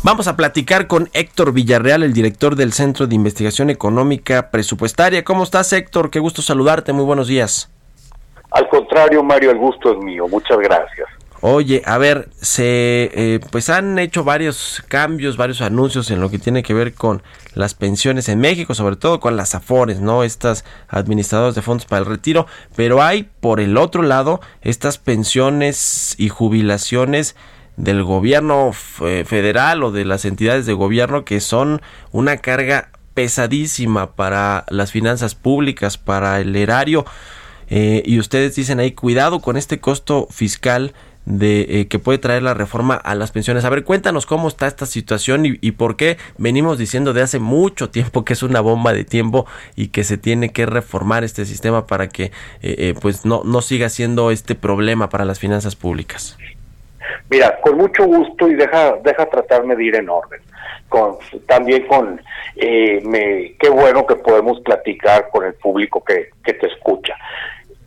Vamos 0.04 0.28
a 0.28 0.38
platicar 0.38 0.88
con 0.88 1.10
Héctor 1.14 1.54
Villarreal, 1.54 2.04
el 2.04 2.14
director 2.14 2.56
del 2.56 2.72
Centro 2.72 3.08
de 3.08 3.16
Investigación 3.16 3.70
Económica 3.70 4.52
Presupuestaria. 4.52 5.24
¿Cómo 5.24 5.43
estás, 5.43 5.74
Héctor? 5.74 6.12
Qué 6.12 6.20
gusto 6.20 6.41
saludarte. 6.41 6.93
Muy 6.93 7.04
buenos 7.04 7.28
días. 7.28 7.72
Al 8.52 8.70
contrario, 8.70 9.24
Mario, 9.24 9.52
el 9.52 9.58
gusto 9.58 9.91
es 9.91 9.98
mío. 9.98 10.28
Muchas 10.28 10.60
gracias. 10.60 11.08
Oye, 11.41 11.84
a 11.86 11.98
ver, 11.98 12.30
se 12.41 13.12
eh, 13.14 13.39
pues 13.52 13.70
han 13.70 14.00
hecho 14.00 14.24
varios 14.24 14.84
cambios, 14.88 15.38
varios 15.38 15.62
anuncios 15.62 16.10
en 16.10 16.20
lo 16.20 16.32
que 16.32 16.39
tiene 16.39 16.64
que 16.64 16.74
ver 16.74 16.93
con 16.93 17.22
las 17.54 17.76
pensiones 17.76 18.28
en 18.30 18.39
México, 18.39 18.74
sobre 18.74 18.95
todo 18.95 19.20
con 19.20 19.36
las 19.36 19.54
Afores, 19.54 20.00
¿no? 20.00 20.24
Estas 20.24 20.66
administradoras 20.89 21.54
de 21.54 21.62
fondos 21.62 21.86
para 21.86 22.00
el 22.00 22.06
retiro, 22.06 22.48
pero 22.76 23.04
hay 23.04 23.30
por 23.39 23.60
el 23.60 23.78
otro 23.78 24.02
lado 24.02 24.41
estas 24.62 24.98
pensiones 24.98 26.16
y 26.18 26.30
jubilaciones 26.30 27.36
del 27.78 28.03
gobierno 28.03 28.71
federal 28.73 29.84
o 29.84 29.91
de 29.91 30.03
las 30.03 30.25
entidades 30.25 30.65
de 30.65 30.73
gobierno 30.73 31.23
que 31.23 31.39
son 31.39 31.82
una 32.11 32.38
carga 32.38 32.89
pesadísima 33.17 34.11
para 34.15 34.63
las 34.69 34.91
finanzas 34.91 35.34
públicas, 35.34 35.97
para 35.97 36.39
el 36.39 36.55
erario. 36.55 37.03
Eh, 37.67 38.03
y 38.05 38.19
ustedes 38.19 38.55
dicen 38.55 38.80
ahí, 38.80 38.91
cuidado 38.91 39.39
con 39.39 39.57
este 39.57 39.80
costo 39.80 40.28
fiscal 40.30 40.93
de 41.25 41.65
eh, 41.67 41.88
que 41.88 41.97
puede 41.97 42.19
traer 42.19 42.43
la 42.43 42.53
reforma 42.53 42.93
a 42.93 43.15
las 43.15 43.32
pensiones. 43.32 43.65
A 43.65 43.71
ver, 43.71 43.84
cuéntanos 43.84 44.28
cómo 44.28 44.47
está 44.47 44.67
esta 44.67 44.86
situación 44.86 45.47
y, 45.47 45.71
por 45.71 45.95
qué 45.95 46.19
venimos 46.38 46.78
diciendo 46.78 47.11
de 47.13 47.23
hace 47.23 47.39
mucho 47.39 47.89
tiempo 47.89 48.23
que 48.23 48.34
es 48.34 48.43
una 48.43 48.61
bomba 48.61 48.93
de 48.93 49.03
tiempo 49.03 49.47
y 49.75 49.88
que 49.88 50.03
se 50.03 50.19
tiene 50.19 50.51
que 50.51 50.67
reformar 50.67 51.23
este 51.23 51.47
sistema 51.47 51.88
para 51.88 52.09
que 52.09 52.32
eh, 52.61 52.93
pues 53.01 53.25
no, 53.25 53.41
no 53.43 53.63
siga 53.63 53.89
siendo 53.89 54.30
este 54.30 54.53
problema 54.53 55.09
para 55.09 55.25
las 55.25 55.39
finanzas 55.39 55.75
públicas. 55.75 56.38
Mira, 57.30 57.60
con 57.62 57.78
mucho 57.78 58.05
gusto 58.05 58.47
y 58.47 58.55
deja, 58.55 58.95
deja 59.03 59.26
tratarme 59.28 59.76
de 59.76 59.84
ir 59.84 59.95
en 59.95 60.10
orden. 60.10 60.41
Con, 60.89 61.18
también 61.47 61.86
con, 61.88 62.22
eh, 62.55 63.01
me, 63.03 63.55
qué 63.60 63.70
bueno 63.70 64.05
que 64.05 64.16
podemos 64.16 64.60
platicar 64.62 65.30
con 65.30 65.45
el 65.45 65.53
público 65.55 66.03
que, 66.03 66.30
que 66.43 66.53
te 66.53 66.68
escucha. 66.68 67.16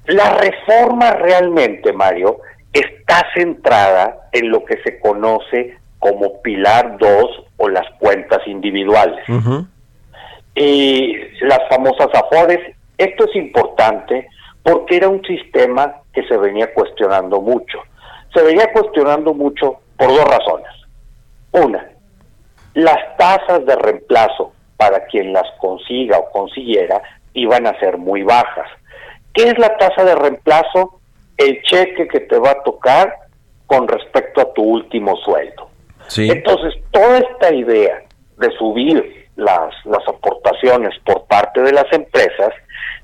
La 0.06 0.34
reforma 0.34 1.12
realmente, 1.12 1.92
Mario, 1.92 2.38
está 2.72 3.26
centrada 3.34 4.28
en 4.32 4.50
lo 4.50 4.64
que 4.64 4.80
se 4.82 4.98
conoce 4.98 5.78
como 5.98 6.40
Pilar 6.42 6.98
2 6.98 7.44
o 7.58 7.68
las 7.68 7.88
cuentas 7.98 8.46
individuales. 8.46 9.24
y 10.54 11.16
las 11.42 11.60
famosas 11.68 12.08
AFORES, 12.12 12.74
esto 12.98 13.24
es 13.26 13.36
importante 13.36 14.28
porque 14.62 14.96
era 14.96 15.08
un 15.08 15.22
sistema 15.24 16.02
que 16.12 16.22
se 16.24 16.36
venía 16.36 16.72
cuestionando 16.74 17.40
mucho 17.40 17.80
se 18.32 18.42
venía 18.42 18.72
cuestionando 18.72 19.34
mucho 19.34 19.80
por 19.96 20.08
dos 20.08 20.24
razones. 20.24 20.68
Una, 21.52 21.90
las 22.74 23.16
tasas 23.16 23.66
de 23.66 23.76
reemplazo 23.76 24.52
para 24.76 25.04
quien 25.06 25.32
las 25.32 25.46
consiga 25.58 26.18
o 26.18 26.30
consiguiera 26.30 27.02
iban 27.34 27.66
a 27.66 27.78
ser 27.80 27.98
muy 27.98 28.22
bajas. 28.22 28.68
¿Qué 29.34 29.44
es 29.44 29.58
la 29.58 29.76
tasa 29.76 30.04
de 30.04 30.14
reemplazo? 30.14 31.00
El 31.36 31.62
cheque 31.62 32.08
que 32.08 32.20
te 32.20 32.38
va 32.38 32.50
a 32.52 32.62
tocar 32.62 33.14
con 33.66 33.88
respecto 33.88 34.40
a 34.40 34.52
tu 34.52 34.62
último 34.62 35.16
sueldo. 35.16 35.70
Entonces, 36.16 36.74
toda 36.90 37.18
esta 37.18 37.54
idea 37.54 38.02
de 38.36 38.50
subir 38.58 39.28
las, 39.36 39.72
las 39.84 40.06
aportaciones 40.08 40.98
por 41.04 41.24
parte 41.26 41.62
de 41.62 41.72
las 41.72 41.86
empresas, 41.92 42.52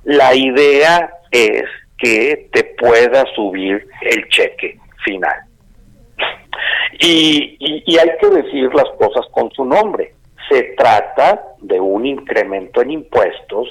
la 0.05 0.35
idea 0.35 1.11
es 1.31 1.65
que 1.99 2.49
te 2.53 2.65
pueda 2.65 3.25
subir 3.35 3.87
el 4.03 4.29
cheque 4.29 4.79
final. 5.05 5.35
Y, 6.99 7.99
hay 7.99 8.11
que 8.21 8.29
decir 8.29 8.75
las 8.75 8.89
cosas 8.99 9.27
con 9.31 9.51
su 9.53 9.65
nombre. 9.65 10.15
Se 10.49 10.75
trata 10.77 11.43
de 11.61 11.81
un 11.81 12.07
incremento 12.07 12.83
en 12.83 12.91
impuestos 12.91 13.69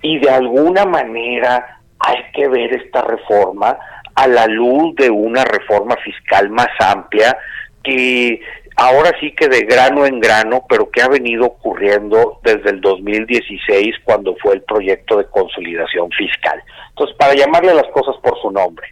y 0.00 0.18
de 0.18 0.30
alguna 0.30 0.84
manera 0.84 1.80
hay 1.98 2.18
que 2.32 2.48
ver 2.48 2.72
esta 2.74 3.02
reforma 3.02 3.76
a 4.14 4.26
la 4.26 4.46
luz 4.46 4.94
de 4.96 5.10
una 5.10 5.44
reforma 5.44 5.96
fiscal 5.96 6.50
más 6.50 6.68
amplia 6.80 7.36
que 7.82 8.40
ahora 8.76 9.12
sí 9.20 9.32
que 9.32 9.48
de 9.48 9.62
grano 9.62 10.06
en 10.06 10.20
grano, 10.20 10.64
pero 10.68 10.90
que 10.90 11.02
ha 11.02 11.08
venido 11.08 11.46
ocurriendo 11.46 12.40
desde 12.42 12.70
el 12.70 12.80
2016 12.80 13.96
cuando 14.04 14.36
fue 14.36 14.54
el 14.54 14.62
proyecto 14.62 15.18
de 15.18 15.26
consolidación 15.26 16.10
fiscal. 16.10 16.62
Entonces, 16.90 17.16
para 17.16 17.34
llamarle 17.34 17.74
las 17.74 17.88
cosas 17.92 18.16
por 18.22 18.40
su 18.40 18.50
nombre, 18.50 18.86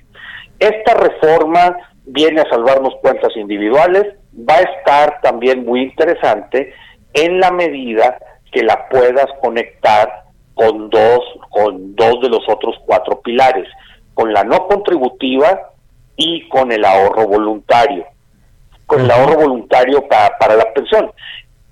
esta 0.61 0.95
reforma 0.95 1.77
viene 2.05 2.43
a 2.43 2.51
salvarnos 2.51 2.95
cuentas 3.01 3.35
individuales, 3.37 4.15
va 4.49 4.57
a 4.57 4.61
estar 4.61 5.21
también 5.23 5.65
muy 5.65 5.83
interesante 5.83 6.73
en 7.15 7.41
la 7.41 7.51
medida 7.51 8.19
que 8.53 8.63
la 8.63 8.89
puedas 8.89 9.27
conectar 9.41 10.25
con 10.55 10.91
dos, 10.91 11.21
con 11.51 11.97
dos 11.97 12.21
de 12.21 12.29
los 12.29 12.47
otros 12.49 12.77
cuatro 12.85 13.21
pilares, 13.21 13.67
con 14.15 14.33
la 14.33 14.45
no 14.45 14.67
contributiva 14.67 15.73
y 16.17 16.47
con 16.49 16.71
el 16.71 16.85
ahorro 16.85 17.27
voluntario, 17.27 18.05
con 18.87 19.01
el 19.01 19.11
ahorro 19.11 19.41
voluntario 19.41 20.07
para, 20.07 20.37
para 20.39 20.57
la 20.57 20.73
pensión. 20.75 21.11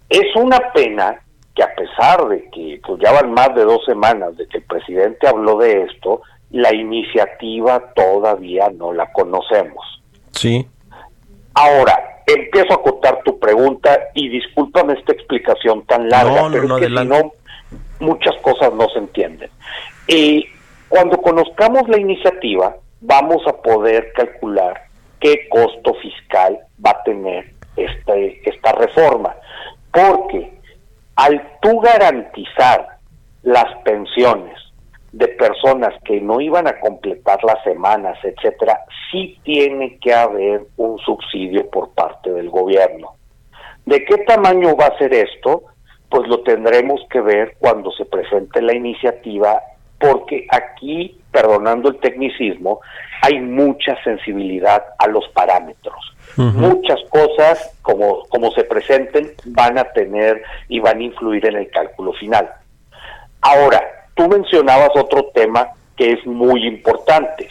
Es 0.09 0.35
una 0.37 0.73
pena 0.73 1.21
que 1.59 1.65
a 1.65 1.75
pesar 1.75 2.29
de 2.29 2.49
que 2.51 2.81
pues, 2.87 3.01
ya 3.03 3.11
van 3.11 3.33
más 3.33 3.53
de 3.57 3.65
dos 3.65 3.85
semanas 3.85 4.37
de 4.37 4.47
que 4.47 4.59
el 4.59 4.63
presidente 4.63 5.27
habló 5.27 5.59
de 5.59 5.83
esto, 5.83 6.23
la 6.51 6.73
iniciativa 6.73 7.93
todavía 7.97 8.71
no 8.71 8.93
la 8.93 9.11
conocemos. 9.13 9.85
Sí. 10.31 10.65
Ahora, 11.55 12.23
empiezo 12.29 12.73
a 12.73 12.77
acotar 12.77 13.23
tu 13.25 13.41
pregunta 13.41 13.91
y 14.15 14.29
discúlpame 14.29 14.93
esta 14.93 15.13
explicación 15.13 15.85
tan 15.85 16.09
larga, 16.09 16.43
No, 16.43 16.49
no, 16.49 16.53
pero 16.53 16.69
no, 16.69 16.79
es 16.79 16.87
que 16.87 16.97
si 16.97 17.05
no, 17.05 17.33
muchas 17.99 18.37
cosas 18.41 18.73
no 18.75 18.89
se 18.91 19.01
entienden. 19.01 19.51
Y 20.07 20.47
cuando 20.89 21.21
conozcamos 21.21 21.89
la 21.89 21.99
iniciativa, 21.99 22.77
vamos 23.01 23.43
a 23.49 23.53
poder 23.53 24.13
calcular 24.13 24.81
qué 25.19 25.49
costo 25.49 25.95
fiscal 25.95 26.57
va 26.85 26.93
a 26.93 27.03
tener 27.03 27.53
este, 27.77 28.49
esta 28.49 28.71
reforma. 28.73 29.35
Porque 29.91 30.58
al 31.19 31.43
tú 31.61 31.81
garantizar 31.81 32.87
las 33.43 33.67
pensiones 33.83 34.57
de 35.11 35.27
personas 35.27 35.93
que 36.05 36.21
no 36.21 36.41
iban 36.41 36.69
a 36.69 36.79
completar 36.79 37.43
las 37.43 37.61
semanas, 37.65 38.17
etcétera, 38.23 38.85
sí 39.11 39.37
tiene 39.43 39.99
que 39.99 40.15
haber 40.15 40.63
un 40.77 40.97
subsidio 41.01 41.69
por 41.71 41.91
parte 41.91 42.31
del 42.31 42.51
gobierno. 42.51 43.17
¿De 43.85 44.05
qué 44.05 44.19
tamaño 44.19 44.77
va 44.77 44.87
a 44.87 44.99
ser 44.99 45.13
esto? 45.13 45.65
Pues 46.09 46.29
lo 46.29 46.43
tendremos 46.43 47.01
que 47.11 47.21
ver 47.21 47.57
cuando 47.59 47.91
se 47.91 48.05
presente 48.05 48.63
la 48.63 48.77
iniciativa, 48.77 49.61
porque 49.99 50.47
aquí, 50.51 51.21
perdonando 51.33 51.89
el 51.89 51.99
tecnicismo, 51.99 52.81
hay 53.23 53.41
mucha 53.41 54.01
sensibilidad 54.05 54.85
a 54.99 55.07
los 55.09 55.29
parámetros. 55.29 55.97
Muchas 56.37 57.01
cosas, 57.11 57.77
como, 57.83 58.23
como 58.29 58.53
se 58.53 58.63
presenten, 58.63 59.33
van 59.47 59.77
a 59.77 59.85
tener 59.85 60.41
y 60.69 60.79
van 60.79 60.99
a 60.99 61.03
influir 61.03 61.45
en 61.47 61.57
el 61.57 61.69
cálculo 61.69 62.13
final. 62.13 62.49
Ahora, 63.41 63.83
tú 64.15 64.29
mencionabas 64.29 64.91
otro 64.95 65.31
tema 65.35 65.71
que 65.97 66.13
es 66.13 66.25
muy 66.27 66.65
importante. 66.65 67.49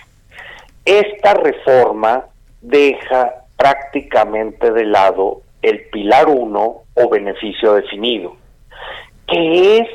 Esta 0.85 1.33
reforma 1.33 2.27
deja 2.61 3.43
prácticamente 3.57 4.71
de 4.71 4.85
lado 4.85 5.41
el 5.61 5.81
pilar 5.89 6.29
1 6.29 6.75
o 6.93 7.09
beneficio 7.09 7.73
definido, 7.73 8.37
que 9.27 9.79
es 9.79 9.87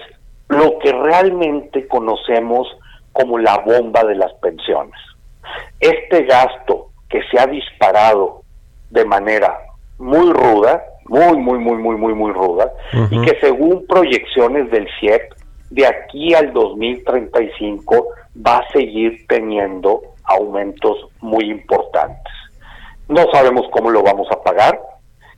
lo 0.53 0.79
que 0.79 0.93
realmente 0.93 1.87
conocemos 1.89 2.69
como 3.13 3.39
la 3.39 3.59
bomba 3.59 4.05
de 4.05 4.15
las 4.15 4.33
pensiones. 4.35 4.99
Este 5.81 6.25
gasto 6.25 6.89
que 7.09 7.21
se 7.31 7.39
ha 7.39 7.47
disparado 7.47 8.43
de 8.91 9.05
manera 9.05 9.59
muy 9.99 10.31
ruda, 10.33 10.83
muy, 11.07 11.37
muy, 11.39 11.59
muy, 11.59 11.77
muy, 11.77 11.97
muy, 11.97 12.15
muy 12.15 12.33
ruda, 12.33 12.73
y 13.11 13.21
que 13.23 13.39
según 13.41 13.87
proyecciones 13.87 14.71
del 14.71 14.87
CIEP, 14.99 15.33
de 15.71 15.87
aquí 15.87 16.35
al 16.35 16.53
2035 16.53 18.07
va 18.47 18.59
a 18.59 18.69
seguir 18.73 19.27
teniendo 19.27 20.03
aumentos 20.25 21.09
muy 21.21 21.51
importantes. 21.51 22.33
No 23.09 23.25
sabemos 23.33 23.67
cómo 23.71 23.91
lo 23.91 24.03
vamos 24.03 24.29
a 24.31 24.43
pagar. 24.43 24.81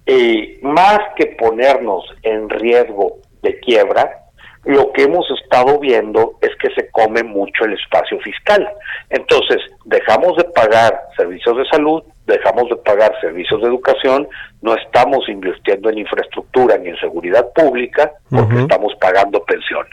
Eh, 0.07 0.59
más 0.63 0.99
que 1.17 1.27
ponernos 1.27 2.05
en 2.23 2.51
riesgo 2.51 3.19
de 3.43 3.59
quiebra, 3.61 4.24
lo 4.67 4.93
que 4.93 5.03
hemos 5.03 5.27
estado 5.43 5.79
viendo 5.79 6.39
es 6.41 6.51
que 6.61 6.71
se 6.75 6.89
come 6.91 7.23
mucho 7.23 7.65
el 7.65 7.75
espacio 7.75 8.19
fiscal. 8.21 8.67
Entonces, 9.11 9.59
dejamos 9.85 10.37
de 10.37 10.45
pagar 10.45 10.99
servicios 11.17 11.57
de 11.57 11.65
salud, 11.67 12.03
dejamos 12.27 12.69
de 12.71 12.77
pagar 12.77 13.13
servicios 13.21 13.61
de 13.61 13.69
educación, 13.69 14.27
no 14.63 14.75
estamos 14.75 15.29
invirtiendo 15.29 15.91
en 15.91 15.99
infraestructura 15.99 16.79
ni 16.79 16.89
en 16.89 16.97
seguridad 16.97 17.47
pública 17.55 18.13
porque 18.31 18.61
estamos 18.63 18.95
pagando 19.01 19.45
pensiones. 19.45 19.93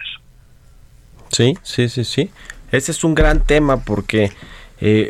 Sí, 1.29 1.57
sí, 1.63 1.89
sí, 1.89 2.03
sí. 2.03 2.31
Ese 2.71 2.91
es 2.91 3.03
un 3.03 3.15
gran 3.15 3.45
tema 3.45 3.83
porque, 3.85 4.25
eh, 4.25 4.31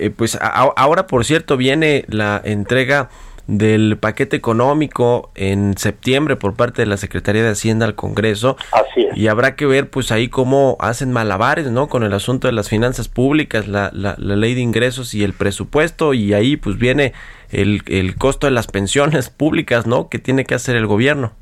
eh, 0.02 0.12
pues 0.16 0.36
a- 0.36 0.72
ahora, 0.76 1.06
por 1.08 1.26
cierto, 1.26 1.58
viene 1.58 2.06
la 2.08 2.42
entrega 2.44 3.10
del 3.52 3.98
paquete 3.98 4.38
económico 4.38 5.30
en 5.36 5.78
septiembre 5.78 6.38
por 6.38 6.56
parte 6.56 6.84
de 6.84 6.86
la 6.86 6.96
Secretaría 6.96 7.44
de 7.44 7.50
Hacienda 7.50 7.86
al 7.86 7.96
Congreso. 7.96 8.56
Así 8.72 9.02
es. 9.02 9.18
Y 9.18 9.28
habrá 9.28 9.58
que 9.58 9.66
ver, 9.66 9.90
pues 9.90 10.14
ahí 10.14 10.30
cómo 10.30 10.78
hacen 10.80 11.12
malabares, 11.12 11.70
¿no? 11.70 11.90
Con 11.90 12.04
el 12.04 12.14
asunto 12.14 12.48
de 12.48 12.54
las 12.54 12.70
finanzas 12.70 13.10
públicas, 13.10 13.68
la, 13.68 13.92
la, 13.94 14.16
la 14.18 14.38
ley 14.38 14.54
de 14.54 14.62
ingresos 14.62 15.14
y 15.14 15.26
el 15.26 15.34
presupuesto. 15.34 16.14
Y 16.14 16.34
ahí, 16.34 16.56
pues 16.56 16.78
viene 16.78 17.12
el, 17.52 17.82
el 17.88 18.16
costo 18.16 18.48
de 18.48 18.52
las 18.52 18.68
pensiones 18.68 19.30
públicas, 19.38 19.86
¿no? 19.86 20.08
Que 20.08 20.18
tiene 20.18 20.46
que 20.46 20.56
hacer 20.56 20.78
el 20.78 20.88
gobierno. 20.88 21.34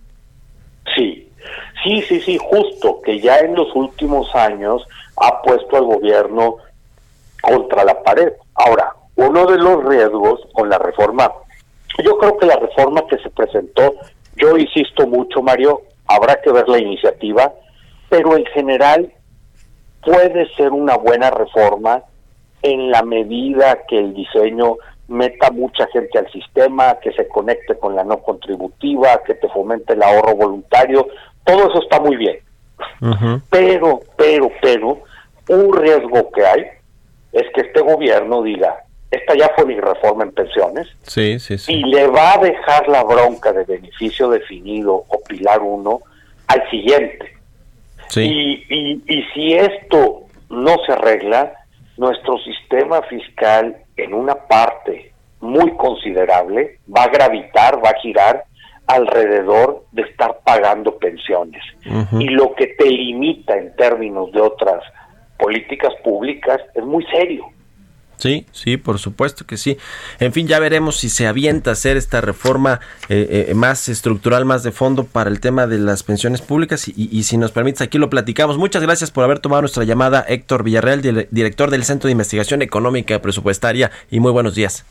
Sí, 0.95 1.29
sí, 1.83 2.01
sí, 2.07 2.21
sí, 2.21 2.39
justo 2.41 3.01
que 3.05 3.19
ya 3.19 3.37
en 3.37 3.53
los 3.53 3.67
últimos 3.75 4.33
años 4.33 4.81
ha 5.15 5.43
puesto 5.43 5.77
al 5.77 5.83
gobierno 5.83 6.57
contra 7.39 7.83
la 7.83 8.01
pared. 8.01 8.33
Ahora, 8.55 8.93
uno 9.15 9.45
de 9.45 9.59
los 9.59 9.83
riesgos 9.85 10.39
con 10.53 10.69
la 10.69 10.79
reforma, 10.79 11.31
yo 12.03 12.17
creo 12.17 12.37
que 12.37 12.45
la 12.45 12.55
reforma 12.55 13.05
que 13.07 13.17
se 13.17 13.29
presentó, 13.29 13.95
yo 14.35 14.57
insisto 14.57 15.07
mucho, 15.07 15.41
Mario, 15.41 15.81
habrá 16.07 16.41
que 16.41 16.51
ver 16.51 16.67
la 16.69 16.79
iniciativa, 16.79 17.53
pero 18.09 18.37
en 18.37 18.45
general 18.47 19.11
puede 20.03 20.47
ser 20.55 20.71
una 20.71 20.95
buena 20.97 21.29
reforma 21.29 22.03
en 22.61 22.91
la 22.91 23.03
medida 23.03 23.83
que 23.87 23.99
el 23.99 24.13
diseño 24.13 24.77
meta 25.07 25.51
mucha 25.51 25.87
gente 25.87 26.19
al 26.19 26.31
sistema, 26.31 26.99
que 27.01 27.11
se 27.13 27.27
conecte 27.27 27.77
con 27.77 27.95
la 27.95 28.03
no 28.03 28.19
contributiva, 28.19 29.21
que 29.25 29.35
te 29.35 29.49
fomente 29.49 29.93
el 29.93 30.03
ahorro 30.03 30.35
voluntario, 30.35 31.07
todo 31.43 31.69
eso 31.69 31.81
está 31.81 31.99
muy 31.99 32.15
bien. 32.15 32.37
Pero, 33.49 34.01
pero, 34.15 34.51
pero, 34.61 34.99
un 35.49 35.73
riesgo 35.73 36.31
que 36.31 36.45
hay 36.45 36.65
es 37.31 37.43
que 37.53 37.61
este 37.61 37.81
gobierno 37.81 38.43
diga, 38.43 38.83
esta 39.11 39.35
ya 39.35 39.51
fue 39.55 39.65
mi 39.65 39.79
reforma 39.79 40.23
en 40.23 40.31
pensiones, 40.31 40.87
Sí, 41.03 41.39
sí, 41.39 41.57
sí. 41.57 41.73
y 41.73 41.83
le 41.83 42.07
va 42.07 42.33
a 42.33 42.37
dejar 42.37 42.87
la 42.87 43.03
bronca 43.03 43.51
de 43.51 43.63
beneficio 43.63 44.29
definido 44.29 44.93
o 45.07 45.21
pilar 45.27 45.61
uno 45.61 46.01
al 46.47 46.69
siguiente. 46.69 47.33
Sí. 48.09 48.21
Y, 48.21 48.75
y, 48.75 49.03
y 49.07 49.23
si 49.33 49.53
esto 49.53 50.21
no 50.49 50.75
se 50.85 50.93
arregla, 50.93 51.53
nuestro 51.97 52.37
sistema 52.39 53.01
fiscal 53.03 53.75
en 53.97 54.13
una 54.13 54.35
parte 54.35 55.11
muy 55.41 55.71
considerable 55.77 56.79
va 56.95 57.03
a 57.03 57.07
gravitar, 57.09 57.83
va 57.83 57.89
a 57.89 57.99
girar 58.01 58.43
alrededor 58.87 59.83
de 59.91 60.01
estar 60.03 60.39
pagando 60.43 60.97
pensiones. 60.97 61.61
Y 62.19 62.25
lo 62.29 62.53
que 62.55 62.67
te 62.67 62.85
limita 62.85 63.55
en 63.55 63.75
términos 63.75 64.31
de 64.31 64.41
otras 64.41 64.81
políticas 65.37 65.93
públicas 66.03 66.59
es 66.73 66.83
muy 66.83 67.05
serio. 67.05 67.45
Sí, 68.19 68.45
sí, 68.51 68.75
por 68.77 68.99
supuesto 68.99 69.45
que 69.47 69.55
sí. 69.55 69.77
En 70.19 70.33
fin, 70.33 70.45
ya 70.45 70.59
veremos 70.59 70.97
si 70.97 71.07
se 71.09 71.25
avienta 71.25 71.69
a 71.69 71.73
hacer 71.73 71.95
esta 71.95 72.19
reforma 72.19 72.81
eh, 73.07 73.47
eh, 73.49 73.53
más 73.53 73.87
estructural, 73.87 74.43
más 74.43 74.61
de 74.61 74.73
fondo 74.73 75.05
para 75.05 75.29
el 75.29 75.39
tema 75.39 75.67
de 75.67 75.79
las 75.79 76.03
pensiones 76.03 76.41
públicas 76.41 76.87
y, 76.89 76.93
y 77.11 77.23
si 77.23 77.37
nos 77.37 77.51
permites 77.53 77.81
aquí 77.81 77.97
lo 77.97 78.09
platicamos. 78.09 78.57
Muchas 78.57 78.81
gracias 78.81 79.09
por 79.09 79.23
haber 79.23 79.39
tomado 79.39 79.61
nuestra 79.61 79.85
llamada, 79.85 80.25
Héctor 80.27 80.63
Villarreal, 80.63 81.01
dire- 81.01 81.27
director 81.31 81.71
del 81.71 81.85
Centro 81.85 82.07
de 82.09 82.11
Investigación 82.11 82.61
Económica 82.61 83.15
y 83.15 83.19
Presupuestaria 83.19 83.89
y 84.11 84.19
muy 84.19 84.33
buenos 84.33 84.53
días. 84.53 84.83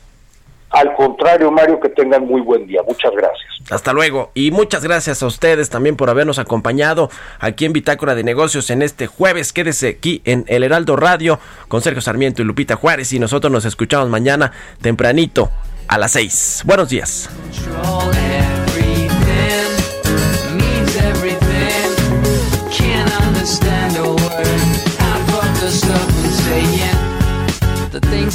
Al 0.69 0.93
contrario, 0.95 1.51
Mario, 1.51 1.79
que 1.79 1.89
tengan 1.89 2.25
muy 2.25 2.41
buen 2.41 2.67
día. 2.67 2.81
Muchas 2.87 3.11
gracias. 3.11 3.49
Hasta 3.71 3.93
luego 3.93 4.31
y 4.33 4.51
muchas 4.51 4.83
gracias 4.83 5.21
a 5.21 5.27
ustedes 5.27 5.69
también 5.69 5.95
por 5.95 6.09
habernos 6.09 6.39
acompañado 6.39 7.09
aquí 7.39 7.65
en 7.65 7.73
Bitácora 7.73 8.15
de 8.15 8.23
Negocios 8.23 8.69
en 8.69 8.81
este 8.81 9.07
jueves. 9.07 9.53
Quédese 9.53 9.89
aquí 9.89 10.21
en 10.25 10.45
El 10.47 10.63
Heraldo 10.63 10.95
Radio 10.95 11.39
con 11.67 11.81
Sergio 11.81 12.01
Sarmiento 12.01 12.41
y 12.41 12.45
Lupita 12.45 12.75
Juárez 12.75 13.13
y 13.13 13.19
nosotros 13.19 13.51
nos 13.51 13.65
escuchamos 13.65 14.09
mañana 14.09 14.51
tempranito 14.81 15.49
a 15.87 15.97
las 15.97 16.11
6. 16.13 16.63
Buenos 16.65 16.89
días. 16.89 17.29